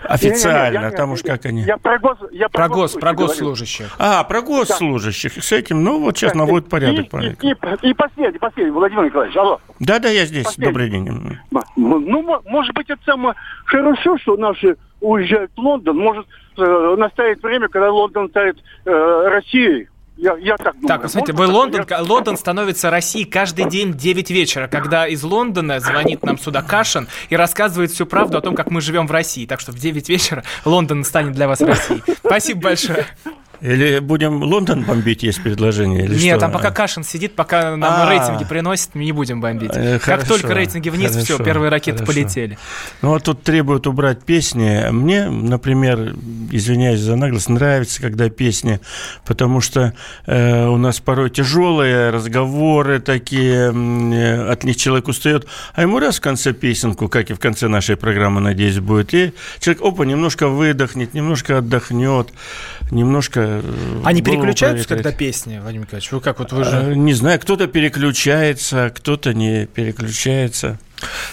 Официально, 0.02 0.78
не, 0.78 0.84
не, 0.84 0.90
не, 0.90 0.96
там 0.96 1.12
уж 1.12 1.22
как 1.22 1.46
они. 1.46 1.62
Я 1.62 1.78
про 1.78 1.98
гос, 1.98 2.18
я 2.32 2.48
про, 2.48 2.68
гос, 2.68 2.92
про 2.92 3.14
госслужащих. 3.14 3.94
А, 3.98 4.24
про 4.24 4.42
госслужащих. 4.42 5.36
Да. 5.36 5.40
С 5.40 5.52
этим, 5.52 5.82
ну 5.82 6.00
вот 6.00 6.16
сейчас 6.16 6.32
да. 6.32 6.40
наводит 6.40 6.68
порядок. 6.68 7.06
И, 7.14 7.46
и, 7.46 7.50
и, 7.50 7.90
и 7.90 7.94
последний, 7.94 8.38
последний, 8.38 8.72
Владимир 8.72 9.04
Николаевич, 9.06 9.36
алло. 9.36 9.60
Да-да, 9.80 10.08
я 10.10 10.26
здесь. 10.26 10.44
Последний. 10.44 10.66
Добрый 10.66 10.90
день. 10.90 11.38
Ну, 11.76 12.42
может 12.44 12.74
быть, 12.74 12.90
это 12.90 13.02
самое 13.04 13.34
хорошо, 13.64 14.18
что 14.18 14.36
наши 14.36 14.76
уезжают 15.00 15.50
в 15.56 15.60
Лондон. 15.60 15.96
Может, 15.98 16.26
э, 16.56 16.94
настанет 16.96 17.42
время, 17.42 17.68
когда 17.68 17.90
Лондон 17.90 18.28
станет 18.28 18.58
э, 18.84 19.28
Россией. 19.28 19.88
Я, 20.16 20.34
я 20.38 20.56
так 20.56 20.74
думаю. 20.74 20.88
Так, 20.88 21.10
смотрите, 21.10 21.36
вы 21.36 21.46
Лондон, 21.46 21.84
я... 21.88 22.02
Лондон 22.02 22.38
становится 22.38 22.88
Россией 22.88 23.26
каждый 23.26 23.68
день 23.68 23.92
в 23.92 23.96
9 23.96 24.30
вечера, 24.30 24.66
когда 24.66 25.06
из 25.06 25.22
Лондона 25.22 25.78
звонит 25.78 26.22
нам 26.22 26.38
сюда 26.38 26.62
Кашин 26.62 27.06
и 27.28 27.36
рассказывает 27.36 27.90
всю 27.90 28.06
правду 28.06 28.38
о 28.38 28.40
том, 28.40 28.54
как 28.54 28.70
мы 28.70 28.80
живем 28.80 29.06
в 29.06 29.10
России. 29.10 29.44
Так 29.44 29.60
что 29.60 29.72
в 29.72 29.78
9 29.78 30.08
вечера 30.08 30.42
Лондон 30.64 31.04
станет 31.04 31.32
для 31.32 31.46
вас 31.46 31.60
Россией. 31.60 32.02
Спасибо 32.24 32.62
большое. 32.62 33.06
Или 33.60 33.98
будем 34.00 34.42
Лондон 34.42 34.84
бомбить, 34.84 35.22
есть 35.22 35.42
предложение? 35.42 36.04
Или 36.04 36.14
Нет, 36.14 36.36
что? 36.36 36.40
там 36.40 36.52
пока 36.52 36.70
Кашин 36.70 37.04
сидит, 37.04 37.34
пока 37.34 37.76
нам 37.76 37.92
А-а-а. 37.92 38.10
рейтинги 38.10 38.44
приносит, 38.44 38.94
мы 38.94 39.04
не 39.04 39.12
будем 39.12 39.40
бомбить. 39.40 39.70
Э, 39.74 39.98
как 39.98 40.26
только 40.26 40.52
рейтинги 40.54 40.88
вниз, 40.88 41.12
хорошо, 41.12 41.34
все, 41.34 41.44
первые 41.44 41.70
ракеты 41.70 41.98
хорошо. 41.98 42.12
полетели. 42.12 42.58
Ну 43.02 43.10
вот 43.10 43.24
тут 43.24 43.42
требуют 43.42 43.86
убрать 43.86 44.22
песни. 44.24 44.90
Мне, 44.90 45.28
например, 45.28 46.14
извиняюсь 46.50 47.00
за 47.00 47.16
наглость, 47.16 47.48
нравится, 47.48 48.00
когда 48.00 48.28
песни, 48.28 48.80
потому 49.24 49.60
что 49.60 49.94
э, 50.26 50.66
у 50.66 50.76
нас 50.76 51.00
порой 51.00 51.30
тяжелые 51.30 52.10
разговоры 52.10 53.00
такие, 53.00 53.72
э, 53.72 54.50
от 54.50 54.64
них 54.64 54.76
человек 54.76 55.08
устает, 55.08 55.46
а 55.74 55.82
ему 55.82 55.98
раз 55.98 56.18
в 56.18 56.20
конце 56.20 56.52
песенку, 56.52 57.08
как 57.08 57.30
и 57.30 57.34
в 57.34 57.38
конце 57.38 57.68
нашей 57.68 57.96
программы, 57.96 58.40
надеюсь, 58.40 58.78
будет, 58.78 59.14
и 59.14 59.32
человек, 59.60 59.82
опа, 59.82 60.04
немножко 60.04 60.48
выдохнет, 60.48 61.14
немножко 61.14 61.58
отдохнет, 61.58 62.28
немножко 62.90 63.62
они 64.04 64.22
переключаются, 64.22 64.88
когда 64.88 65.12
песни, 65.12 65.58
Владимир 65.58 65.86
Николаевич? 65.86 66.12
Вы 66.12 66.20
как 66.20 66.38
вот 66.38 66.52
вы 66.52 66.64
же... 66.64 66.70
А, 66.70 66.94
не 66.94 67.14
знаю, 67.14 67.40
кто-то 67.40 67.66
переключается, 67.66 68.92
кто-то 68.94 69.34
не 69.34 69.66
переключается. 69.66 70.78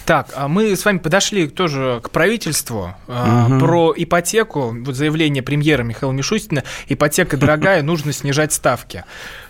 Так, 0.05 0.31
а 0.35 0.47
мы 0.47 0.75
с 0.75 0.83
вами 0.83 0.97
подошли 0.97 1.47
тоже 1.47 2.01
к 2.03 2.09
правительству 2.09 2.95
угу. 3.07 3.59
про 3.59 3.93
ипотеку. 3.95 4.75
Вот 4.83 4.95
заявление 4.95 5.41
премьера 5.41 5.83
Михаила 5.83 6.11
Мишустина: 6.11 6.63
ипотека 6.89 7.37
дорогая, 7.37 7.81
нужно 7.83 8.11
снижать 8.11 8.51
ставки. 8.51 9.05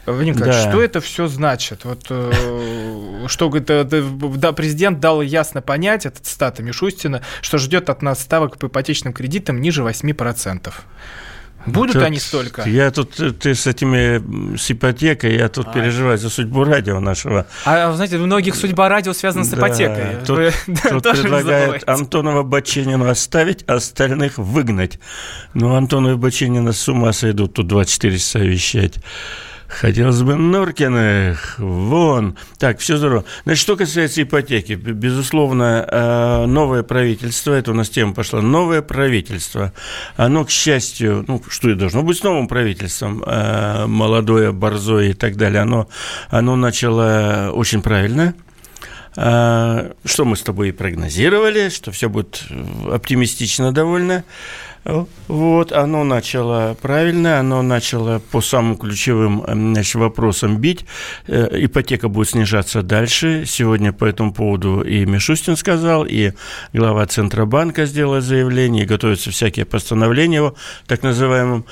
Владимир 0.05 0.37
да. 0.37 0.53
что 0.53 0.83
это 0.83 0.99
все 0.99 1.27
значит? 1.27 1.85
Вот 1.85 2.05
э, 2.09 3.25
что 3.27 3.49
да, 3.49 4.51
президент 4.51 4.99
дал 4.99 5.21
ясно 5.21 5.61
понять, 5.61 6.05
этот 6.05 6.25
стата 6.25 6.61
Мишустина, 6.61 7.21
что 7.41 7.57
ждет 7.57 7.89
от 7.89 8.01
нас 8.01 8.21
ставок 8.21 8.57
по 8.57 8.67
ипотечным 8.67 9.13
кредитам 9.13 9.61
ниже 9.61 9.81
8%. 9.81 10.73
Будут 11.65 11.93
тут, 11.93 12.03
они 12.03 12.19
столько? 12.19 12.67
Я 12.67 12.91
тут, 12.91 13.15
ты 13.39 13.55
с 13.55 13.67
этими, 13.67 14.57
с 14.57 14.71
ипотекой, 14.71 15.37
я 15.37 15.47
тут 15.49 15.67
а. 15.67 15.71
переживаю 15.71 16.17
за 16.17 16.29
судьбу 16.29 16.63
радио 16.63 16.99
нашего. 16.99 17.47
А, 17.65 17.91
знаете, 17.93 18.17
у 18.17 18.25
многих 18.25 18.55
судьба 18.55 18.89
радио 18.89 19.13
связана 19.13 19.45
с 19.45 19.53
ипотекой. 19.53 20.17
Тут, 20.25 20.37
Вы, 20.37 20.51
тут 20.89 21.03
предлагают 21.03 21.87
Антонова 21.87 22.43
Баченину 22.43 23.09
оставить, 23.09 23.63
остальных 23.63 24.37
выгнать. 24.37 24.99
Но 25.53 25.75
Антонова 25.75 26.17
Баченина 26.17 26.73
с 26.73 26.87
ума 26.89 27.13
сойдут 27.13 27.53
тут 27.53 27.67
24 27.67 28.17
часа 28.17 28.39
вещать. 28.39 28.95
Хотелось 29.79 30.21
бы 30.21 30.35
Норкиных. 30.35 31.55
Вон. 31.57 32.37
Так, 32.59 32.79
все 32.79 32.97
здорово. 32.97 33.25
Значит, 33.43 33.61
что 33.61 33.75
касается 33.75 34.21
ипотеки. 34.21 34.73
Безусловно, 34.73 35.87
э, 35.89 36.45
новое 36.45 36.83
правительство, 36.83 37.53
это 37.53 37.71
у 37.71 37.73
нас 37.73 37.89
тема 37.89 38.13
пошла, 38.13 38.41
новое 38.41 38.81
правительство, 38.81 39.73
оно, 40.15 40.45
к 40.45 40.49
счастью, 40.49 41.25
ну, 41.27 41.41
что 41.49 41.69
и 41.69 41.75
должно 41.75 42.03
быть 42.03 42.17
с 42.17 42.23
новым 42.23 42.47
правительством, 42.47 43.23
э, 43.25 43.85
молодое, 43.87 44.51
борзое 44.51 45.09
и 45.09 45.13
так 45.13 45.35
далее, 45.37 45.61
оно, 45.61 45.87
оно 46.29 46.55
начало 46.55 47.51
очень 47.53 47.81
правильно, 47.81 48.35
э, 49.17 49.91
что 50.05 50.25
мы 50.25 50.35
с 50.35 50.41
тобой 50.41 50.69
и 50.69 50.71
прогнозировали, 50.71 51.69
что 51.69 51.91
все 51.91 52.09
будет 52.09 52.43
оптимистично 52.91 53.71
довольно. 53.71 54.23
Вот, 55.27 55.71
оно 55.71 56.03
начало 56.03 56.75
правильно, 56.81 57.39
оно 57.39 57.61
начало 57.61 58.19
по 58.31 58.41
самым 58.41 58.77
ключевым 58.77 59.43
значит, 59.47 59.95
вопросам 59.95 60.57
бить. 60.57 60.85
Э, 61.27 61.47
ипотека 61.53 62.09
будет 62.09 62.29
снижаться 62.29 62.81
дальше. 62.81 63.45
Сегодня 63.45 63.93
по 63.93 64.03
этому 64.03 64.33
поводу 64.33 64.81
и 64.81 65.05
Мишустин 65.05 65.55
сказал, 65.55 66.05
и 66.05 66.33
глава 66.73 67.05
Центробанка 67.05 67.85
сделал 67.85 68.19
заявление, 68.19 68.83
и 68.83 68.87
готовятся 68.87 69.31
всякие 69.31 69.65
постановления 69.65 70.41
о 70.41 70.55
так 70.85 71.01
называемом 71.01 71.65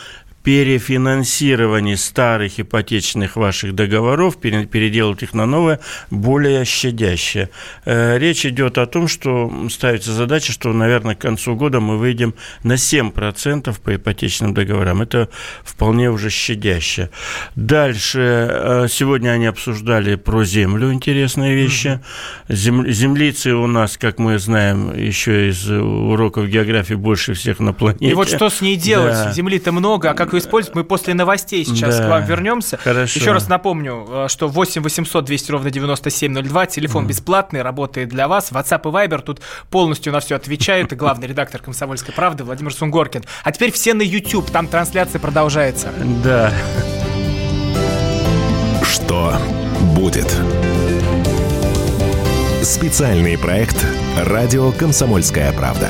перефинансировании 0.43 1.95
старых 1.95 2.59
ипотечных 2.59 3.35
ваших 3.35 3.75
договоров, 3.75 4.39
переделать 4.39 5.23
их 5.23 5.33
на 5.33 5.45
новое, 5.45 5.79
более 6.09 6.65
щадящее. 6.65 7.49
Э, 7.85 8.17
речь 8.17 8.45
идет 8.45 8.77
о 8.77 8.85
том, 8.85 9.07
что 9.07 9.51
ставится 9.69 10.13
задача, 10.13 10.51
что, 10.51 10.73
наверное, 10.73 11.15
к 11.15 11.19
концу 11.19 11.55
года 11.55 11.79
мы 11.79 11.97
выйдем 11.97 12.33
на 12.63 12.73
7% 12.73 13.79
по 13.81 13.95
ипотечным 13.95 14.53
договорам. 14.53 15.01
Это 15.01 15.29
вполне 15.63 16.09
уже 16.09 16.29
щадяще. 16.29 17.09
Дальше, 17.55 18.19
э, 18.19 18.87
сегодня 18.89 19.29
они 19.29 19.45
обсуждали 19.45 20.15
про 20.15 20.43
землю, 20.43 20.91
интересные 20.91 21.55
вещи. 21.55 21.99
Землицы 22.49 23.53
у 23.53 23.67
нас, 23.67 23.97
как 23.97 24.17
мы 24.17 24.39
знаем, 24.39 24.95
еще 24.97 25.49
из 25.49 25.69
уроков 25.69 26.47
географии 26.47 26.95
больше 26.95 27.33
всех 27.33 27.59
на 27.59 27.73
планете. 27.73 28.07
И 28.07 28.13
вот 28.13 28.27
что 28.27 28.49
с 28.49 28.61
ней 28.61 28.75
делать? 28.75 29.13
Да. 29.13 29.31
Земли-то 29.31 29.71
много, 29.71 30.09
а 30.09 30.13
как 30.13 30.30
как 30.31 30.33
ее 30.33 30.39
использовать, 30.39 30.75
мы 30.75 30.83
после 30.83 31.13
новостей 31.13 31.65
сейчас 31.65 31.97
да. 31.97 32.05
к 32.05 32.09
вам 32.09 32.25
вернемся. 32.25 32.77
Хорошо. 32.77 33.19
Еще 33.19 33.31
раз 33.31 33.47
напомню, 33.49 34.07
э, 34.09 34.27
что 34.29 34.47
8 34.47 34.81
800 34.81 35.25
200 35.25 35.51
ровно 35.51 35.69
9702, 35.69 36.65
телефон 36.67 37.05
mm. 37.05 37.07
бесплатный, 37.07 37.61
работает 37.61 38.09
для 38.09 38.27
вас. 38.27 38.51
WhatsApp 38.51 38.81
и 38.83 39.07
Viber 39.07 39.21
тут 39.21 39.41
полностью 39.69 40.13
на 40.13 40.19
все 40.19 40.35
отвечают. 40.35 40.93
И 40.93 40.95
главный 40.95 41.27
редактор 41.27 41.61
«Комсомольской 41.61 42.13
правды» 42.13 42.43
Владимир 42.43 42.73
Сунгоркин. 42.73 43.23
А 43.43 43.51
теперь 43.51 43.71
все 43.71 43.93
на 43.93 44.01
YouTube, 44.01 44.49
там 44.49 44.67
трансляция 44.67 45.19
продолжается. 45.19 45.91
Да. 46.23 46.51
Что 48.83 49.37
будет? 49.95 50.33
Специальный 52.63 53.37
проект 53.37 53.85
«Радио 54.17 54.71
Комсомольская 54.71 55.51
правда». 55.51 55.89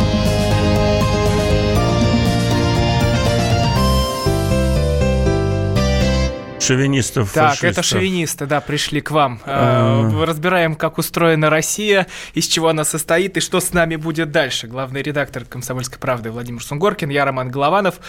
Шовинистов. 6.61 7.31
Так, 7.33 7.49
фашистов. 7.55 7.71
это 7.71 7.83
шовинисты, 7.83 8.45
да, 8.45 8.61
пришли 8.61 9.01
к 9.01 9.11
вам. 9.11 9.41
А... 9.45 10.09
Разбираем, 10.25 10.75
как 10.75 10.97
устроена 10.97 11.49
Россия, 11.49 12.07
из 12.33 12.47
чего 12.47 12.69
она 12.69 12.83
состоит 12.83 13.37
и 13.37 13.39
что 13.39 13.59
с 13.59 13.73
нами 13.73 13.95
будет 13.95 14.31
дальше. 14.31 14.67
Главный 14.67 15.01
редактор 15.01 15.45
«Комсомольской 15.45 15.99
правды» 15.99 16.31
Владимир 16.31 16.63
Сунгоркин, 16.63 17.09
я 17.09 17.25
Роман 17.25 17.49
Голованов. 17.49 17.99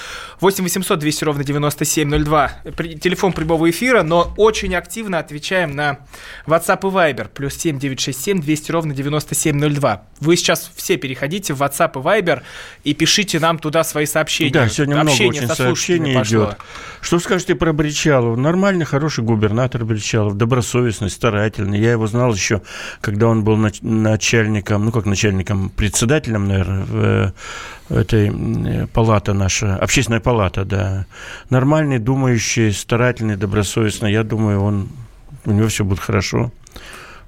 8 0.41 0.62
800 0.65 0.99
200 0.99 1.25
ровно 1.25 1.45
9702. 1.45 2.53
Телефон 3.01 3.33
прямого 3.33 3.69
эфира, 3.71 4.03
но 4.03 4.33
очень 4.37 4.75
активно 4.75 5.19
отвечаем 5.19 5.73
на 5.73 5.99
WhatsApp 6.47 6.81
и 6.81 6.93
Viber. 6.93 7.29
Плюс 7.29 7.55
7 7.55 7.79
967 7.79 8.41
200 8.41 8.71
ровно 8.71 8.95
9702. 8.95 10.03
Вы 10.21 10.37
сейчас 10.37 10.71
все 10.77 10.97
переходите 10.97 11.55
в 11.55 11.62
WhatsApp 11.62 11.93
и 11.95 12.21
Viber 12.21 12.43
и 12.85 12.95
пишите 12.95 13.41
нам 13.41 13.59
туда 13.59 13.85
свои 13.85 14.07
сообщения. 14.07 14.53
Да, 14.53 14.69
сегодня 14.69 15.01
Общение 15.01 15.31
много 15.31 15.37
очень 15.37 15.55
сообщений 15.55 16.23
идет. 16.23 16.59
Что 17.01 17.19
скажете 17.19 17.55
про 17.55 17.73
Бричалу? 17.73 18.37
Нормальный, 18.42 18.85
хороший 18.85 19.24
губернатор 19.24 19.85
Бричалов, 19.85 20.37
добросовестный, 20.37 21.09
старательный. 21.09 21.78
Я 21.78 21.92
его 21.92 22.07
знал 22.07 22.35
еще, 22.35 22.61
когда 23.00 23.28
он 23.28 23.44
был 23.44 23.57
начальником, 23.57 24.85
ну 24.85 24.92
как 24.92 25.07
начальником, 25.07 25.70
председателем, 25.70 26.46
наверное, 26.48 27.33
в 27.88 27.96
этой 27.96 28.87
палата 28.88 29.33
наша, 29.33 29.76
общественная 29.76 30.20
палата, 30.20 30.64
да. 30.64 31.07
Нормальный, 31.48 31.98
думающий, 31.98 32.72
старательный, 32.72 33.37
добросовестный. 33.37 34.12
Я 34.12 34.24
думаю, 34.24 34.61
он, 34.62 34.88
у 35.44 35.52
него 35.52 35.68
все 35.68 35.85
будет 35.85 36.00
хорошо. 36.00 36.52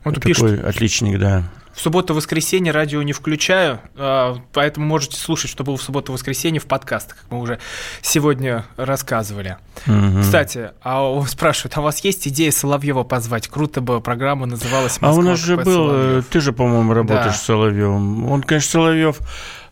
Вот 0.04 0.16
Такой 0.16 0.34
пишет, 0.34 0.64
отличник, 0.64 1.18
да. 1.18 1.44
В 1.74 1.80
субботу-воскресенье 1.80 2.72
радио 2.72 3.02
не 3.02 3.12
включаю, 3.12 3.80
а, 3.96 4.36
поэтому 4.52 4.86
можете 4.86 5.16
слушать, 5.16 5.50
что 5.50 5.64
было 5.64 5.76
в 5.76 5.82
субботу-воскресенье 5.82 6.60
в 6.60 6.66
подкастах, 6.66 7.18
как 7.18 7.30
мы 7.30 7.40
уже 7.40 7.58
сегодня 8.00 8.64
рассказывали. 8.76 9.56
Угу. 9.86 10.20
Кстати, 10.22 10.70
а 10.82 11.02
он 11.02 11.26
спрашивает, 11.26 11.76
а 11.76 11.80
у 11.80 11.82
вас 11.82 11.98
есть 12.04 12.28
идея 12.28 12.52
Соловьева 12.52 13.02
позвать? 13.02 13.48
Круто 13.48 13.80
бы 13.80 14.00
программа 14.00 14.46
называлась 14.46 15.00
«Москва». 15.00 15.10
А 15.10 15.12
у 15.14 15.22
нас 15.22 15.40
же 15.40 15.56
был, 15.56 15.88
Соловьев. 15.88 16.26
ты 16.30 16.40
же, 16.40 16.52
по-моему, 16.52 16.94
работаешь 16.94 17.32
да. 17.32 17.32
с 17.32 17.42
Соловьевым. 17.42 18.30
Он, 18.30 18.42
конечно, 18.42 18.70
Соловьев 18.70 19.18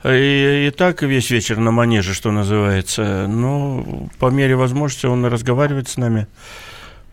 и, 0.04 0.66
и 0.68 0.70
так 0.76 1.02
весь 1.02 1.30
вечер 1.30 1.58
на 1.58 1.70
манеже, 1.70 2.14
что 2.14 2.32
называется. 2.32 3.26
Но 3.28 4.08
по 4.18 4.30
мере 4.30 4.56
возможности 4.56 5.06
он 5.06 5.24
разговаривает 5.26 5.88
с 5.88 5.96
нами. 5.96 6.26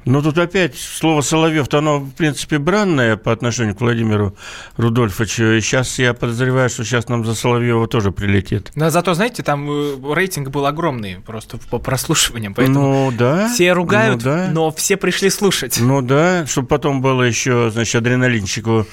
Ну, 0.06 0.22
тут 0.22 0.38
опять 0.38 0.78
слово 0.78 1.22
«Соловьев», 1.22 1.72
оно, 1.74 2.00
в 2.00 2.12
принципе, 2.12 2.58
бранное 2.58 3.18
по 3.18 3.32
отношению 3.32 3.76
к 3.76 3.82
Владимиру 3.82 4.36
Рудольфовичу. 4.78 5.58
И 5.58 5.62
сейчас 5.62 6.00
я 6.00 6.14
подозреваю, 6.14 6.70
что 6.70 6.84
сейчас 6.84 7.10
нам 7.10 7.26
за 7.26 7.36
Соловьева 7.36 7.88
тоже 7.88 8.12
прилетит. 8.12 8.72
Но 8.76 8.90
зато, 8.90 9.14
знаете, 9.14 9.44
там 9.44 9.70
э, 9.70 10.14
рейтинг 10.14 10.50
был 10.50 10.66
огромный 10.66 11.18
просто 11.26 11.58
по 11.70 11.80
прослушиваниям. 11.80 12.54
Поэтому 12.54 13.12
ну, 13.12 13.18
да. 13.18 13.50
Все 13.54 13.74
ругают, 13.74 14.24
ну, 14.24 14.32
да. 14.32 14.50
но 14.52 14.72
все 14.72 14.96
пришли 14.96 15.30
слушать. 15.30 15.78
Ну, 15.80 16.02
да, 16.02 16.46
чтобы 16.48 16.68
потом 16.68 17.02
было 17.02 17.24
еще, 17.24 17.70
значит, 17.70 17.96
адреналинчику, 17.96 18.88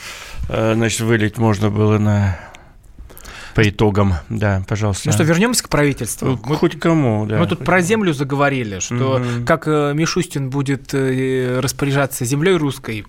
э, 0.49 0.73
значит, 0.75 1.01
вылить 1.01 1.39
можно 1.39 1.71
было 1.71 1.99
на 1.99 2.39
по 3.57 3.67
итогам, 3.67 4.17
да, 4.29 4.63
пожалуйста. 4.69 5.09
Ну 5.09 5.15
что, 5.15 5.23
вернемся 5.23 5.65
к 5.65 5.71
правительству. 5.71 6.39
Мы, 6.45 6.57
Хоть 6.57 6.79
кому, 6.79 7.25
да. 7.25 7.39
Мы 7.39 7.47
тут 7.47 7.65
про 7.65 7.81
землю 7.81 8.13
заговорили, 8.13 8.81
что 8.81 9.15
угу. 9.15 9.47
как 9.47 9.67
э, 9.67 9.95
Мишустин 9.95 10.51
будет 10.51 10.93
э, 10.93 11.59
распоряжаться 11.61 12.27
землей 12.27 12.57
русской, 12.57 13.07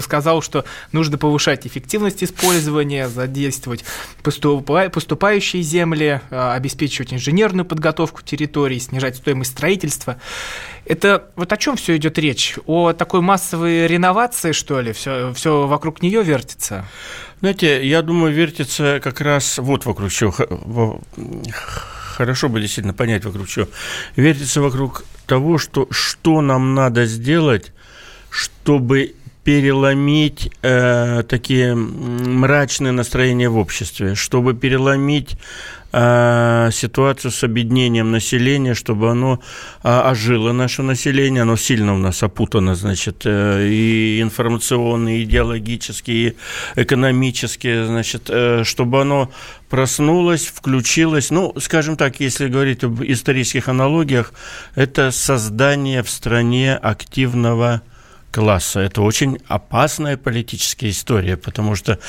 сказал, 0.00 0.42
что 0.42 0.64
нужно 0.90 1.16
повышать 1.16 1.64
эффективность 1.68 2.24
использования, 2.24 3.08
задействовать 3.08 3.84
поступающие 4.24 5.62
земли, 5.62 6.20
э, 6.28 6.52
обеспечивать 6.54 7.14
инженерную 7.14 7.64
подготовку 7.64 8.20
территорий, 8.22 8.80
снижать 8.80 9.18
стоимость 9.18 9.52
строительства. 9.52 10.16
Это 10.86 11.28
вот 11.36 11.52
о 11.52 11.56
чем 11.56 11.76
все 11.76 11.96
идет 11.96 12.18
речь? 12.18 12.56
О 12.66 12.92
такой 12.94 13.20
массовой 13.20 13.86
реновации, 13.86 14.50
что 14.50 14.80
ли? 14.80 14.92
Все, 14.92 15.32
все 15.34 15.68
вокруг 15.68 16.02
нее 16.02 16.24
вертится? 16.24 16.84
Знаете, 17.44 17.86
я 17.86 18.00
думаю, 18.00 18.32
вертится 18.32 19.00
как 19.04 19.20
раз 19.20 19.58
вот 19.58 19.84
вокруг 19.84 20.10
чего. 20.10 21.02
Хорошо 22.16 22.48
бы 22.48 22.58
действительно 22.58 22.94
понять 22.94 23.26
вокруг 23.26 23.48
чего. 23.48 23.68
Вертится 24.16 24.62
вокруг 24.62 25.04
того, 25.26 25.58
что, 25.58 25.86
что 25.90 26.40
нам 26.40 26.74
надо 26.74 27.04
сделать, 27.04 27.74
чтобы 28.30 29.14
переломить 29.44 30.50
э, 30.62 31.22
такие 31.28 31.74
мрачные 31.74 32.92
настроения 32.92 33.50
в 33.50 33.58
обществе, 33.58 34.14
чтобы 34.14 34.54
переломить 34.54 35.36
э, 35.94 36.70
ситуацию 36.72 37.30
с 37.30 37.44
объединением 37.44 38.10
населения, 38.10 38.74
чтобы 38.74 39.10
оно 39.10 39.40
э, 39.82 39.88
ожило 39.88 40.52
наше 40.52 40.82
население, 40.82 41.42
оно 41.42 41.56
сильно 41.56 41.94
у 41.94 41.98
нас 41.98 42.22
опутано, 42.22 42.74
значит, 42.74 43.22
э, 43.24 43.68
и 43.68 44.20
информационно, 44.20 45.16
и 45.16 45.22
идеологически, 45.22 46.10
и 46.10 46.36
экономически, 46.74 47.86
значит, 47.86 48.30
чтобы 48.64 49.00
оно 49.00 49.30
проснулось, 49.68 50.46
включилось. 50.46 51.30
Ну, 51.30 51.54
скажем 51.60 51.96
так, 51.96 52.20
если 52.20 52.48
говорить 52.48 52.84
об 52.84 53.02
исторических 53.02 53.68
аналогиях, 53.68 54.32
это 54.74 55.12
создание 55.12 56.02
в 56.02 56.10
стране 56.10 56.74
активного 56.74 57.82
класса. 58.34 58.80
Это 58.80 59.02
очень 59.02 59.38
опасная 59.46 60.16
политическая 60.16 60.90
история, 60.90 61.36
потому 61.36 61.76
что, 61.76 62.00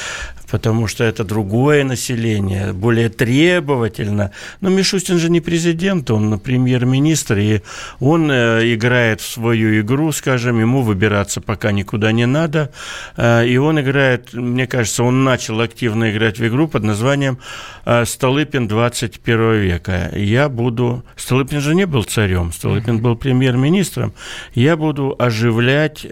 потому 0.50 0.88
что 0.88 1.04
это 1.04 1.24
другое 1.24 1.84
население, 1.84 2.74
более 2.74 3.10
требовательно. 3.10 4.32
Но 4.60 4.70
Мишустин 4.70 5.20
же 5.20 5.30
не 5.30 5.40
президент, 5.40 6.10
он 6.10 6.40
премьер-министр, 6.40 7.38
и 7.38 7.62
он 8.00 8.32
э, 8.32 8.74
играет 8.74 9.22
в 9.22 9.32
свою 9.32 9.80
игру, 9.82 10.12
скажем, 10.12 10.60
ему 10.60 10.82
выбираться 10.82 11.42
пока 11.42 11.72
никуда 11.72 12.12
не 12.12 12.26
надо. 12.26 12.72
Э, 13.18 13.46
и 13.46 13.58
он 13.58 13.80
играет, 13.80 14.34
мне 14.34 14.66
кажется, 14.66 15.04
он 15.04 15.24
начал 15.24 15.62
активно 15.62 16.10
играть 16.10 16.40
в 16.40 16.48
игру 16.48 16.68
под 16.68 16.84
названием 16.84 17.38
э, 17.86 18.04
«Столыпин 18.04 18.68
21 18.68 19.54
века». 19.62 20.12
Я 20.16 20.50
буду... 20.50 21.04
Столыпин 21.18 21.62
же 21.62 21.76
не 21.76 21.86
был 21.86 22.04
царем, 22.04 22.52
Столыпин 22.52 22.98
был 22.98 23.16
премьер-министром. 23.16 24.14
Я 24.56 24.76
буду 24.76 25.16
оживлять 25.20 26.04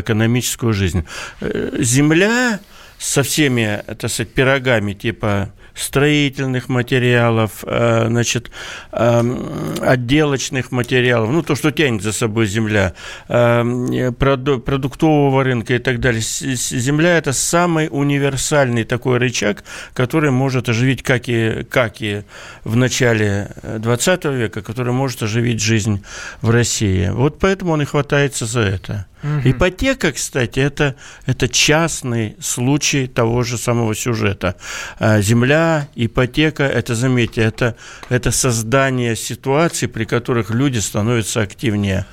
экономическую 0.00 0.72
жизнь. 0.72 1.04
Э, 1.40 1.76
земля 1.78 2.58
со 2.98 3.22
всеми, 3.22 3.82
так 3.86 4.10
сказать, 4.10 4.34
пирогами 4.34 4.92
типа 4.92 5.52
строительных 5.78 6.68
материалов, 6.68 7.62
э, 7.62 8.06
значит, 8.08 8.50
отделочных 8.90 10.72
материалов, 10.72 11.30
ну, 11.30 11.42
то, 11.42 11.54
что 11.54 11.70
тянет 11.70 12.02
за 12.02 12.12
собой 12.12 12.46
земля, 12.46 12.94
продуктового 13.28 15.44
рынка 15.44 15.74
и 15.74 15.78
так 15.78 16.00
далее. 16.00 16.20
Земля– 16.20 17.18
это 17.20 17.32
самый 17.32 17.88
универсальный 17.90 18.84
такой 18.84 19.18
рычаг, 19.18 19.64
который 19.94 20.30
может 20.30 20.68
оживить, 20.68 21.02
как 21.02 21.28
и, 21.28 21.66
как 21.70 22.02
и 22.02 22.22
в 22.64 22.76
начале 22.76 23.50
20 23.62 24.24
века, 24.24 24.62
который 24.62 24.92
может 24.92 25.22
оживить 25.22 25.62
жизнь 25.62 26.02
в 26.42 26.50
России. 26.50 27.08
Вот 27.10 27.38
поэтому 27.38 27.72
он 27.72 27.82
и 27.82 27.84
хватается 27.84 28.46
за 28.46 28.60
это. 28.60 29.06
Угу. 29.22 29.50
Ипотека, 29.50 30.12
кстати, 30.12 30.60
это, 30.60 30.94
это 31.26 31.48
частный 31.48 32.36
случай 32.40 33.06
того 33.06 33.42
же 33.42 33.58
самого 33.58 33.94
сюжета. 33.94 34.54
А, 34.98 35.20
земля, 35.20 35.88
ипотека, 35.96 36.62
это, 36.64 36.94
заметьте, 36.94 37.42
это, 37.42 37.74
это 38.08 38.30
создание 38.30 39.16
ситуаций, 39.16 39.88
при 39.88 40.04
которых 40.04 40.50
люди 40.50 40.78
становятся 40.78 41.42
активнее. 41.42 42.06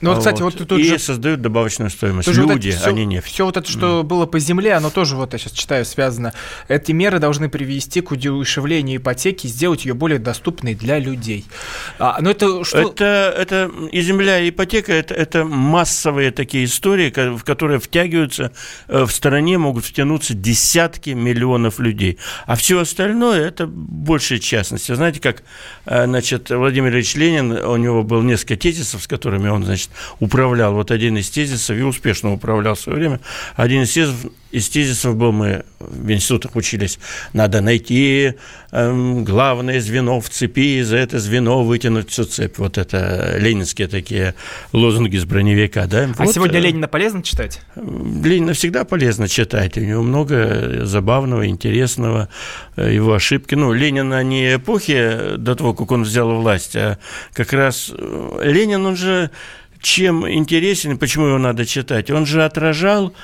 Ну, 0.00 0.10
вот, 0.10 0.18
кстати, 0.18 0.42
вот, 0.42 0.56
тут 0.56 0.78
и 0.78 0.84
же... 0.84 0.98
создают 0.98 1.40
добавочную 1.40 1.90
стоимость. 1.90 2.26
Тоже 2.26 2.42
люди, 2.42 2.70
вот 2.70 2.78
все, 2.78 2.88
а 2.88 2.92
не 2.92 3.06
нефть. 3.06 3.28
Все 3.28 3.44
вот 3.44 3.56
это, 3.56 3.70
что 3.70 4.00
mm. 4.00 4.02
было 4.04 4.26
по 4.26 4.38
земле, 4.38 4.74
оно 4.74 4.90
тоже, 4.90 5.16
вот 5.16 5.32
я 5.32 5.38
сейчас 5.38 5.52
читаю, 5.52 5.84
связано. 5.84 6.32
Эти 6.68 6.92
меры 6.92 7.18
должны 7.18 7.48
привести 7.48 8.00
к 8.00 8.10
удешевлению 8.10 8.98
ипотеки, 8.98 9.46
сделать 9.46 9.84
ее 9.84 9.94
более 9.94 10.18
доступной 10.18 10.74
для 10.74 10.98
людей. 10.98 11.44
А, 11.98 12.18
но 12.20 12.30
это 12.30 12.64
что? 12.64 12.78
Это, 12.78 13.34
это 13.36 13.70
и 13.90 14.00
земля, 14.00 14.40
и 14.40 14.50
ипотека, 14.50 14.92
это, 14.92 15.14
это 15.14 15.44
массовые 15.44 16.30
такие 16.30 16.64
истории, 16.64 17.10
в 17.36 17.44
которые 17.44 17.80
втягиваются, 17.80 18.52
э, 18.88 19.04
в 19.04 19.10
стороне 19.10 19.58
могут 19.58 19.84
втянуться 19.84 20.34
десятки 20.34 21.10
миллионов 21.10 21.78
людей. 21.78 22.18
А 22.46 22.56
все 22.56 22.80
остальное, 22.80 23.46
это 23.46 23.66
большая 23.66 24.38
частность. 24.38 24.94
Знаете, 24.94 25.20
как, 25.20 25.42
э, 25.86 26.04
значит, 26.04 26.50
Владимир 26.50 26.92
Ильич 26.94 27.14
Ленин, 27.14 27.52
у 27.52 27.76
него 27.76 28.02
было 28.02 28.22
несколько 28.22 28.56
тезисов, 28.56 29.02
с 29.02 29.06
которыми 29.06 29.48
он, 29.48 29.64
значит, 29.64 29.85
управлял. 30.20 30.74
Вот 30.74 30.90
один 30.90 31.16
из 31.16 31.30
тезисов, 31.30 31.76
и 31.76 31.82
успешно 31.82 32.32
управлял 32.32 32.74
в 32.74 32.80
свое 32.80 32.98
время, 32.98 33.20
один 33.56 33.82
из 33.82 33.92
тезисов, 33.92 34.30
из 34.56 34.68
тезисов 34.68 35.16
был, 35.16 35.32
мы 35.32 35.64
в 35.80 36.10
институтах 36.10 36.56
учились, 36.56 36.98
надо 37.32 37.60
найти 37.60 38.34
эм, 38.72 39.24
главное 39.24 39.80
звено 39.80 40.20
в 40.20 40.30
цепи, 40.30 40.78
и 40.78 40.82
за 40.82 40.96
это 40.96 41.18
звено 41.18 41.62
вытянуть 41.62 42.10
всю 42.10 42.24
цепь. 42.24 42.56
Вот 42.58 42.78
это 42.78 43.36
ленинские 43.38 43.88
такие 43.88 44.34
лозунги 44.72 45.18
с 45.18 45.24
броневика, 45.24 45.86
да? 45.86 46.08
А 46.16 46.24
вот, 46.24 46.32
сегодня 46.32 46.58
э, 46.58 46.62
Ленина 46.62 46.88
полезно 46.88 47.22
читать? 47.22 47.60
Ленина 47.74 48.54
всегда 48.54 48.84
полезно 48.84 49.28
читать. 49.28 49.76
У 49.76 49.80
него 49.80 50.02
много 50.02 50.86
забавного, 50.86 51.46
интересного, 51.48 52.28
э, 52.76 52.94
его 52.94 53.12
ошибки. 53.12 53.54
Ну, 53.54 53.72
Ленина 53.74 54.22
не 54.22 54.54
эпохи 54.54 55.36
до 55.36 55.54
того, 55.54 55.74
как 55.74 55.90
он 55.90 56.04
взял 56.04 56.34
власть, 56.34 56.76
а 56.76 56.98
как 57.34 57.52
раз 57.52 57.92
э, 57.92 58.40
Ленин, 58.44 58.86
он 58.86 58.96
же 58.96 59.30
чем 59.86 60.28
интересен, 60.28 60.98
почему 60.98 61.26
его 61.26 61.38
надо 61.38 61.64
читать? 61.64 62.10
Он 62.10 62.26
же 62.26 62.44
отражал 62.44 63.14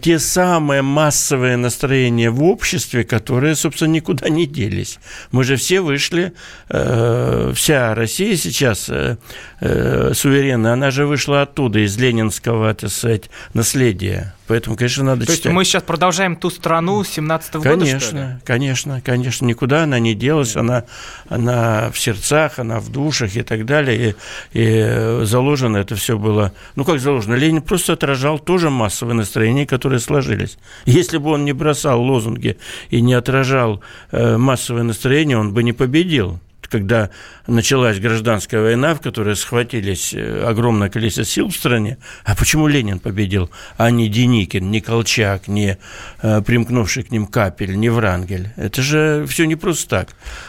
те 0.00 0.18
самые 0.18 0.82
массовые 0.82 1.56
настроения 1.56 2.30
в 2.30 2.42
обществе, 2.42 3.04
которые, 3.04 3.54
собственно, 3.54 3.90
никуда 3.90 4.28
не 4.28 4.46
делись. 4.46 4.98
Мы 5.30 5.44
же 5.44 5.56
все 5.56 5.80
вышли, 5.80 6.32
э, 6.68 7.52
вся 7.54 7.94
Россия 7.94 8.36
сейчас 8.36 8.88
э, 8.88 9.18
э, 9.60 10.12
суверенная, 10.14 10.72
она 10.72 10.90
же 10.90 11.06
вышла 11.06 11.42
оттуда, 11.42 11.78
из 11.80 11.96
ленинского, 11.96 12.74
так 12.74 12.90
сказать, 12.90 13.30
наследия. 13.54 14.34
Поэтому, 14.48 14.76
конечно, 14.76 15.04
надо 15.04 15.26
То 15.26 15.32
читать. 15.32 15.44
есть 15.44 15.54
мы 15.54 15.64
сейчас 15.64 15.82
продолжаем 15.82 16.34
ту 16.34 16.48
страну 16.48 17.04
17 17.04 17.56
-го 17.56 17.62
конечно, 17.62 17.76
года, 17.76 17.88
Конечно, 17.88 18.40
конечно, 18.44 19.00
конечно. 19.02 19.44
Никуда 19.44 19.82
она 19.82 19.98
не 19.98 20.14
делась. 20.14 20.56
Она, 20.56 20.84
она 21.28 21.90
в 21.92 22.00
сердцах, 22.00 22.58
она 22.58 22.80
в 22.80 22.88
душах 22.88 23.36
и 23.36 23.42
так 23.42 23.66
далее. 23.66 24.16
И, 24.54 24.58
и 24.58 25.24
заложено 25.24 25.76
это 25.76 25.96
все 25.96 26.16
было... 26.16 26.52
Ну, 26.76 26.84
как 26.86 26.98
заложено? 26.98 27.34
Ленин 27.34 27.60
просто 27.60 27.92
отражал 27.92 28.38
тоже 28.38 28.70
массовые 28.70 29.14
настроения, 29.14 29.66
которые 29.68 30.00
сложились. 30.00 30.58
Если 30.86 31.18
бы 31.18 31.30
он 31.30 31.44
не 31.44 31.52
бросал 31.52 32.02
лозунги 32.02 32.58
и 32.90 33.00
не 33.00 33.14
отражал 33.14 33.82
э, 34.10 34.36
массовое 34.36 34.82
настроение, 34.82 35.38
он 35.38 35.52
бы 35.52 35.62
не 35.62 35.72
победил 35.72 36.40
когда 36.68 37.10
началась 37.46 37.98
гражданская 37.98 38.60
война, 38.60 38.94
в 38.94 39.00
которой 39.00 39.36
схватились 39.36 40.12
э, 40.14 40.44
огромное 40.46 40.88
количество 40.88 41.24
сил 41.24 41.48
в 41.48 41.56
стране, 41.56 41.98
а 42.24 42.34
почему 42.36 42.68
Ленин 42.68 42.98
победил, 42.98 43.50
а 43.76 43.90
не 43.90 44.08
Деникин, 44.08 44.70
не 44.70 44.80
Колчак, 44.80 45.48
не 45.48 45.78
э, 46.22 46.42
примкнувший 46.42 47.04
к 47.04 47.10
ним 47.10 47.26
Капель, 47.26 47.78
не 47.78 47.88
Врангель? 47.88 48.50
Это 48.56 48.82
же 48.82 49.26
все 49.28 49.44
не 49.46 49.56
просто 49.56 49.88
так. 49.88 50.08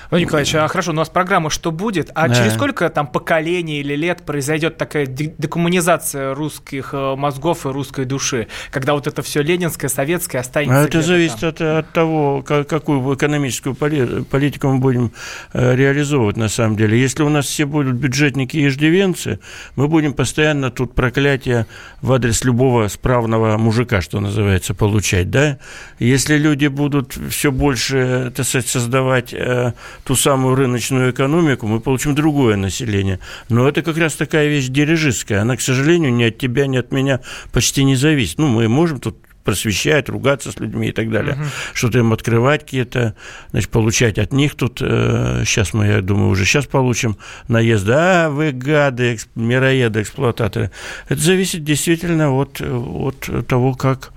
Владимир 0.10 0.28
Николаевич, 0.30 0.56
а 0.56 0.68
хорошо, 0.68 0.90
у 0.90 0.96
нас 0.96 1.08
программа 1.08 1.52
«Что 1.52 1.72
будет?», 1.72 2.10
а 2.16 2.28
Да. 2.28 2.34
через 2.36 2.56
сколько 2.56 2.90
там 2.90 3.06
поколений 3.06 3.80
или 3.80 3.96
лет 3.96 4.24
произойдет 4.24 4.76
такая 4.76 5.06
де- 5.06 5.36
декоммунизация 5.38 6.34
русских 6.34 6.96
э, 6.96 7.16
мозгов 7.16 7.68
и 7.68 7.70
русской 7.70 8.06
души, 8.06 8.48
когда 8.72 8.96
вот 8.96 9.06
это 9.06 9.22
все 9.22 9.44
ленинское, 9.44 9.88
советское 9.88 10.40
останется 10.40 10.80
А 10.82 10.84
это 10.86 11.04
зависит 11.04 11.40
там? 11.42 11.50
от, 11.50 11.62
от 11.62 11.92
того, 11.92 12.42
ка- 12.42 12.64
какую 12.64 13.14
экономическую 13.16 13.76
поли- 13.76 14.24
политику 14.24 14.70
мы 14.70 14.80
будем 14.80 15.12
э, 15.54 15.76
реализовывать 15.76 16.38
на 16.38 16.50
самом 16.50 16.76
деле. 16.76 17.00
Если 17.00 17.22
у 17.22 17.30
нас 17.30 17.46
все 17.46 17.66
будут 17.66 17.94
бюджетники 17.94 18.58
и 18.58 18.68
иждивенцы, 18.68 19.40
мы 19.76 19.88
будем 19.88 20.14
постоянно 20.14 20.72
тут 20.72 20.96
проклятие 20.96 21.68
в 22.02 22.12
адрес 22.12 22.44
любого 22.44 22.88
справного 22.88 23.58
мужика, 23.60 24.02
что 24.02 24.20
называется, 24.20 24.74
получать, 24.74 25.30
да? 25.30 25.60
Если 26.00 26.36
люди 26.36 26.66
будут 26.66 27.14
все 27.30 27.52
больше, 27.52 28.34
так 28.36 28.48
сказать, 28.48 28.68
создавать 28.68 29.34
э, 29.34 29.74
ту 30.10 30.16
самую 30.16 30.56
рыночную 30.56 31.12
экономику, 31.12 31.68
мы 31.68 31.80
получим 31.80 32.16
другое 32.16 32.56
население. 32.56 33.20
Но 33.48 33.70
это 33.70 33.84
как 33.84 33.96
раз 34.00 34.16
такая 34.16 34.48
вещь 34.48 34.66
дирижистская. 34.68 35.42
Она, 35.44 35.56
к 35.56 35.62
сожалению, 35.62 36.12
ни 36.12 36.24
от 36.24 36.40
тебя, 36.40 36.66
ни 36.66 36.78
от 36.78 36.92
меня 36.92 37.20
почти 37.52 37.84
не 37.84 37.96
зависит. 37.96 38.40
Ну, 38.40 38.48
мы 38.48 38.68
можем 38.68 39.00
тут 39.00 39.18
просвещать, 39.44 40.10
ругаться 40.10 40.52
с 40.52 40.60
людьми 40.60 40.88
и 40.88 40.92
так 40.92 41.12
далее, 41.12 41.38
что-то 41.76 42.00
им 42.00 42.12
открывать 42.12 42.62
какие-то, 42.62 43.14
значит, 43.52 43.70
получать 43.70 44.18
от 44.18 44.34
них 44.34 44.56
тут, 44.56 44.80
э, 44.82 45.44
сейчас 45.46 45.76
мы, 45.76 45.86
я 45.86 46.02
думаю, 46.02 46.30
уже 46.32 46.44
сейчас 46.44 46.66
получим 46.66 47.18
наезды, 47.48 47.94
а 47.94 48.30
вы 48.30 48.52
гады, 48.52 49.14
экс- 49.14 49.28
мироеды, 49.36 50.02
эксплуататоры. 50.02 50.72
Это 51.08 51.22
зависит 51.22 51.64
действительно 51.64 52.32
от, 52.34 52.62
от 52.62 53.48
того, 53.48 53.76
как 53.76 54.12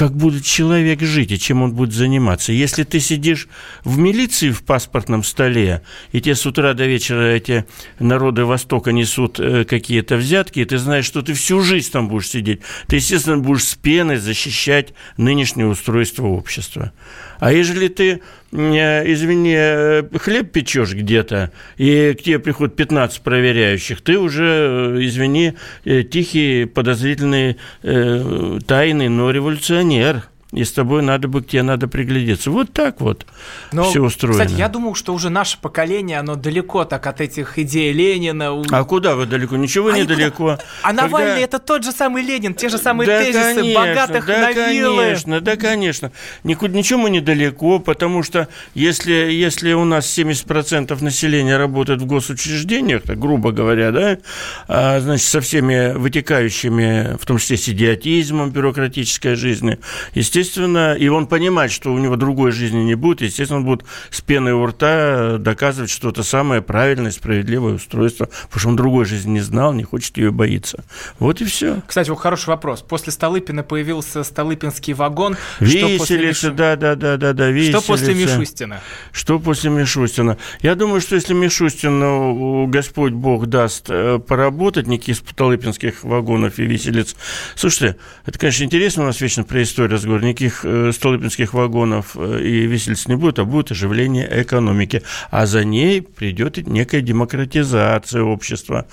как 0.00 0.16
будет 0.16 0.46
человек 0.46 1.02
жить 1.02 1.30
и 1.30 1.38
чем 1.38 1.60
он 1.60 1.74
будет 1.74 1.92
заниматься. 1.92 2.54
Если 2.54 2.84
ты 2.84 3.00
сидишь 3.00 3.48
в 3.84 3.98
милиции 3.98 4.50
в 4.50 4.62
паспортном 4.62 5.22
столе, 5.22 5.82
и 6.12 6.22
тебе 6.22 6.34
с 6.34 6.46
утра 6.46 6.72
до 6.72 6.86
вечера 6.86 7.20
эти 7.20 7.66
народы 7.98 8.46
Востока 8.46 8.92
несут 8.92 9.38
э, 9.38 9.66
какие-то 9.66 10.16
взятки, 10.16 10.60
и 10.60 10.64
ты 10.64 10.78
знаешь, 10.78 11.04
что 11.04 11.20
ты 11.20 11.34
всю 11.34 11.60
жизнь 11.60 11.92
там 11.92 12.08
будешь 12.08 12.30
сидеть, 12.30 12.62
ты, 12.86 12.96
естественно, 12.96 13.36
будешь 13.36 13.64
с 13.64 13.74
пеной 13.74 14.16
защищать 14.16 14.94
нынешнее 15.18 15.66
устройство 15.66 16.28
общества. 16.28 16.94
А 17.40 17.52
ежели 17.52 17.88
ты, 17.88 18.20
э, 18.52 19.12
извини, 19.12 19.54
э, 19.56 20.02
хлеб 20.18 20.52
печешь 20.52 20.92
где-то, 20.92 21.50
и 21.78 22.14
к 22.18 22.22
тебе 22.22 22.38
приходит 22.38 22.76
15 22.76 23.22
проверяющих, 23.22 24.02
ты 24.02 24.18
уже, 24.18 24.44
э, 24.44 24.98
извини, 25.00 25.54
тихий, 25.84 26.66
подозрительный, 26.66 27.56
тайный, 27.82 29.08
но 29.08 29.30
революционер. 29.30 30.29
И 30.52 30.64
с 30.64 30.72
тобой 30.72 31.02
надо 31.02 31.28
бы, 31.28 31.42
к 31.42 31.46
тебе 31.48 31.62
надо 31.62 31.86
приглядеться. 31.86 32.50
Вот 32.50 32.72
так 32.72 33.00
вот 33.00 33.24
Но, 33.70 33.84
все 33.88 34.00
устроено. 34.02 34.44
Кстати, 34.44 34.58
я 34.58 34.68
думал, 34.68 34.96
что 34.96 35.14
уже 35.14 35.30
наше 35.30 35.58
поколение, 35.60 36.18
оно 36.18 36.34
далеко 36.34 36.84
так 36.84 37.06
от 37.06 37.20
этих 37.20 37.56
идей 37.58 37.92
Ленина. 37.92 38.60
А 38.70 38.84
куда 38.84 39.14
вы 39.14 39.26
далеко? 39.26 39.56
Ничего 39.56 39.90
А 39.90 39.92
не 39.92 40.02
далеко. 40.04 40.58
А 40.82 40.92
Навальный 40.92 41.30
Когда- 41.30 41.44
это 41.44 41.58
тот 41.60 41.84
же 41.84 41.92
самый 41.92 42.24
Ленин, 42.24 42.54
те 42.54 42.68
же 42.68 42.78
самые 42.78 43.06
да, 43.06 43.22
тезисы 43.22 43.54
конечно, 43.54 43.80
богатых 43.80 44.26
да, 44.26 44.40
на 44.40 44.52
виллы. 44.72 45.02
конечно, 45.04 45.40
да, 45.40 45.56
конечно. 45.56 46.10
Никуда, 46.42 46.74
ничего 46.76 46.98
мы 47.00 47.10
недалеко, 47.10 47.78
потому 47.78 48.24
что 48.24 48.48
если, 48.74 49.12
если 49.12 49.72
у 49.72 49.84
нас 49.84 50.06
70% 50.18 51.00
населения 51.02 51.58
работает 51.58 52.02
в 52.02 52.06
госучреждениях, 52.06 53.02
так 53.02 53.20
грубо 53.20 53.52
говоря, 53.52 53.92
да, 53.92 54.18
а, 54.66 54.98
значит, 54.98 55.28
со 55.28 55.40
всеми 55.40 55.92
вытекающими, 55.96 57.16
в 57.20 57.24
том 57.24 57.38
числе 57.38 57.56
с 57.56 57.68
идиотизмом 57.68 58.50
бюрократической 58.50 59.36
жизни, 59.36 59.78
естественно, 60.14 60.39
и 60.42 61.08
он 61.08 61.26
понимает, 61.26 61.70
что 61.72 61.92
у 61.92 61.98
него 61.98 62.16
другой 62.16 62.52
жизни 62.52 62.82
не 62.82 62.94
будет, 62.94 63.20
естественно, 63.22 63.60
он 63.60 63.66
будет 63.66 63.84
с 64.10 64.20
пеной 64.20 64.52
у 64.52 64.64
рта 64.66 65.38
доказывать, 65.38 65.90
что 65.90 66.10
это 66.10 66.22
самое 66.22 66.62
правильное, 66.62 67.10
справедливое 67.10 67.74
устройство, 67.74 68.28
потому 68.44 68.60
что 68.60 68.68
он 68.68 68.76
другой 68.76 69.04
жизни 69.04 69.32
не 69.32 69.40
знал, 69.40 69.72
не 69.72 69.84
хочет 69.84 70.16
ее 70.16 70.30
боиться. 70.30 70.84
Вот 71.18 71.40
и 71.40 71.44
все. 71.44 71.82
Кстати, 71.86 72.10
вот 72.10 72.18
хороший 72.18 72.48
вопрос. 72.48 72.82
После 72.82 73.12
Столыпина 73.12 73.62
появился 73.62 74.22
Столыпинский 74.24 74.92
вагон. 74.92 75.36
Что 75.56 75.64
Виселица, 75.64 76.48
Мишу- 76.48 76.54
да, 76.54 76.76
да, 76.76 76.94
да, 76.94 77.16
да, 77.16 77.32
да, 77.32 77.44
Что 77.44 77.50
виселица. 77.50 77.86
после 77.86 78.14
Мишустина? 78.14 78.80
Что 79.12 79.38
после 79.38 79.70
Мишустина? 79.70 80.38
Я 80.60 80.74
думаю, 80.74 81.00
что 81.00 81.14
если 81.14 81.34
Мишустину 81.34 82.66
Господь 82.66 83.12
Бог 83.12 83.46
даст 83.46 83.86
э, 83.88 84.18
поработать, 84.18 84.86
никаких 84.86 85.16
столыпинских 85.16 86.04
вагонов 86.04 86.58
и 86.58 86.64
виселиц. 86.64 87.16
Слушайте, 87.54 87.96
это, 88.26 88.38
конечно, 88.38 88.64
интересно, 88.64 89.02
у 89.02 89.06
нас 89.06 89.20
вечно 89.20 89.44
про 89.44 89.62
историю 89.62 89.94
разговор. 89.94 90.22
Никаких 90.30 90.64
э, 90.64 90.92
столыпинских 90.92 91.54
вагонов 91.54 92.14
э, 92.14 92.40
и 92.40 92.66
виселиц 92.66 93.08
не 93.08 93.16
будет, 93.16 93.40
а 93.40 93.44
будет 93.44 93.72
оживление 93.72 94.28
экономики. 94.42 95.02
А 95.30 95.44
за 95.46 95.64
ней 95.64 96.02
придет 96.02 96.56
некая 96.68 97.00
демократизация 97.00 98.22
общества. 98.22 98.86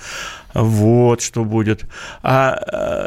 Вот 0.54 1.20
что 1.22 1.44
будет. 1.44 1.84
А 2.22 2.58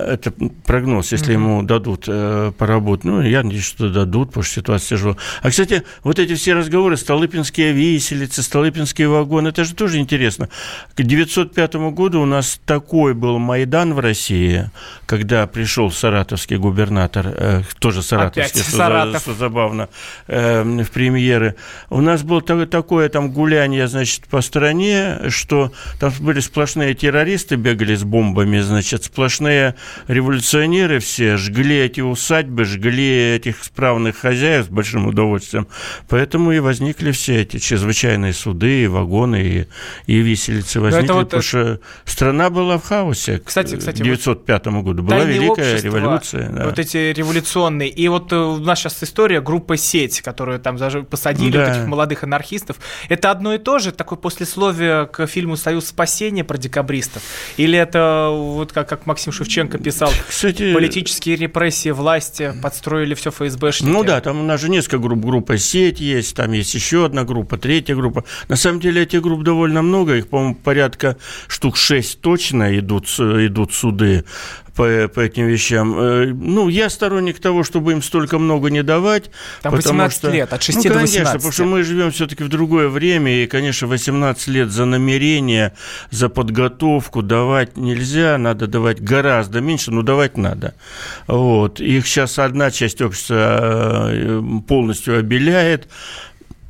э, 0.08 0.13
это 0.13 0.32
прогноз, 0.65 1.12
если 1.12 1.34
ему 1.34 1.63
дадут 1.63 2.06
э, 2.08 2.51
поработать. 2.58 3.06
Ну, 3.06 3.21
я 3.21 3.43
надеюсь, 3.43 3.65
что 3.65 3.89
дадут, 3.89 4.30
потому 4.30 4.43
что 4.43 4.54
ситуация 4.56 4.97
тяжелая. 4.97 5.17
А, 5.41 5.49
кстати, 5.49 5.84
вот 6.04 6.19
эти 6.19 6.36
все 6.36 6.54
разговоры, 6.54 6.97
Столыпинские 6.97 7.73
виселицы, 7.73 8.43
Столыпинские 8.43 9.08
вагоны, 9.10 9.49
это 9.49 9.63
же 9.65 9.73
тоже 9.73 9.97
интересно. 9.97 10.49
К 10.91 10.99
1905 11.01 11.75
году 11.91 12.21
у 12.21 12.25
нас 12.25 12.60
такой 12.65 13.13
был 13.13 13.39
Майдан 13.39 13.93
в 13.95 13.99
России, 13.99 14.69
когда 15.08 15.47
пришел 15.47 15.91
саратовский 15.91 16.58
губернатор, 16.58 17.25
э, 17.27 17.62
тоже 17.80 18.04
саратовский, 18.04 18.43
Опять 18.43 18.62
что, 18.63 18.71
за- 18.71 18.77
Саратов. 18.77 19.21
что 19.23 19.34
забавно, 19.34 19.89
э, 20.27 20.62
в 20.63 20.91
премьеры. 20.91 21.56
У 21.89 22.01
нас 22.01 22.21
было 22.21 22.41
та- 22.41 22.65
такое 22.67 23.10
там 23.10 23.32
гуляние, 23.32 23.88
значит, 23.88 24.25
по 24.27 24.41
стране, 24.41 25.21
что 25.30 25.71
там 25.99 26.12
были 26.19 26.39
сплошные 26.39 26.93
террористы, 26.93 27.31
бегали 27.56 27.96
с 27.96 28.04
бомбами, 28.04 28.60
значит, 28.60 29.06
сплошные 29.06 29.76
революционеры 30.08 31.00
все, 31.00 31.38
жгли 31.38 31.78
эти 31.78 32.02
усадьбы, 32.02 32.65
жгли 32.65 33.36
этих 33.36 33.63
справных 33.63 34.17
хозяев 34.17 34.65
с 34.65 34.70
большим 34.70 35.08
удовольствием. 35.08 35.67
Поэтому 36.10 36.52
и 36.52 36.60
возникли 36.60 37.12
все 37.12 37.41
эти 37.41 37.58
чрезвычайные 37.58 38.34
суды, 38.34 38.84
и 38.84 38.88
вагоны, 38.88 39.67
и, 40.08 40.12
и 40.12 40.17
виселицы 40.20 40.80
возникли, 40.80 41.06
это 41.06 41.13
вот 41.13 41.26
потому 41.26 41.44
что 41.44 41.80
страна 42.06 42.50
была 42.50 42.78
в 42.78 42.84
хаосе 42.84 43.41
Кстати, 43.44 43.76
кстати, 43.78 43.98
к 43.98 44.02
1905 44.02 44.67
году. 44.67 45.04
Была 45.04 45.24
великая 45.24 45.76
общества, 45.76 45.88
революция. 45.88 46.50
да. 46.50 46.65
Вот 46.65 46.80
эти 46.80 46.98
революционные. 47.13 47.89
И 47.89 48.08
вот 48.08 48.32
э, 48.32 48.36
у 48.36 48.58
нас 48.58 48.80
сейчас 48.80 49.02
история 49.04 49.41
группа 49.41 49.78
«Сеть», 49.78 50.22
которую 50.22 50.60
там 50.60 50.78
даже 50.78 51.04
посадили 51.04 51.52
Да. 51.52 51.65
вот 51.65 51.76
этих 51.78 51.88
молодых 51.88 52.24
анархистов. 52.24 52.78
Это 53.10 53.32
одно 53.32 53.54
и 53.54 53.58
то 53.58 53.80
же, 53.80 53.91
такое 53.91 54.17
послесловие 54.17 55.08
к 55.08 55.26
фильму 55.28 55.58
«Союз 55.58 55.88
спасения» 55.88 56.44
про 56.44 56.58
декабристов? 56.58 57.21
Или 57.58 57.78
это, 57.78 58.30
вот 58.32 58.72
как, 58.72 58.88
как 58.90 59.06
Максим 59.06 59.32
Шевченко 59.32 59.78
писал, 59.78 60.12
Кстати, 60.28 60.74
политические 60.74 61.36
репрессии 61.36 61.90
власти 61.90 62.54
подстроили 62.62 63.14
все 63.14 63.32
ФСБшники? 63.32 63.92
Ну 63.92 64.04
да, 64.04 64.22
там 64.22 64.40
у 64.40 64.44
нас 64.44 64.62
же 64.62 64.70
несколько 64.70 64.98
групп. 64.98 65.20
Группа 65.20 65.58
«Сеть» 65.58 66.00
есть, 66.00 66.36
там 66.36 66.52
есть 66.52 66.74
еще 66.74 67.06
одна 67.06 67.24
группа, 67.24 67.58
третья 67.58 67.96
группа. 67.96 68.24
На 68.48 68.56
самом 68.56 68.80
деле 68.80 69.04
этих 69.04 69.22
групп 69.22 69.44
довольно 69.44 69.82
много, 69.82 70.16
их, 70.16 70.28
по-моему, 70.28 70.56
порядка 70.56 71.18
штук 71.48 71.78
шесть 71.78 72.22
точно 72.22 72.78
идут, 72.78 73.08
идут 73.08 73.74
суды. 73.74 74.24
По, 74.82 75.08
по 75.08 75.20
этим 75.20 75.46
вещам. 75.46 75.96
Э, 76.00 76.26
ну, 76.26 76.67
я 76.67 76.89
сторонник 76.89 77.39
того, 77.39 77.63
чтобы 77.63 77.91
им 77.91 78.02
столько 78.02 78.39
много 78.39 78.72
не 78.72 78.82
давать. 78.82 79.30
Там 79.62 79.76
18 79.76 80.17
что, 80.17 80.32
лет, 80.32 80.52
от 80.52 80.63
6 80.63 80.78
ну, 80.78 80.84
до 80.84 80.89
18. 80.89 81.15
конечно, 81.15 81.34
потому 81.34 81.52
что 81.52 81.65
мы 81.65 81.84
живем 81.84 82.12
все-таки 82.12 82.44
в 82.44 82.50
другое 82.50 82.88
время, 82.88 83.44
и, 83.44 83.46
конечно, 83.46 83.88
18 83.88 84.48
лет 84.48 84.72
за 84.72 84.86
намерение, 84.86 85.74
за 86.10 86.30
подготовку 86.30 87.22
давать 87.22 87.78
нельзя, 87.78 88.39
надо 88.39 88.65
давать 88.65 89.02
гораздо 89.02 89.62
меньше, 89.62 89.91
но 89.91 90.02
давать 90.02 90.36
надо. 90.36 90.74
Вот. 91.28 91.80
Их 91.80 92.08
сейчас 92.08 92.39
одна 92.39 92.72
часть 92.72 93.02
общества 93.02 94.10
э, 94.12 94.41
полностью 94.67 95.20
обеляет, 95.20 95.88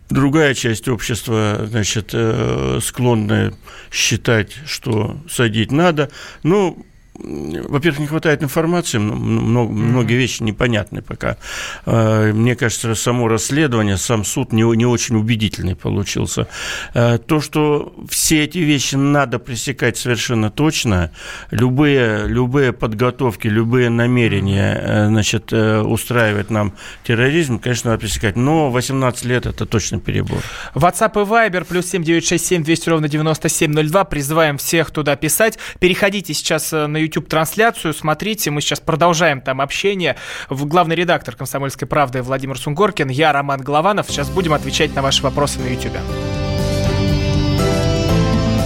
Другая 0.10 0.54
часть 0.56 0.90
общества, 0.90 1.66
значит, 1.70 2.10
э, 2.12 2.80
склонна 2.84 3.54
считать, 3.90 4.58
что 4.66 5.16
садить 5.30 5.72
надо. 5.72 6.12
Ну, 6.44 6.86
во-первых, 7.24 8.00
не 8.00 8.08
хватает 8.08 8.44
информации, 8.44 8.98
много, 8.98 9.72
многие 9.72 10.16
вещи 10.16 10.44
непонятны 10.44 11.02
пока. 11.02 11.38
А, 11.86 12.32
мне 12.32 12.56
кажется, 12.56 12.96
само 12.96 13.28
расследование, 13.28 13.98
сам 13.98 14.24
суд 14.26 14.52
не, 14.54 14.64
не 14.76 14.86
очень 14.86 15.16
убедительный 15.16 15.76
получился. 15.76 16.48
А, 16.94 17.18
то, 17.18 17.42
что 17.42 17.94
все 18.10 18.44
эти 18.44 18.60
вещи 18.60 18.96
надо 18.96 19.40
пресекать 19.40 19.98
совершенно 19.98 20.50
точно, 20.50 21.12
любые, 21.52 22.28
любые 22.28 22.74
подготовки, 22.74 23.48
любые 23.48 23.90
намерения 23.90 24.80
э, 24.82 25.08
значит, 25.08 25.52
э, 25.52 25.82
устраивать 25.82 26.50
нам 26.50 26.74
терроризм, 27.04 27.60
конечно, 27.60 27.92
надо 27.92 28.02
пресекать. 28.02 28.36
Но 28.36 28.70
18 28.70 29.26
лет– 29.26 29.46
это 29.48 29.66
точно 29.66 30.00
перебор. 30.00 30.42
WhatsApp 30.76 31.22
и 31.22 31.26
Viber 31.26 31.66
плюс 31.66 31.88
7967 31.88 32.64
200 32.64 32.90
ровно 32.90 33.08
9702. 33.08 34.04
Призываем 34.06 34.58
всех 34.58 34.92
туда 34.92 35.16
писать. 35.16 35.58
Переходите 35.80 36.34
сейчас 36.34 36.74
э, 36.74 36.88
на 36.88 36.98
YouTube 36.98 37.11
YouTube-трансляцию. 37.12 37.94
Смотрите, 37.94 38.52
мы 38.52 38.62
сейчас 38.62 38.80
продолжаем 38.80 39.42
там 39.42 39.60
общение. 39.60 40.16
Главный 40.50 40.96
редактор 40.96 41.36
«Комсомольской 41.36 41.88
правды» 41.88 42.22
Владимир 42.22 42.58
Сунгоркин, 42.58 43.10
я 43.10 43.34
Роман 43.34 43.62
Голованов. 43.62 44.08
Сейчас 44.10 44.30
будем 44.30 44.54
отвечать 44.54 44.96
на 44.96 45.02
ваши 45.02 45.22
вопросы 45.22 45.60
на 45.60 45.68
YouTube. 45.68 45.98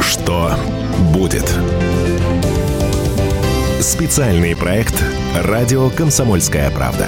Что 0.02 0.56
будет? 1.12 1.52
Специальный 3.82 4.56
проект 4.56 4.96
«Радио 5.36 5.90
Комсомольская 5.90 6.70
правда». 6.72 7.08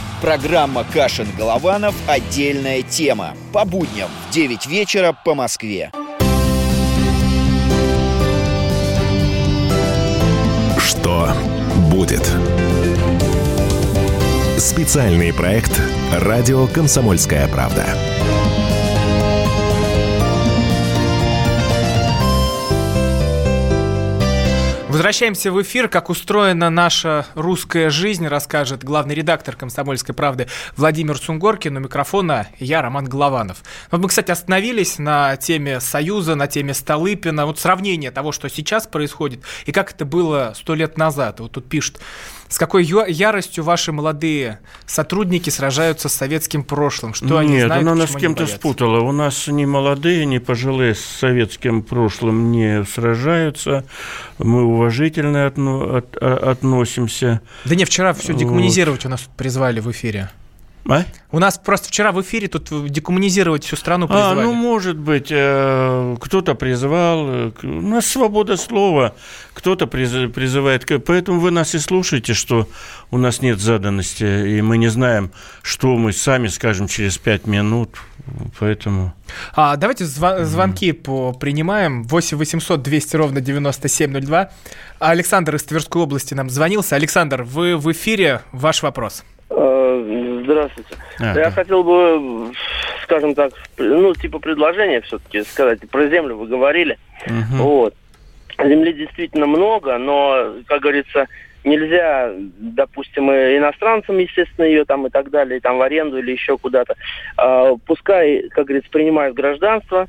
Программа 0.21 0.83
«Кашин-Голованов. 0.83 1.95
Отдельная 2.07 2.83
тема». 2.83 3.33
По 3.51 3.65
будням 3.65 4.07
в 4.29 4.31
9 4.31 4.67
вечера 4.67 5.17
по 5.25 5.33
Москве. 5.33 5.91
Что 10.77 11.29
будет? 11.91 12.29
Специальный 14.59 15.33
проект 15.33 15.81
«Радио 16.13 16.67
Комсомольская 16.67 17.47
правда». 17.47 17.87
Возвращаемся 24.91 25.53
в 25.53 25.61
эфир. 25.61 25.87
Как 25.87 26.09
устроена 26.09 26.69
наша 26.69 27.25
русская 27.33 27.89
жизнь, 27.89 28.27
расскажет 28.27 28.83
главный 28.83 29.15
редактор 29.15 29.55
«Комсомольской 29.55 30.13
правды» 30.13 30.47
Владимир 30.75 31.17
Сунгоркин. 31.17 31.77
У 31.77 31.79
микрофона 31.79 32.49
я, 32.59 32.81
Роман 32.81 33.05
Голованов. 33.05 33.63
Вот 33.89 34.01
мы, 34.01 34.09
кстати, 34.09 34.31
остановились 34.31 34.99
на 34.99 35.37
теме 35.37 35.79
Союза, 35.79 36.35
на 36.35 36.47
теме 36.47 36.73
Столыпина. 36.73 37.45
Вот 37.45 37.57
сравнение 37.57 38.11
того, 38.11 38.33
что 38.33 38.49
сейчас 38.49 38.85
происходит, 38.85 39.45
и 39.65 39.71
как 39.71 39.93
это 39.93 40.03
было 40.03 40.51
сто 40.57 40.75
лет 40.75 40.97
назад. 40.97 41.39
Вот 41.39 41.53
тут 41.53 41.69
пишут 41.69 42.01
с 42.51 42.57
какой 42.57 42.83
яростью 42.83 43.63
ваши 43.63 43.93
молодые 43.93 44.59
сотрудники 44.85 45.49
сражаются 45.49 46.09
с 46.09 46.13
советским 46.13 46.65
прошлым? 46.65 47.13
Что 47.13 47.37
они 47.37 47.53
Нет, 47.53 47.67
знают, 47.67 47.81
она 47.87 47.95
нас 47.95 48.11
с 48.11 48.15
кем-то 48.15 48.45
спутала. 48.45 48.99
У 48.99 49.13
нас 49.13 49.47
ни 49.47 49.63
молодые, 49.63 50.25
ни 50.25 50.37
пожилые 50.37 50.95
с 50.95 50.99
советским 50.99 51.81
прошлым 51.81 52.51
не 52.51 52.83
сражаются. 52.83 53.85
Мы 54.37 54.65
уважительно 54.65 55.47
отно- 55.47 55.99
от- 55.99 56.17
относимся. 56.17 57.39
Да 57.63 57.73
не, 57.75 57.85
вчера 57.85 58.11
все 58.11 58.33
декоммунизировать 58.33 59.05
вот. 59.05 59.07
у 59.07 59.11
нас 59.11 59.21
призвали 59.37 59.79
в 59.79 59.89
эфире. 59.89 60.29
А? 60.89 61.03
У 61.31 61.39
нас 61.39 61.57
просто 61.57 61.89
вчера 61.89 62.11
в 62.11 62.21
эфире 62.21 62.47
тут 62.47 62.69
декоммунизировать 62.91 63.63
всю 63.63 63.75
страну 63.75 64.07
призвали. 64.07 64.39
А, 64.39 64.43
ну, 64.43 64.53
может 64.53 64.97
быть, 64.97 65.27
э, 65.29 66.17
кто-то 66.19 66.55
призвал. 66.55 67.27
Э, 67.29 67.51
у 67.63 67.67
нас 67.67 68.07
свобода 68.07 68.57
слова, 68.57 69.13
кто-то 69.53 69.87
призывает. 69.87 70.85
Поэтому 71.05 71.39
вы 71.39 71.51
нас 71.51 71.75
и 71.75 71.79
слушаете, 71.79 72.33
что 72.33 72.67
у 73.11 73.17
нас 73.17 73.41
нет 73.41 73.59
заданности, 73.59 74.57
и 74.57 74.61
мы 74.61 74.77
не 74.77 74.87
знаем, 74.87 75.31
что 75.61 75.95
мы 75.97 76.13
сами 76.13 76.47
скажем 76.47 76.87
через 76.87 77.17
пять 77.17 77.45
минут. 77.45 77.97
Поэтому... 78.59 79.13
А, 79.55 79.75
давайте 79.77 80.05
зв- 80.05 80.43
звонки 80.43 80.89
mm. 80.89 80.93
по 80.93 81.33
принимаем. 81.33 82.03
8 82.03 82.37
800 82.37 82.81
200 82.81 83.15
ровно 83.15 83.41
9702. 83.41 84.49
Александр 84.99 85.55
из 85.55 85.63
Тверской 85.63 86.01
области 86.01 86.33
нам 86.33 86.49
звонился. 86.49 86.95
Александр, 86.95 87.43
вы 87.43 87.77
в 87.77 87.91
эфире. 87.91 88.41
Ваш 88.51 88.83
вопрос. 88.83 89.23
Здравствуйте. 90.43 90.95
А, 91.19 91.25
Я 91.25 91.33
да. 91.33 91.51
хотел 91.51 91.83
бы, 91.83 92.53
скажем 93.03 93.35
так, 93.35 93.53
ну, 93.77 94.13
типа 94.13 94.39
предложение 94.39 95.01
все-таки 95.01 95.43
сказать. 95.43 95.79
Про 95.89 96.07
землю 96.07 96.37
вы 96.37 96.47
говорили. 96.47 96.97
Угу. 97.25 97.63
Вот. 97.63 97.95
Земли 98.57 98.93
действительно 98.93 99.47
много, 99.47 99.97
но, 99.97 100.53
как 100.67 100.81
говорится, 100.81 101.27
нельзя, 101.63 102.31
допустим, 102.37 103.31
иностранцам, 103.31 104.17
естественно, 104.17 104.65
ее 104.65 104.85
там 104.85 105.07
и 105.07 105.09
так 105.09 105.29
далее, 105.29 105.59
там 105.59 105.77
в 105.77 105.81
аренду 105.81 106.17
или 106.19 106.31
еще 106.31 106.57
куда-то. 106.57 106.95
А, 107.37 107.75
пускай, 107.85 108.49
как 108.49 108.65
говорится, 108.65 108.91
принимают 108.91 109.35
гражданство, 109.35 110.07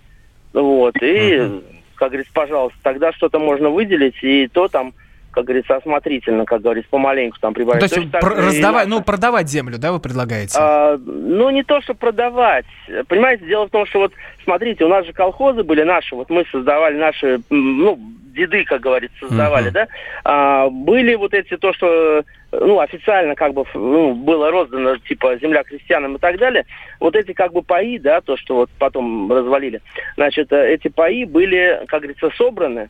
вот, 0.52 0.94
и, 1.00 1.40
угу. 1.40 1.62
как 1.94 2.10
говорится, 2.10 2.32
пожалуйста, 2.34 2.78
тогда 2.82 3.12
что-то 3.12 3.38
можно 3.38 3.70
выделить, 3.70 4.22
и 4.22 4.48
то 4.48 4.68
там 4.68 4.92
как 5.32 5.44
говорится, 5.44 5.76
осмотрительно, 5.76 6.44
как 6.44 6.62
говорится, 6.62 6.90
помаленьку 6.90 7.38
там 7.40 7.54
прибавить. 7.54 7.82
Ну, 7.82 7.88
то 7.88 8.00
есть, 8.00 8.10
то 8.12 8.18
есть 8.18 8.38
раздавать, 8.38 8.86
ну, 8.86 9.02
продавать 9.02 9.48
землю, 9.48 9.78
да, 9.78 9.92
вы 9.92 9.98
предлагаете? 9.98 10.56
А, 10.60 10.96
ну, 10.98 11.50
не 11.50 11.64
то, 11.64 11.80
что 11.80 11.94
продавать. 11.94 12.66
Понимаете, 13.08 13.46
дело 13.46 13.66
в 13.66 13.70
том, 13.70 13.86
что 13.86 14.00
вот, 14.00 14.12
смотрите, 14.44 14.84
у 14.84 14.88
нас 14.88 15.06
же 15.06 15.12
колхозы 15.12 15.64
были 15.64 15.82
наши, 15.82 16.14
вот 16.14 16.30
мы 16.30 16.44
создавали 16.52 16.96
наши, 16.98 17.40
ну, 17.50 17.98
деды, 18.32 18.64
как 18.64 18.80
говорится, 18.80 19.16
создавали, 19.20 19.68
uh-huh. 19.68 19.72
да, 19.72 19.88
а, 20.24 20.68
были 20.68 21.14
вот 21.14 21.34
эти, 21.34 21.56
то, 21.56 21.72
что, 21.72 22.24
ну, 22.50 22.80
официально 22.80 23.34
как 23.34 23.52
бы 23.54 23.64
ну, 23.74 24.14
было 24.14 24.50
роздано, 24.50 24.96
типа, 24.96 25.36
земля 25.38 25.62
крестьянам 25.62 26.16
и 26.16 26.18
так 26.18 26.38
далее, 26.38 26.64
вот 27.00 27.14
эти 27.14 27.32
как 27.32 27.52
бы 27.52 27.62
паи, 27.62 27.98
да, 27.98 28.20
то, 28.20 28.36
что 28.36 28.56
вот 28.56 28.70
потом 28.78 29.30
развалили, 29.30 29.80
значит, 30.16 30.52
э, 30.52 30.74
эти 30.74 30.88
паи 30.88 31.24
были, 31.24 31.84
как 31.88 32.02
говорится, 32.02 32.30
собраны, 32.36 32.88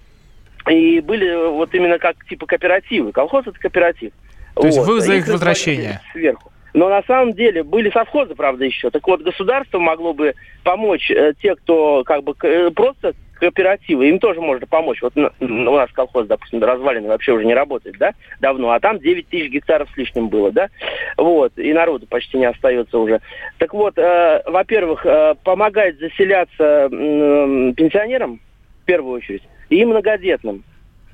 и 0.68 1.00
были 1.00 1.50
вот 1.50 1.74
именно 1.74 1.98
как 1.98 2.16
типа 2.26 2.46
кооперативы. 2.46 3.12
Колхоз 3.12 3.46
это 3.46 3.58
кооператив. 3.58 4.12
То 4.54 4.62
вот. 4.62 4.66
есть 4.66 4.78
вы 4.78 5.00
за 5.00 5.14
их 5.14 5.28
возвращение? 5.28 6.00
Сверху. 6.12 6.52
Но 6.74 6.88
на 6.88 7.02
самом 7.02 7.34
деле 7.34 7.62
были 7.62 7.90
совхозы, 7.90 8.34
правда, 8.34 8.64
еще. 8.64 8.90
Так 8.90 9.06
вот, 9.06 9.22
государство 9.22 9.78
могло 9.78 10.14
бы 10.14 10.34
помочь 10.62 11.10
э, 11.10 11.34
те, 11.40 11.54
кто 11.54 12.02
как 12.04 12.24
бы 12.24 12.34
э, 12.42 12.70
просто 12.70 13.14
кооперативы, 13.42 14.08
им 14.08 14.20
тоже 14.20 14.40
можно 14.40 14.66
помочь. 14.68 15.02
Вот 15.02 15.14
у 15.16 15.48
нас 15.48 15.90
колхоз, 15.92 16.28
допустим, 16.28 16.62
развалины 16.62 17.08
вообще 17.08 17.32
уже 17.32 17.44
не 17.44 17.54
работает, 17.54 17.98
да, 17.98 18.14
давно, 18.40 18.70
а 18.70 18.78
там 18.78 19.00
9 19.00 19.26
тысяч 19.26 19.50
гектаров 19.50 19.88
с 19.92 19.96
лишним 19.96 20.28
было, 20.28 20.52
да, 20.52 20.68
вот, 21.16 21.58
и 21.58 21.72
народу 21.72 22.06
почти 22.06 22.38
не 22.38 22.44
остается 22.44 22.96
уже. 22.96 23.20
Так 23.58 23.74
вот, 23.74 23.98
э, 23.98 24.42
во-первых, 24.46 25.04
э, 25.04 25.34
помогать 25.42 25.98
заселяться 25.98 26.88
э, 26.88 27.72
пенсионерам, 27.76 28.40
в 28.82 28.84
первую 28.84 29.16
очередь, 29.16 29.42
и 29.72 29.84
многодетным. 29.84 30.64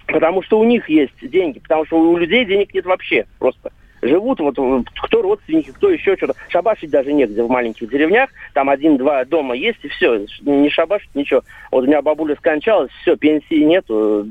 Потому 0.06 0.42
что 0.42 0.58
у 0.58 0.64
них 0.64 0.88
есть 0.88 1.12
деньги, 1.20 1.58
потому 1.58 1.84
что 1.84 2.00
у 2.00 2.16
людей 2.16 2.44
денег 2.44 2.72
нет 2.72 2.86
вообще 2.86 3.26
просто. 3.38 3.70
живут, 4.00 4.40
вот 4.40 4.56
кто 5.02 5.22
родственники, 5.22 5.70
кто 5.70 5.90
еще 5.90 6.16
что-то. 6.16 6.34
Шабашить 6.48 6.90
даже 6.90 7.12
негде 7.12 7.42
в 7.42 7.50
маленьких 7.50 7.90
деревнях. 7.90 8.30
Там 8.54 8.70
один-два 8.70 9.24
дома 9.26 9.54
есть, 9.54 9.78
и 9.82 9.88
все. 9.88 10.24
Не 10.40 10.70
шабашить, 10.70 11.14
ничего. 11.14 11.42
Вот 11.70 11.84
у 11.84 11.86
меня 11.86 12.00
бабуля 12.00 12.36
скончалась, 12.36 12.90
все, 13.02 13.16
пенсии 13.16 13.62
нету. 13.62 14.28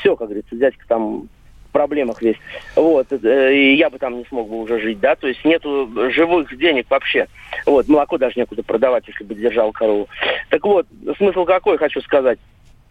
Все, 0.00 0.16
как 0.16 0.28
говорится, 0.28 0.56
дядька 0.56 0.84
там 0.88 1.28
в 1.68 1.72
проблемах 1.72 2.20
весь. 2.20 2.36
Вот. 2.74 3.06
Э, 3.12 3.54
и 3.54 3.76
я 3.76 3.90
бы 3.90 3.98
там 3.98 4.18
не 4.18 4.24
смог 4.24 4.48
бы 4.48 4.60
уже 4.60 4.80
жить, 4.80 5.00
да. 5.00 5.14
То 5.14 5.28
есть 5.28 5.44
нету 5.44 5.88
живых 6.10 6.54
денег 6.58 6.86
вообще. 6.90 7.28
Вот. 7.64 7.88
Молоко 7.88 8.18
даже 8.18 8.34
некуда 8.36 8.62
продавать, 8.62 9.06
если 9.06 9.24
бы 9.24 9.34
держал 9.34 9.72
корову. 9.72 10.08
Так 10.50 10.64
вот, 10.64 10.86
смысл 11.16 11.44
какой, 11.44 11.78
хочу 11.78 12.00
сказать. 12.00 12.38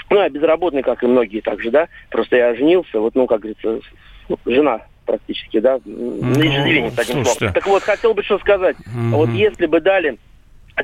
Ну, 0.10 0.22
я 0.22 0.30
безработный, 0.30 0.84
как 0.84 1.04
и 1.04 1.08
многие 1.08 1.42
также, 1.42 1.72
да. 1.72 1.88
Просто 2.10 2.38
я 2.38 2.56
женился, 2.56 3.00
вот, 3.00 3.16
ну, 3.16 3.28
как 3.28 3.42
говорится, 3.42 3.80
ну, 4.30 4.40
жена 4.46 4.82
практически, 5.06 5.60
да, 5.60 5.80
ну, 5.86 6.22
на 6.22 6.46
иждивенец, 6.46 6.98
одним 6.98 7.26
словом. 7.26 7.54
Так 7.54 7.66
вот, 7.68 7.84
хотел 7.84 8.14
бы 8.14 8.24
что 8.24 8.40
сказать. 8.40 8.76
Mm-hmm. 8.78 9.10
Вот 9.12 9.30
если 9.30 9.66
бы 9.66 9.80
дали 9.80 10.18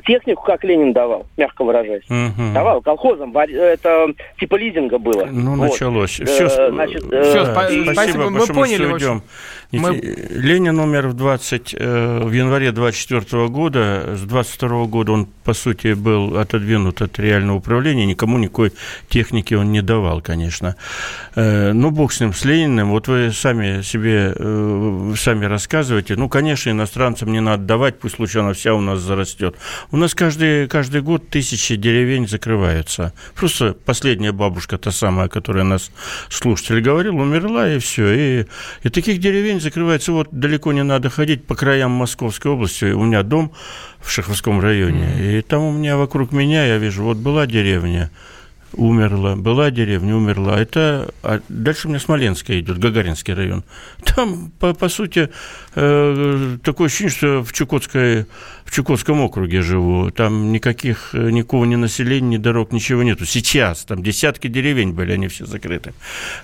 технику, 0.00 0.42
как 0.42 0.64
Ленин 0.64 0.92
давал, 0.92 1.26
мягко 1.36 1.64
выражаясь. 1.64 2.04
Угу. 2.08 2.52
Давал 2.52 2.82
колхозам, 2.82 3.36
это 3.36 4.08
типа 4.38 4.56
лизинга 4.56 4.98
было. 4.98 5.26
Ну, 5.26 5.56
вот. 5.56 5.70
началось. 5.70 6.20
Все, 6.20 6.46
э, 6.46 6.70
значит, 6.70 7.04
э, 7.12 7.22
все 7.22 7.44
спасибо, 7.46 7.92
спасибо, 7.92 8.30
мы 8.30 8.46
поняли. 8.46 8.86
Мы 8.86 9.22
мы... 9.78 9.96
Ленин 10.30 10.78
умер 10.78 11.08
в, 11.08 11.14
20, 11.14 11.74
э, 11.78 12.20
в 12.24 12.32
январе 12.32 12.72
24 12.72 13.48
года. 13.48 14.14
С 14.16 14.22
22 14.22 14.84
года 14.86 15.12
он, 15.12 15.26
по 15.44 15.54
сути, 15.54 15.94
был 15.94 16.36
отодвинут 16.38 17.02
от 17.02 17.18
реального 17.18 17.58
управления. 17.58 18.06
Никому 18.06 18.38
никакой 18.38 18.72
техники 19.08 19.54
он 19.54 19.72
не 19.72 19.82
давал, 19.82 20.20
конечно. 20.20 20.76
Э, 21.34 21.72
ну, 21.72 21.90
бог 21.90 22.12
с 22.12 22.20
ним, 22.20 22.32
с 22.32 22.44
Лениным. 22.44 22.90
Вот 22.90 23.08
вы 23.08 23.32
сами 23.32 23.82
себе, 23.82 24.34
э, 24.36 25.14
сами 25.16 25.44
рассказываете. 25.46 26.16
Ну, 26.16 26.28
конечно, 26.28 26.70
иностранцам 26.70 27.32
не 27.32 27.40
надо 27.40 27.64
давать, 27.64 27.98
пусть 27.98 28.18
лучше 28.18 28.40
она 28.40 28.52
вся 28.52 28.74
у 28.74 28.80
нас 28.80 29.00
зарастет. 29.00 29.56
У 29.90 29.96
нас 29.96 30.14
каждый, 30.14 30.68
каждый 30.68 31.02
год 31.02 31.28
тысячи 31.28 31.76
деревень 31.76 32.28
закрываются. 32.28 33.12
Просто 33.34 33.74
последняя 33.84 34.32
бабушка, 34.32 34.78
та 34.78 34.90
самая, 34.90 35.28
которая 35.28 35.64
нас 35.64 35.90
слушатель 36.28 36.80
говорил, 36.80 37.16
умерла, 37.16 37.70
и 37.70 37.78
все. 37.78 38.12
И, 38.12 38.46
и 38.82 38.88
таких 38.88 39.20
деревень 39.20 39.60
закрывается. 39.60 40.12
Вот 40.12 40.28
далеко 40.30 40.72
не 40.72 40.82
надо 40.82 41.10
ходить 41.10 41.46
по 41.46 41.54
краям 41.54 41.90
Московской 41.92 42.52
области. 42.52 42.86
У 42.86 43.04
меня 43.04 43.22
дом 43.22 43.52
в 44.00 44.10
Шаховском 44.10 44.60
районе. 44.60 45.06
Mm-hmm. 45.06 45.38
И 45.38 45.42
там 45.42 45.62
у 45.62 45.72
меня 45.72 45.96
вокруг 45.96 46.32
меня, 46.32 46.66
я 46.66 46.78
вижу, 46.78 47.04
вот 47.04 47.16
была 47.16 47.46
деревня, 47.46 48.10
умерла, 48.72 49.36
была 49.36 49.70
деревня, 49.70 50.16
умерла. 50.16 50.60
Это 50.60 51.12
а 51.22 51.40
дальше 51.48 51.86
у 51.86 51.90
меня 51.90 52.00
Смоленская 52.00 52.60
идет, 52.60 52.78
Гагаринский 52.78 53.34
район. 53.34 53.64
Там, 54.04 54.50
по, 54.58 54.74
по 54.74 54.88
сути, 54.88 55.30
э, 55.74 56.58
такое 56.62 56.86
ощущение, 56.86 57.10
что 57.10 57.42
в 57.42 57.52
Чукотской 57.52 58.26
в 58.64 58.70
Чукотском 58.70 59.20
округе 59.20 59.60
живу, 59.60 60.10
там 60.10 60.50
никаких, 60.50 61.10
э, 61.14 61.30
никакого 61.30 61.64
ни 61.64 61.76
населения, 61.76 62.28
ни 62.28 62.36
дорог, 62.38 62.72
ничего 62.72 63.02
нету. 63.02 63.26
Сейчас 63.26 63.84
там 63.84 64.02
десятки 64.02 64.48
деревень 64.48 64.92
были, 64.92 65.12
они 65.12 65.28
все 65.28 65.44
закрыты. 65.44 65.92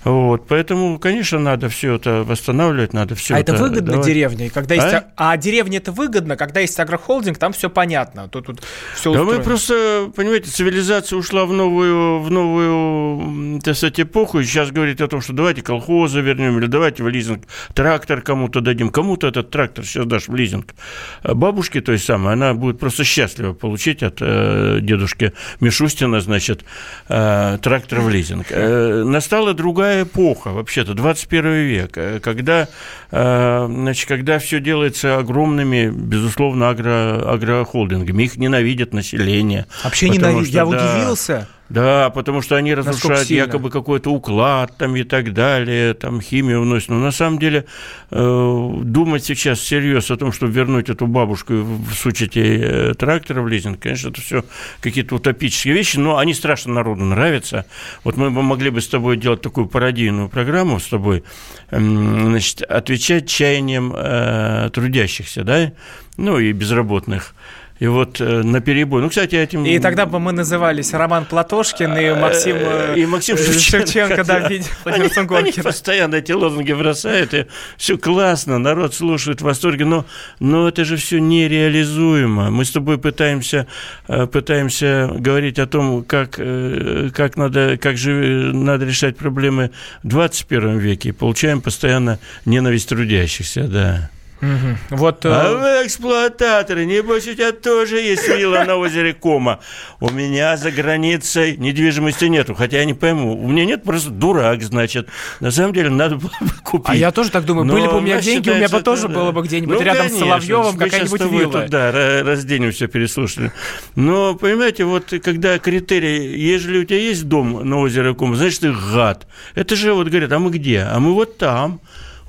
Вот, 0.04 0.46
поэтому, 0.46 0.98
конечно, 0.98 1.38
надо 1.38 1.68
все 1.68 1.94
это 1.94 2.22
восстанавливать, 2.22 2.92
надо 2.92 3.14
все 3.14 3.34
а 3.34 3.40
это... 3.40 3.52
это 3.52 3.62
выгодно 3.62 3.92
давать. 3.92 4.06
деревне? 4.06 4.50
Когда 4.50 4.74
есть... 4.74 4.86
А? 4.86 5.06
а 5.16 5.36
деревне 5.36 5.78
это 5.78 5.92
выгодно, 5.92 6.36
когда 6.36 6.60
есть 6.60 6.78
агрохолдинг, 6.78 7.38
там 7.38 7.52
все 7.52 7.70
понятно, 7.70 8.28
тут, 8.28 8.46
тут 8.46 8.62
все 8.94 9.12
Да 9.14 9.24
мы 9.24 9.40
просто, 9.40 10.12
понимаете, 10.14 10.50
цивилизация 10.50 11.18
ушла 11.18 11.46
в 11.46 11.52
новую, 11.52 12.20
в 12.20 12.30
новую, 12.30 13.60
так 13.62 13.76
сказать, 13.76 13.98
эпоху, 13.98 14.40
и 14.40 14.44
сейчас 14.44 14.70
говорит 14.70 15.00
о 15.00 15.08
том, 15.08 15.22
что 15.22 15.32
давайте 15.32 15.62
колхозы 15.62 16.20
вернем, 16.20 16.58
или 16.58 16.66
давайте 16.66 17.02
в 17.02 17.08
лизинг 17.08 17.44
трактор 17.74 18.20
кому-то 18.20 18.60
дадим, 18.60 18.90
кому-то 18.90 19.19
этот 19.24 19.50
трактор 19.50 19.84
сейчас 19.84 20.06
дашь 20.06 20.28
в 20.28 20.34
лизинг. 20.34 20.74
А 21.22 21.34
бабушки, 21.34 21.80
то 21.80 21.92
есть 21.92 22.04
самое, 22.04 22.34
она 22.34 22.54
будет 22.54 22.78
просто 22.78 23.04
счастлива 23.04 23.52
получить 23.52 24.02
от 24.02 24.18
э, 24.20 24.78
дедушки 24.80 25.32
Мишустина, 25.60 26.20
значит, 26.20 26.64
э, 27.08 27.58
трактор 27.62 28.00
в 28.00 28.08
лизинг. 28.08 28.46
Э, 28.50 29.04
настала 29.04 29.54
другая 29.54 30.04
эпоха, 30.04 30.50
вообще-то, 30.50 30.94
21 30.94 31.52
век, 31.52 31.92
э, 31.96 32.20
когда, 32.20 32.68
э, 33.10 33.66
значит, 33.68 34.08
когда 34.08 34.38
все 34.38 34.60
делается 34.60 35.18
огромными, 35.18 35.90
безусловно, 35.90 36.70
агро, 36.70 37.32
агрохолдингами. 37.32 38.24
Их 38.24 38.36
ненавидят 38.36 38.92
население. 38.92 39.66
Вообще 39.84 40.08
ненавидят, 40.08 40.48
я 40.48 40.64
да, 40.64 40.68
удивился. 40.68 41.48
Да, 41.70 42.10
потому 42.10 42.42
что 42.42 42.56
они 42.56 42.74
разрушают 42.74 43.30
якобы 43.30 43.70
какой-то 43.70 44.10
уклад 44.10 44.76
там 44.76 44.96
и 44.96 45.04
так 45.04 45.32
далее, 45.32 45.94
там 45.94 46.20
химию 46.20 46.62
вносят. 46.62 46.88
Но 46.88 46.98
на 46.98 47.12
самом 47.12 47.38
деле 47.38 47.64
э, 48.10 48.72
думать 48.82 49.24
сейчас 49.24 49.60
всерьез 49.60 50.10
о 50.10 50.16
том, 50.16 50.32
чтобы 50.32 50.50
вернуть 50.52 50.88
эту 50.88 51.06
бабушку 51.06 51.54
в 51.54 51.92
сучете 51.94 52.42
э, 52.42 52.94
трактора 52.94 53.40
в 53.42 53.46
лизинг, 53.46 53.78
конечно, 53.78 54.08
это 54.08 54.20
все 54.20 54.44
какие-то 54.80 55.14
утопические 55.14 55.72
вещи, 55.72 55.96
но 55.96 56.18
они 56.18 56.34
страшно 56.34 56.74
народу 56.74 57.04
нравятся. 57.04 57.66
Вот 58.02 58.16
мы 58.16 58.32
бы 58.32 58.42
могли 58.42 58.70
бы 58.70 58.80
с 58.80 58.88
тобой 58.88 59.16
делать 59.16 59.40
такую 59.40 59.68
пародийную 59.68 60.28
программу 60.28 60.80
с 60.80 60.88
тобой, 60.88 61.22
э, 61.70 61.78
значит, 61.78 62.62
отвечать 62.62 63.28
чаяниям 63.28 63.94
э, 63.94 64.70
трудящихся, 64.74 65.44
да, 65.44 65.70
ну 66.16 66.40
и 66.40 66.50
безработных. 66.50 67.32
И 67.80 67.86
вот 67.86 68.20
э, 68.20 68.42
на 68.42 68.60
перебой. 68.60 69.00
Ну, 69.00 69.08
кстати, 69.08 69.36
этим... 69.36 69.64
И 69.64 69.78
тогда 69.78 70.04
бы 70.04 70.20
мы 70.20 70.32
назывались 70.32 70.92
Роман 70.92 71.24
Платошкин 71.24 71.96
и 71.96 72.12
Максим, 72.12 72.56
э, 72.58 72.94
и 72.98 73.06
Максим 73.06 73.38
Шевченко, 73.38 73.58
Шевченко 73.58 74.24
да, 74.24 74.36
они, 74.36 74.60
они 74.84 75.52
постоянно 75.52 76.16
эти 76.16 76.32
лозунги 76.32 76.74
бросают, 76.74 77.32
и 77.32 77.46
все 77.78 77.96
классно, 77.96 78.58
народ 78.58 78.94
слушает 78.94 79.40
в 79.40 79.44
восторге, 79.44 79.86
но, 79.86 80.04
но 80.40 80.68
это 80.68 80.84
же 80.84 80.96
все 80.96 81.20
нереализуемо. 81.20 82.50
Мы 82.50 82.66
с 82.66 82.70
тобой 82.70 82.98
пытаемся, 82.98 83.66
э, 84.08 84.26
пытаемся 84.26 85.10
говорить 85.14 85.58
о 85.58 85.66
том, 85.66 86.04
как, 86.04 86.32
как, 86.32 87.36
надо, 87.38 87.78
как 87.78 87.96
же 87.96 88.52
надо 88.52 88.84
решать 88.84 89.16
проблемы 89.16 89.70
в 90.02 90.08
21 90.08 90.76
веке, 90.76 91.08
и 91.08 91.12
получаем 91.12 91.62
постоянно 91.62 92.18
ненависть 92.44 92.90
трудящихся, 92.90 93.66
да. 93.66 94.10
Угу. 94.43 94.97
Вот, 94.97 95.26
а 95.26 95.55
вы 95.55 95.86
эксплуататоры, 95.86 96.86
небось 96.86 97.28
у 97.28 97.34
тебя 97.34 97.53
тоже 97.53 98.01
есть 98.01 98.26
вилла 98.26 98.64
на 98.64 98.76
озере 98.76 99.12
Кома. 99.12 99.61
У 100.01 100.11
меня 100.11 100.57
за 100.57 100.70
границей 100.70 101.57
недвижимости 101.59 102.24
нету, 102.24 102.55
хотя 102.55 102.78
я 102.78 102.84
не 102.86 102.95
пойму. 102.95 103.38
У 103.43 103.49
меня 103.49 103.66
нет, 103.66 103.84
просто 103.84 104.11
дурак, 104.11 104.62
значит. 104.62 105.09
На 105.41 105.51
самом 105.51 105.74
деле 105.74 105.91
надо 105.91 106.16
было 106.16 106.32
бы 106.41 106.53
купить. 106.64 106.88
А 106.88 106.97
я 106.97 107.11
тоже 107.11 107.30
так 107.30 107.45
думаю, 107.45 107.66
Но 107.66 107.74
были 107.74 107.86
бы 107.86 107.99
у 107.99 108.01
меня 108.01 108.20
деньги, 108.20 108.49
у 108.49 108.55
меня 108.55 108.68
бы 108.68 108.80
тоже 108.80 109.09
да. 109.09 109.14
было 109.14 109.32
бы 109.32 109.43
где-нибудь 109.43 109.78
ну, 109.78 109.82
рядом 109.82 110.07
конечно, 110.07 110.16
с 110.16 110.20
Соловьевым 110.20 110.76
какая-нибудь 110.78 111.20
вилла. 111.20 111.61
Тут, 111.61 111.70
да, 111.70 111.93
раз 112.22 112.45
день 112.45 112.70
все 112.70 112.88
переслушали. 112.88 113.53
Но, 113.95 114.34
понимаете, 114.34 114.84
вот 114.84 115.12
когда 115.22 115.59
критерий, 115.59 116.38
если 116.41 116.78
у 116.78 116.84
тебя 116.84 116.99
есть 116.99 117.28
дом 117.28 117.68
на 117.68 117.80
озере 117.80 118.14
Кома, 118.14 118.36
значит, 118.36 118.61
ты 118.61 118.72
гад. 118.72 119.26
Это 119.55 119.76
же 119.76 119.93
вот 119.93 120.09
говорят, 120.09 120.32
а 120.32 120.38
мы 120.38 120.51
где? 120.51 120.80
А 120.80 120.99
мы 120.99 121.12
вот 121.12 121.36
там. 121.36 121.80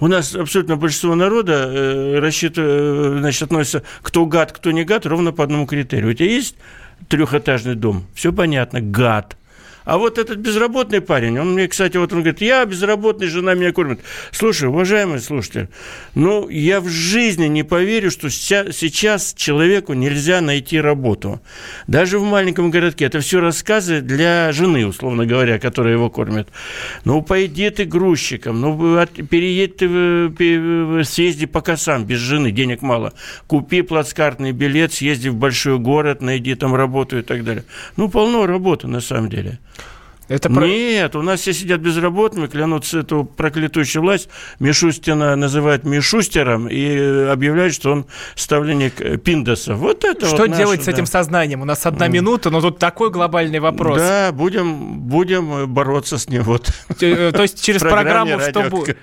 У 0.01 0.07
нас 0.07 0.35
абсолютно 0.35 0.77
большинство 0.77 1.13
народа 1.13 1.53
э, 1.53 2.19
рассчитывает, 2.19 2.71
э, 2.71 3.19
значит, 3.19 3.43
относится 3.43 3.83
кто 4.01 4.25
гад, 4.25 4.51
кто 4.51 4.71
не 4.71 4.83
гад, 4.83 5.05
ровно 5.05 5.31
по 5.31 5.43
одному 5.43 5.67
критерию. 5.67 6.09
У 6.09 6.13
тебя 6.13 6.25
есть 6.25 6.55
трехэтажный 7.07 7.75
дом, 7.75 8.07
все 8.15 8.33
понятно, 8.33 8.81
гад. 8.81 9.37
А 9.83 9.97
вот 9.97 10.17
этот 10.17 10.37
безработный 10.37 11.01
парень, 11.01 11.39
он 11.39 11.53
мне, 11.53 11.67
кстати, 11.67 11.97
вот 11.97 12.13
он 12.13 12.19
говорит, 12.19 12.41
я 12.41 12.65
безработный, 12.65 13.27
жена 13.27 13.55
меня 13.55 13.71
кормит. 13.71 14.01
Слушай, 14.31 14.69
уважаемый 14.69 15.19
слушатель, 15.19 15.69
ну, 16.13 16.47
я 16.49 16.81
в 16.81 16.87
жизни 16.87 17.45
не 17.45 17.63
поверю, 17.63 18.11
что 18.11 18.29
сейчас 18.29 19.33
человеку 19.33 19.93
нельзя 19.93 20.41
найти 20.41 20.79
работу. 20.79 21.41
Даже 21.87 22.19
в 22.19 22.23
маленьком 22.23 22.69
городке. 22.69 23.05
Это 23.05 23.19
все 23.19 23.39
рассказы 23.39 24.01
для 24.01 24.51
жены, 24.51 24.85
условно 24.85 25.25
говоря, 25.25 25.59
которая 25.59 25.93
его 25.93 26.09
кормит. 26.09 26.47
Ну, 27.03 27.21
пойди 27.21 27.69
ты 27.69 27.85
грузчиком, 27.85 28.61
ну, 28.61 29.05
переедь 29.07 29.77
ты, 29.77 31.03
съезди 31.03 31.45
пока 31.45 31.77
сам, 31.77 32.05
без 32.05 32.19
жены, 32.19 32.51
денег 32.51 32.81
мало. 32.81 33.13
Купи 33.47 33.81
плацкартный 33.81 34.51
билет, 34.51 34.93
съезди 34.93 35.29
в 35.29 35.35
большой 35.35 35.79
город, 35.79 36.21
найди 36.21 36.55
там 36.55 36.75
работу 36.75 37.17
и 37.17 37.21
так 37.21 37.43
далее. 37.43 37.63
Ну, 37.97 38.09
полно 38.09 38.45
работы, 38.45 38.87
на 38.87 39.01
самом 39.01 39.29
деле. 39.29 39.59
Это 40.31 40.49
про... 40.49 40.65
Нет, 40.65 41.15
у 41.15 41.21
нас 41.21 41.41
все 41.41 41.53
сидят 41.53 41.81
безработными, 41.81 42.47
клянутся 42.47 42.99
эту 42.99 43.25
проклятую 43.25 43.85
власть. 43.95 44.29
Мишустина 44.59 45.35
называют 45.35 45.83
Мишустером 45.83 46.69
и 46.69 47.27
объявляют, 47.27 47.73
что 47.73 47.91
он 47.91 48.05
ставленник 48.35 49.21
Пиндоса. 49.23 49.75
Вот 49.75 50.05
это 50.05 50.25
Что 50.25 50.37
вот 50.37 50.55
делать 50.55 50.79
наше, 50.79 50.91
с 50.91 50.93
этим 50.93 51.03
да. 51.03 51.11
сознанием? 51.11 51.61
У 51.61 51.65
нас 51.65 51.85
одна 51.85 52.07
минута, 52.07 52.49
но 52.49 52.61
тут 52.61 52.79
такой 52.79 53.11
глобальный 53.11 53.59
вопрос. 53.59 53.97
Да, 53.97 54.31
будем, 54.31 54.99
будем 55.01 55.67
бороться 55.71 56.17
с 56.17 56.29
ним. 56.29 56.43
Вот. 56.43 56.71
Э, 57.01 57.31
то 57.33 57.41
есть 57.41 57.61
через 57.61 57.81
программу, 57.81 58.39
чтобы... 58.39 58.95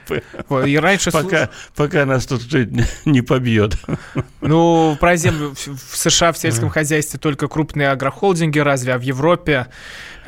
И 0.66 0.78
раньше... 0.78 1.10
Пока, 1.10 1.50
пока 1.76 2.06
нас 2.06 2.26
тут 2.26 2.42
не 3.04 3.20
побьет. 3.20 3.76
Ну, 4.40 4.96
про 4.98 5.16
землю 5.16 5.54
в 5.54 5.96
США 5.96 6.32
в 6.32 6.38
сельском 6.38 6.70
хозяйстве 6.70 7.18
только 7.18 7.48
крупные 7.48 7.90
агрохолдинги 7.90 8.58
разве, 8.58 8.94
а 8.94 8.98
в 8.98 9.02
Европе 9.02 9.66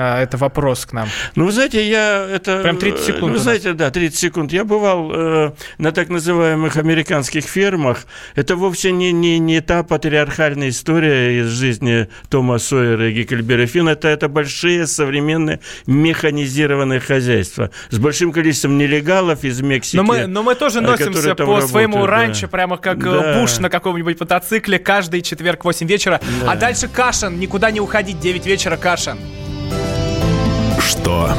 это 0.01 0.37
вопрос 0.37 0.87
к 0.87 0.93
нам. 0.93 1.09
Ну, 1.35 1.47
вы 1.47 1.53
знаете, 1.53 1.89
я 1.89 2.27
это... 2.31 2.63
Прям 2.63 2.77
30 2.77 3.05
секунд. 3.05 3.33
Вы 3.33 3.39
знаете, 3.39 3.73
да, 3.73 3.91
30 3.91 4.19
секунд. 4.19 4.53
Я 4.53 4.65
бывал 4.65 5.11
э, 5.13 5.53
на 5.79 5.93
так 5.93 6.09
называемых 6.09 6.77
американских 6.77 7.45
фермах. 7.45 8.07
Это 8.35 8.57
вовсе 8.57 8.93
не, 8.93 9.13
не, 9.13 9.39
не 9.39 9.61
та 9.61 9.83
патриархальная 9.83 10.71
история 10.71 11.41
из 11.41 11.49
жизни 11.49 12.09
Тома 12.29 12.59
Сойера 12.59 13.11
и 13.11 13.13
Геккельбера 13.13 13.67
Финн. 13.67 13.89
Это, 13.89 14.09
это 14.09 14.29
большие 14.29 14.87
современные 14.87 15.61
механизированные 15.87 17.01
хозяйства 17.01 17.71
с 17.91 17.99
большим 17.99 18.33
количеством 18.33 18.79
нелегалов 18.79 19.45
из 19.45 19.61
Мексики. 19.61 19.97
Но 19.97 20.05
мы, 20.05 20.27
но 20.27 20.43
мы 20.43 20.55
тоже 20.55 20.81
носимся 20.81 21.35
по 21.35 21.61
своему 21.61 22.07
ранчо, 22.07 22.43
да. 22.43 22.49
прямо 22.49 22.77
как 22.77 23.03
да. 23.03 23.41
Буш 23.41 23.59
на 23.59 23.69
каком-нибудь 23.69 24.21
мотоцикле 24.21 24.79
каждый 24.79 25.23
четверг 25.23 25.65
8 25.65 25.87
вечера. 25.87 26.21
Да. 26.43 26.53
А 26.53 26.57
дальше 26.57 26.89
Кашин, 26.89 27.39
никуда 27.39 27.71
не 27.71 27.81
уходить, 27.81 28.21
9 28.21 28.47
вечера 28.47 28.77
Кашин. 28.77 29.19
Что 30.91 31.31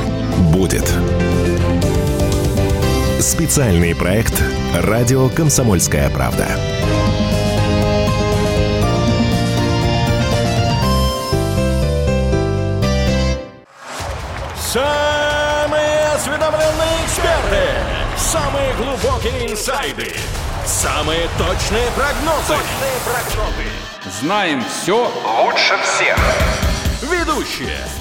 будет? 0.53 0.89
Специальный 3.19 3.93
проект 3.93 4.41
«Радио 4.73 5.27
Комсомольская 5.27 6.09
правда». 6.09 6.47
Самые 14.57 16.07
осведомленные 16.15 17.05
эксперты, 17.05 17.73
самые 18.15 18.73
глубокие 18.75 19.51
инсайды, 19.51 20.13
самые 20.65 21.27
точные 21.37 21.91
прогнозы. 21.97 22.53
Точные 22.53 22.99
прогнозы. 23.03 24.17
Знаем 24.21 24.63
все 24.63 25.11
лучше 25.43 25.73
всех. 25.83 26.17
Ведущие 27.01 28.00